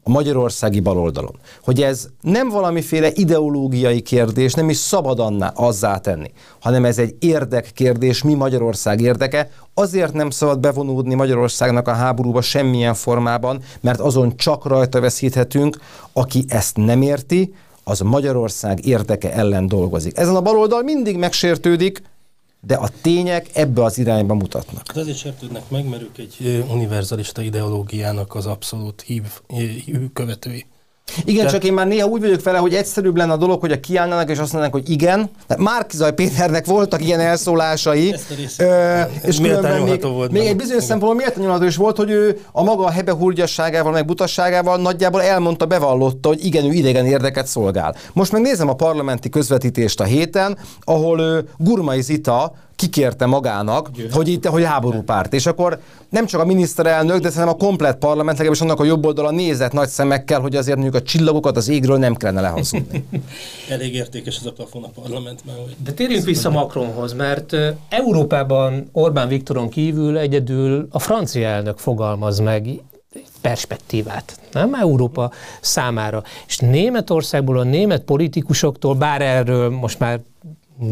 a 0.02 0.10
magyarországi 0.10 0.80
baloldalon, 0.80 1.36
hogy 1.62 1.82
ez 1.82 2.08
nem 2.20 2.48
valamiféle 2.48 3.10
ideológiai 3.14 4.00
kérdés, 4.00 4.52
nem 4.52 4.68
is 4.68 4.76
szabad 4.76 5.20
anná 5.20 5.48
azzá 5.48 5.98
tenni, 5.98 6.30
hanem 6.60 6.84
ez 6.84 6.98
egy 6.98 7.16
érdekkérdés, 7.18 8.22
mi 8.22 8.34
Magyarország 8.34 9.00
érdeke, 9.00 9.50
azért 9.74 10.12
nem 10.12 10.30
szabad 10.30 10.60
bevonódni 10.60 11.14
Magyarországnak 11.14 11.88
a 11.88 11.92
háborúba 11.92 12.40
semmilyen 12.40 12.94
formában, 12.94 13.62
mert 13.80 14.00
azon 14.00 14.36
csak 14.36 14.66
rajta 14.66 15.00
veszíthetünk, 15.00 15.78
aki 16.12 16.44
ezt 16.48 16.76
nem 16.76 17.02
érti, 17.02 17.54
az 17.88 18.00
Magyarország 18.00 18.86
érdeke 18.86 19.32
ellen 19.32 19.66
dolgozik. 19.68 20.18
Ezen 20.18 20.36
a 20.36 20.40
baloldal 20.40 20.82
mindig 20.82 21.16
megsértődik, 21.16 22.02
de 22.60 22.74
a 22.74 22.88
tények 23.02 23.46
ebbe 23.52 23.82
az 23.82 23.98
irányba 23.98 24.34
mutatnak. 24.34 24.92
De 24.92 25.00
azért 25.00 25.16
sértődnek 25.16 25.70
meg, 25.70 25.88
mert 25.88 26.02
ők 26.02 26.18
egy 26.18 26.64
univerzalista 26.70 27.42
ideológiának 27.42 28.34
az 28.34 28.46
abszolút 28.46 29.00
hív, 29.00 29.24
hív 29.84 30.12
követői. 30.12 30.66
Igen, 31.24 31.46
Te... 31.46 31.52
csak 31.52 31.64
én 31.64 31.72
már 31.72 31.86
néha 31.86 32.06
úgy 32.06 32.20
vagyok 32.20 32.42
vele, 32.42 32.58
hogy 32.58 32.74
egyszerűbb 32.74 33.16
lenne 33.16 33.32
a 33.32 33.36
dolog, 33.36 33.60
hogy 33.60 33.72
a 33.72 33.80
kiállnának 33.80 34.30
és 34.30 34.38
azt 34.38 34.52
mondanak, 34.52 34.74
hogy 34.74 34.90
igen. 34.90 35.30
Márkizaj 35.58 36.12
Péternek 36.12 36.66
voltak 36.66 37.04
ilyen 37.04 37.20
elszólásai. 37.20 38.14
Ö, 38.58 39.00
és 39.22 39.40
még, 39.40 39.52
volt 40.02 40.32
még 40.32 40.46
egy 40.46 40.56
bizonyos 40.56 40.84
szempontból 40.84 41.14
méltányolható 41.14 41.64
is 41.64 41.76
volt, 41.76 41.96
hogy 41.96 42.10
ő 42.10 42.40
a 42.52 42.62
maga 42.62 42.90
hebehúrgyasságával, 42.90 43.92
meg 43.92 44.04
butasságával 44.04 44.76
nagyjából 44.76 45.22
elmondta, 45.22 45.66
bevallotta, 45.66 46.28
hogy 46.28 46.44
igen, 46.44 46.64
ő 46.64 46.72
idegen 46.72 47.06
érdeket 47.06 47.46
szolgál. 47.46 47.94
Most 48.12 48.32
meg 48.32 48.40
nézem 48.40 48.68
a 48.68 48.74
parlamenti 48.74 49.28
közvetítést 49.28 50.00
a 50.00 50.04
héten, 50.04 50.58
ahol 50.84 51.20
ő, 51.20 51.48
Gurmai 51.56 52.00
Zita 52.00 52.52
kikérte 52.78 53.26
magának, 53.26 53.90
hogy 54.12 54.28
itt 54.28 54.46
hogy 54.46 54.64
háborúpárt. 54.64 55.32
És 55.32 55.46
akkor 55.46 55.80
nem 56.08 56.26
csak 56.26 56.40
a 56.40 56.44
miniszterelnök, 56.44 57.20
de 57.20 57.28
szerintem 57.30 57.54
a 57.60 57.64
komplet 57.64 57.98
parlament, 57.98 58.36
legalábbis 58.36 58.60
annak 58.60 58.80
a 58.80 58.84
jobb 58.84 59.06
oldala 59.06 59.30
nézett 59.30 59.72
nagy 59.72 59.88
szemekkel, 59.88 60.40
hogy 60.40 60.56
azért 60.56 60.76
mondjuk 60.76 61.02
a 61.02 61.06
csillagokat 61.06 61.56
az 61.56 61.68
égről 61.68 61.98
nem 61.98 62.14
kellene 62.14 62.40
lehazudni. 62.40 63.04
Elég 63.70 63.94
értékes 63.94 64.36
ez 64.36 64.46
a 64.46 64.52
plafon 64.52 64.84
a 64.84 64.88
parlamentben. 64.88 65.54
Hogy 65.54 65.76
De 65.84 65.92
térjünk 65.92 66.24
vissza 66.24 66.50
Macronhoz, 66.50 67.12
mert 67.12 67.56
Európában 67.88 68.88
Orbán 68.92 69.28
Viktoron 69.28 69.68
kívül 69.68 70.18
egyedül 70.18 70.88
a 70.90 70.98
francia 70.98 71.48
elnök 71.48 71.78
fogalmaz 71.78 72.38
meg 72.38 72.68
perspektívát, 73.40 74.40
nem 74.52 74.74
Európa 74.74 75.32
számára. 75.60 76.22
És 76.46 76.58
Németországból, 76.58 77.58
a 77.58 77.62
német 77.62 78.02
politikusoktól, 78.02 78.94
bár 78.94 79.22
erről 79.22 79.70
most 79.70 79.98
már 79.98 80.20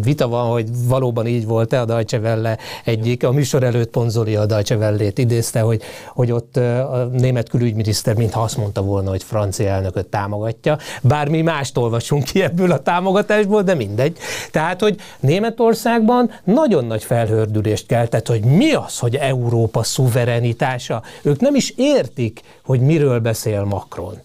vita 0.02 0.28
van, 0.28 0.50
hogy 0.50 0.68
valóban 0.88 1.26
így 1.26 1.46
volt-e 1.46 1.80
a 1.80 1.84
Deutsche 1.84 2.18
Welle 2.18 2.58
egyik, 2.84 3.24
a 3.24 3.32
műsor 3.32 3.62
előtt 3.62 3.90
Ponzoli 3.90 4.36
a 4.36 4.46
Deutsche 4.46 4.76
Welle-t 4.76 5.18
idézte, 5.18 5.60
hogy, 5.60 5.82
hogy 6.14 6.32
ott 6.32 6.56
a 6.56 7.08
német 7.12 7.48
külügyminiszter 7.48 8.14
mintha 8.16 8.42
azt 8.42 8.56
mondta 8.56 8.82
volna, 8.82 9.10
hogy 9.10 9.22
francia 9.22 9.68
elnököt 9.68 10.06
támogatja. 10.06 10.78
Bármi 11.02 11.42
mást 11.42 11.76
olvasunk 11.76 12.24
ki 12.24 12.42
ebből 12.42 12.70
a 12.70 12.82
támogatásból, 12.82 13.62
de 13.62 13.74
mindegy. 13.74 14.18
Tehát, 14.50 14.80
hogy 14.80 14.96
Németországban 15.20 16.30
nagyon 16.44 16.84
nagy 16.84 17.04
felhördülést 17.04 17.86
keltett, 17.86 18.26
hogy 18.26 18.44
mi 18.44 18.72
az, 18.72 18.98
hogy 18.98 19.14
Európa 19.14 19.82
szuverenitása. 19.82 21.02
Ők 21.22 21.40
nem 21.40 21.54
is 21.54 21.72
értik, 21.76 22.40
hogy 22.64 22.80
miről 22.80 23.20
beszél 23.20 23.64
Macron. 23.64 24.20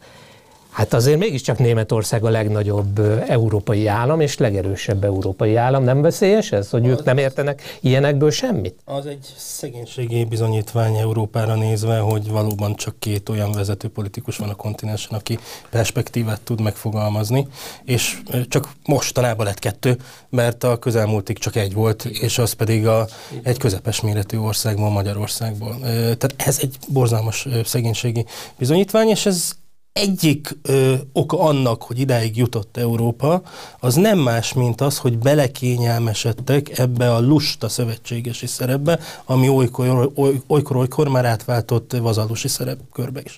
Hát 0.72 0.93
azért 0.93 1.19
mégiscsak 1.19 1.57
Németország 1.57 2.24
a 2.24 2.30
legnagyobb 2.30 2.99
európai 3.28 3.88
állam, 3.88 4.19
és 4.19 4.38
legerősebb 4.38 5.03
európai 5.03 5.55
állam. 5.55 5.84
Nem 5.84 6.01
veszélyes 6.01 6.51
ez, 6.51 6.69
hogy 6.69 6.86
ők 6.88 7.03
nem 7.03 7.17
értenek 7.17 7.78
ilyenekből 7.82 8.32
semmit? 8.32 8.76
Az 8.86 9.05
egy 9.05 9.26
szegénységi 9.38 10.26
bizonyítvány 10.26 10.95
Európára 10.95 11.55
nézve, 11.55 11.97
hogy 11.97 12.30
valóban 12.30 12.76
csak 12.76 12.95
két 12.99 13.30
olyan 13.30 13.51
vezető 13.51 13.88
politikus 13.88 14.38
van 14.38 14.49
a 14.49 14.55
kontinensen, 14.55 15.17
aki 15.17 15.39
perspektívát 15.69 16.41
tud 16.41 16.61
megfogalmazni, 16.61 17.47
és 17.84 18.22
csak 18.47 18.69
mostanában 18.86 19.45
lett 19.45 19.59
kettő, 19.59 19.97
mert 20.30 20.63
a 20.63 20.78
közelmúltig 20.78 21.38
csak 21.38 21.55
egy 21.55 21.74
volt, 21.74 22.05
és 22.05 22.38
az 22.38 22.53
pedig 22.53 22.88
a, 22.88 23.07
egy 23.43 23.57
közepes 23.57 24.01
méretű 24.01 24.38
országból, 24.38 24.89
Magyarországból. 24.89 25.80
Tehát 25.82 26.34
ez 26.38 26.57
egy 26.61 26.78
borzalmas 26.88 27.47
szegénységi 27.63 28.26
bizonyítvány, 28.57 29.07
és 29.07 29.26
ez 29.26 29.59
egyik 29.93 30.57
ö, 30.61 30.93
oka 31.13 31.39
annak, 31.39 31.83
hogy 31.83 31.99
idáig 31.99 32.37
jutott 32.37 32.77
Európa, 32.77 33.41
az 33.79 33.95
nem 33.95 34.19
más, 34.19 34.53
mint 34.53 34.81
az, 34.81 34.97
hogy 34.97 35.17
belekényelmesedtek 35.17 36.79
ebbe 36.79 37.13
a 37.13 37.19
lusta 37.19 37.69
szövetségesi 37.69 38.47
szerepbe, 38.47 38.99
ami 39.25 39.49
olykor, 39.49 40.11
oly- 40.15 40.41
olykor, 40.47 40.75
olykor 40.75 41.07
már 41.07 41.25
átváltott 41.25 41.91
vazalusi 42.01 42.47
szerepkörbe 42.47 43.21
is. 43.23 43.37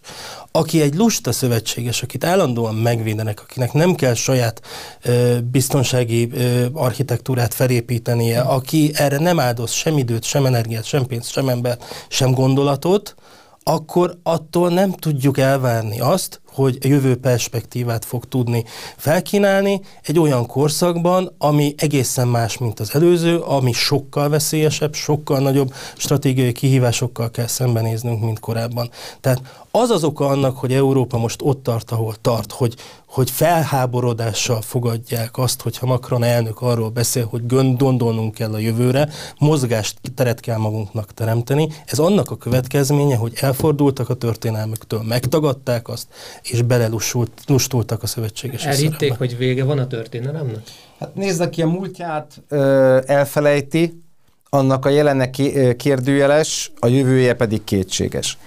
Aki 0.52 0.82
egy 0.82 0.96
lusta 0.96 1.32
szövetséges, 1.32 2.02
akit 2.02 2.24
állandóan 2.24 2.76
megvédenek, 2.76 3.42
akinek 3.42 3.74
nem 3.74 3.96
kell 3.96 4.14
saját 4.14 4.62
ö, 5.02 5.38
biztonsági 5.52 6.30
ö, 6.32 6.66
architektúrát 6.74 7.54
felépítenie, 7.54 8.40
aki 8.40 8.92
erre 8.94 9.18
nem 9.18 9.40
áldoz 9.40 9.72
sem 9.72 9.98
időt, 9.98 10.24
sem 10.24 10.46
energiát, 10.46 10.86
sem 10.86 11.06
pénzt, 11.06 11.32
sem 11.32 11.50
embert, 11.50 12.06
sem 12.08 12.32
gondolatot, 12.32 13.16
akkor 13.64 14.18
attól 14.24 14.70
nem 14.70 14.92
tudjuk 14.92 15.38
elvárni 15.38 16.00
azt, 16.00 16.42
hogy 16.54 16.78
jövő 16.82 17.16
perspektívát 17.16 18.06
fog 18.06 18.26
tudni 18.26 18.64
felkínálni 18.98 19.82
egy 20.04 20.20
olyan 20.20 20.46
korszakban, 20.46 21.36
ami 21.38 21.76
egészen 21.78 22.28
más, 22.28 22.58
mint 22.58 22.80
az 22.80 22.96
előző, 22.96 23.38
ami 23.38 23.72
sokkal 23.72 24.30
veszélyesebb, 24.30 24.94
sokkal 24.94 25.40
nagyobb 25.40 25.74
stratégiai 25.98 26.52
kihívásokkal 26.52 27.32
kell 27.32 27.48
szembenéznünk, 27.48 28.24
mint 28.24 28.40
korábban. 28.40 28.90
Tehát 29.22 29.42
az 29.72 29.90
az 29.90 30.04
oka 30.04 30.28
annak, 30.28 30.58
hogy 30.58 30.74
Európa 30.74 31.18
most 31.18 31.42
ott 31.44 31.64
tart, 31.64 31.92
ahol 31.92 32.16
tart, 32.22 32.52
hogy, 32.52 32.76
hogy 33.08 33.32
felháborodással 33.32 34.62
fogadják 34.62 35.38
azt, 35.38 35.62
hogyha 35.62 35.86
Macron 35.86 36.24
elnök 36.24 36.62
arról 36.62 36.90
beszél, 36.90 37.26
hogy 37.26 37.48
gond- 37.48 37.80
gondolnunk 37.80 38.34
kell 38.34 38.54
a 38.54 38.58
jövőre, 38.58 39.10
mozgást 39.40 39.98
teret 40.16 40.40
kell 40.40 40.58
magunknak 40.58 41.14
teremteni. 41.14 41.70
Ez 41.86 42.00
annak 42.00 42.32
a 42.32 42.38
következménye, 42.38 43.16
hogy 43.16 43.34
elfordultak 43.42 44.10
a 44.10 44.14
történelmüktől, 44.14 45.02
megtagadták 45.02 45.88
azt, 45.88 46.08
és 46.44 46.62
belelustultak 46.62 48.04
a 48.04 48.08
szövetséges 48.08 48.66
Elhitték, 48.66 49.14
hogy 49.14 49.38
vége 49.38 49.64
van 49.64 49.80
a 49.80 49.88
történelemnek? 49.88 50.62
Hát 51.00 51.16
nézd, 51.16 51.42
aki 51.42 51.62
a 51.62 51.68
múltját 51.68 52.42
ö, 52.48 53.00
elfelejti, 53.06 54.02
annak 54.50 54.86
a 54.86 54.90
jelene 54.90 55.30
kérdőjeles, 55.78 56.72
a 56.80 56.88
jövője 56.88 57.34
pedig 57.34 57.64
kétséges. 57.64 58.38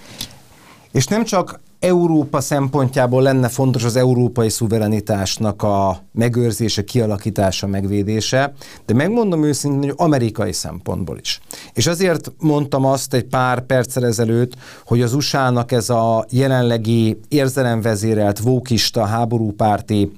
És 0.91 1.07
nem 1.07 1.23
csak 1.23 1.59
Európa 1.79 2.41
szempontjából 2.41 3.21
lenne 3.21 3.47
fontos 3.47 3.83
az 3.83 3.95
európai 3.95 4.49
szuverenitásnak 4.49 5.63
a 5.63 6.03
megőrzése, 6.11 6.83
kialakítása, 6.83 7.67
megvédése, 7.67 8.53
de 8.85 8.93
megmondom 8.93 9.43
őszintén, 9.43 9.89
hogy 9.89 9.93
amerikai 9.97 10.53
szempontból 10.53 11.17
is. 11.17 11.39
És 11.73 11.87
azért 11.87 12.31
mondtam 12.39 12.85
azt 12.85 13.13
egy 13.13 13.25
pár 13.25 13.65
perccel 13.65 14.05
ezelőtt, 14.05 14.53
hogy 14.85 15.01
az 15.01 15.13
USA-nak 15.13 15.71
ez 15.71 15.89
a 15.89 16.25
jelenlegi 16.29 17.19
érzelemvezérelt, 17.27 18.39
vókista, 18.39 19.05
háborúpárti 19.05 20.11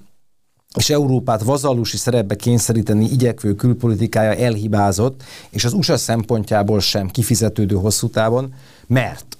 és 0.75 0.89
Európát 0.89 1.43
vazallusi 1.43 1.97
szerepbe 1.97 2.35
kényszeríteni 2.35 3.05
igyekvő 3.05 3.55
külpolitikája 3.55 4.35
elhibázott, 4.35 5.23
és 5.49 5.65
az 5.65 5.73
USA 5.73 5.97
szempontjából 5.97 6.79
sem 6.79 7.07
kifizetődő 7.07 7.75
hosszú 7.75 8.09
távon, 8.09 8.53
mert, 8.87 9.37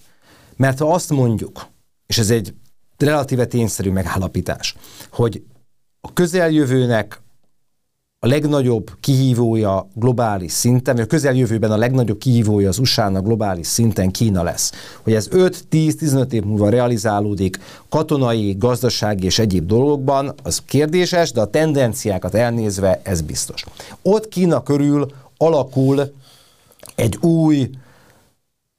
mert 0.56 0.80
ha 0.80 0.94
azt 0.94 1.10
mondjuk, 1.10 1.68
és 2.10 2.18
ez 2.18 2.30
egy 2.30 2.54
relatíve 2.98 3.46
tényszerű 3.46 3.92
megállapítás, 3.92 4.76
hogy 5.12 5.44
a 6.02 6.14
közeljövőnek 6.14 7.22
a 8.20 8.28
legnagyobb 8.28 8.92
kihívója 9.00 9.88
globális 9.94 10.52
szinten, 10.52 10.96
vagy 10.96 11.04
a 11.04 11.08
közeljövőben 11.08 11.72
a 11.72 11.78
legnagyobb 11.78 12.18
kihívója 12.18 12.68
az 12.70 12.80
USA-nak 12.80 13.26
globális 13.26 13.68
szinten 13.68 14.12
Kína 14.12 14.44
lesz. 14.44 14.72
Hogy 15.02 15.14
ez 15.14 15.28
5-10-15 15.32 16.32
év 16.32 16.44
múlva 16.44 16.70
realizálódik 16.70 17.60
katonai, 17.90 18.56
gazdasági 18.58 19.26
és 19.26 19.40
egyéb 19.40 19.66
dolgokban, 19.66 20.34
az 20.44 20.62
kérdéses, 20.66 21.32
de 21.32 21.42
a 21.42 21.50
tendenciákat 21.50 22.36
elnézve 22.36 23.02
ez 23.04 23.22
biztos. 23.22 23.66
Ott 24.02 24.28
Kína 24.28 24.64
körül 24.64 25.12
alakul 25.38 26.14
egy 26.96 27.18
új, 27.22 27.70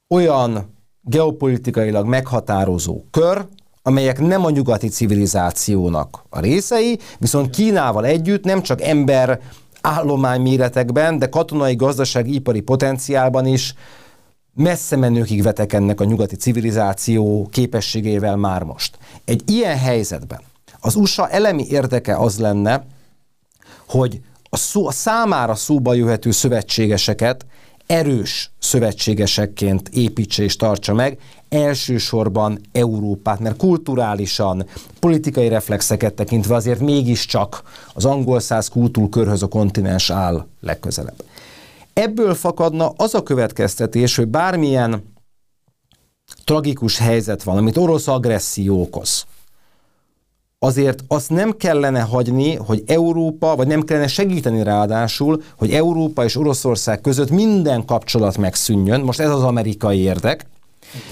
olyan 0.09 0.79
geopolitikailag 1.11 2.07
meghatározó 2.07 3.05
kör, 3.11 3.47
amelyek 3.83 4.21
nem 4.21 4.45
a 4.45 4.51
nyugati 4.51 4.89
civilizációnak 4.89 6.25
a 6.29 6.41
részei, 6.41 6.99
viszont 7.19 7.51
Kínával 7.51 8.05
együtt 8.05 8.45
nem 8.45 8.63
csak 8.63 8.83
ember 8.83 9.41
állomány 9.81 10.41
méretekben, 10.41 11.19
de 11.19 11.29
katonai, 11.29 11.75
gazdasági, 11.75 12.35
ipari 12.35 12.61
potenciálban 12.61 13.47
is 13.47 13.75
messze 14.55 14.97
menőkig 14.97 15.43
vetekednek 15.43 16.01
a 16.01 16.05
nyugati 16.05 16.37
civilizáció 16.37 17.49
képességével 17.51 18.37
már 18.37 18.63
most. 18.63 18.99
Egy 19.25 19.43
ilyen 19.47 19.79
helyzetben 19.79 20.41
az 20.81 20.95
USA 20.95 21.29
elemi 21.29 21.67
érdeke 21.69 22.17
az 22.17 22.39
lenne, 22.39 22.85
hogy 23.89 24.21
a, 24.51 24.57
szó, 24.57 24.87
a 24.87 24.93
számára 24.93 25.55
szóba 25.55 25.95
jöhető 25.95 26.31
szövetségeseket 26.31 27.47
erős 27.91 28.51
szövetségesekként 28.59 29.89
építse 29.89 30.43
és 30.43 30.57
tartsa 30.57 30.95
meg, 30.95 31.19
elsősorban 31.49 32.61
Európát, 32.73 33.39
mert 33.39 33.57
kulturálisan, 33.57 34.67
politikai 35.01 35.49
reflexeket 35.49 36.15
tekintve 36.15 36.55
azért 36.55 36.81
mégiscsak 36.81 37.63
az 37.95 38.05
angol 38.05 38.41
száz 38.41 38.69
kultúrkörhöz 38.69 39.43
a 39.43 39.49
kontinens 39.49 40.11
áll 40.11 40.47
legközelebb. 40.61 41.25
Ebből 41.93 42.35
fakadna 42.35 42.93
az 42.97 43.15
a 43.15 43.23
következtetés, 43.23 44.17
hogy 44.17 44.29
bármilyen 44.29 45.03
tragikus 46.45 46.99
helyzet 46.99 47.43
van, 47.43 47.57
amit 47.57 47.77
orosz 47.77 48.09
agresszió 48.09 48.81
okoz, 48.81 49.27
azért 50.63 51.05
azt 51.09 51.31
nem 51.31 51.57
kellene 51.57 52.01
hagyni, 52.01 52.55
hogy 52.55 52.83
Európa, 52.87 53.57
vagy 53.57 53.67
nem 53.67 53.83
kellene 53.83 54.07
segíteni 54.07 54.63
ráadásul, 54.63 55.43
hogy 55.59 55.71
Európa 55.71 56.25
és 56.25 56.37
Oroszország 56.37 57.01
között 57.01 57.31
minden 57.31 57.85
kapcsolat 57.85 58.39
megszűnjön. 58.39 59.01
Most 59.01 59.21
ez 59.21 59.31
az 59.31 59.43
amerikai 59.43 59.99
érdek, 59.99 60.47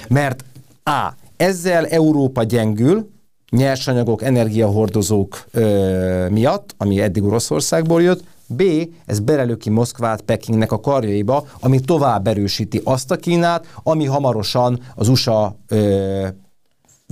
mert 0.08 0.44
A. 0.84 1.12
Ezzel 1.36 1.86
Európa 1.86 2.42
gyengül, 2.42 3.08
nyersanyagok, 3.50 4.22
energiahordozók 4.22 5.44
ö, 5.50 6.28
miatt, 6.30 6.74
ami 6.76 7.00
eddig 7.00 7.22
Oroszországból 7.22 8.02
jött, 8.02 8.24
B. 8.46 8.62
Ez 9.06 9.20
berelöki 9.20 9.70
Moszkvát 9.70 10.20
Pekingnek 10.20 10.72
a 10.72 10.80
karjaiba, 10.80 11.46
ami 11.60 11.80
tovább 11.80 12.26
erősíti 12.26 12.80
azt 12.84 13.10
a 13.10 13.16
Kínát, 13.16 13.66
ami 13.82 14.04
hamarosan 14.04 14.80
az 14.94 15.08
USA 15.08 15.56
ö, 15.68 16.26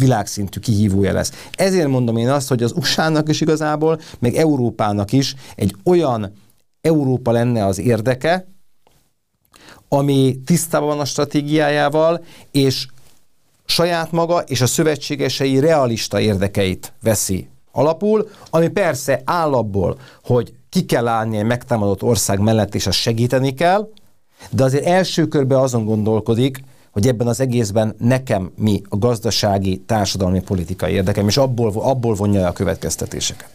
világszintű 0.01 0.61
kihívója 0.61 1.12
lesz. 1.12 1.32
Ezért 1.53 1.88
mondom 1.88 2.16
én 2.16 2.28
azt, 2.28 2.49
hogy 2.49 2.62
az 2.62 2.72
USA-nak 2.76 3.28
is 3.28 3.40
igazából, 3.40 4.01
meg 4.18 4.34
Európának 4.34 5.12
is 5.12 5.34
egy 5.55 5.74
olyan 5.84 6.32
Európa 6.80 7.30
lenne 7.30 7.64
az 7.64 7.78
érdeke, 7.78 8.47
ami 9.88 10.40
tisztában 10.44 10.88
van 10.88 11.01
a 11.01 11.05
stratégiájával, 11.05 12.24
és 12.51 12.86
saját 13.64 14.12
maga 14.12 14.38
és 14.40 14.61
a 14.61 14.66
szövetségesei 14.66 15.61
realista 15.61 16.20
érdekeit 16.20 16.92
veszi 17.03 17.49
alapul, 17.72 18.28
ami 18.51 18.68
persze 18.68 19.22
állapból, 19.24 19.99
hogy 20.24 20.55
ki 20.68 20.84
kell 20.84 21.09
állni 21.09 21.36
egy 21.36 21.44
megtámadott 21.44 22.03
ország 22.03 22.38
mellett, 22.40 22.74
és 22.74 22.86
azt 22.86 22.99
segíteni 22.99 23.55
kell, 23.55 23.88
de 24.51 24.64
azért 24.64 24.84
első 24.84 25.26
körben 25.26 25.59
azon 25.59 25.84
gondolkodik, 25.84 26.64
hogy 26.97 27.07
ebben 27.07 27.26
az 27.26 27.40
egészben 27.40 27.94
nekem 27.99 28.53
mi 28.57 28.82
a 28.88 28.97
gazdasági, 28.97 29.82
társadalmi, 29.86 30.40
politikai 30.40 30.92
érdekem, 30.92 31.28
és 31.28 31.36
abból, 31.36 31.72
abból 31.74 32.14
vonja 32.14 32.49
a 32.49 32.53
következtetéseket. 32.53 33.51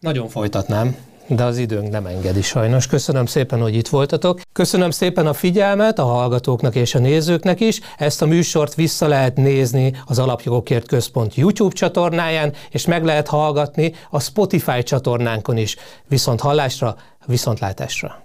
Nagyon 0.00 0.28
folytatnám, 0.28 0.96
de 1.26 1.44
az 1.44 1.58
időnk 1.58 1.90
nem 1.90 2.06
engedi 2.06 2.42
sajnos. 2.42 2.86
Köszönöm 2.86 3.26
szépen, 3.26 3.60
hogy 3.60 3.74
itt 3.74 3.88
voltatok. 3.88 4.40
Köszönöm 4.52 4.90
szépen 4.90 5.26
a 5.26 5.32
figyelmet 5.32 5.98
a 5.98 6.04
hallgatóknak 6.04 6.74
és 6.74 6.94
a 6.94 6.98
nézőknek 6.98 7.60
is. 7.60 7.80
Ezt 7.98 8.22
a 8.22 8.26
műsort 8.26 8.74
vissza 8.74 9.06
lehet 9.06 9.36
nézni 9.36 9.92
az 10.06 10.18
Alapjogokért 10.18 10.86
Központ 10.86 11.34
YouTube 11.34 11.74
csatornáján, 11.74 12.52
és 12.70 12.86
meg 12.86 13.04
lehet 13.04 13.28
hallgatni 13.28 13.92
a 14.10 14.20
Spotify 14.20 14.82
csatornánkon 14.82 15.56
is. 15.56 15.76
Viszont 16.08 16.40
hallásra, 16.40 16.96
viszontlátásra. 17.26 18.23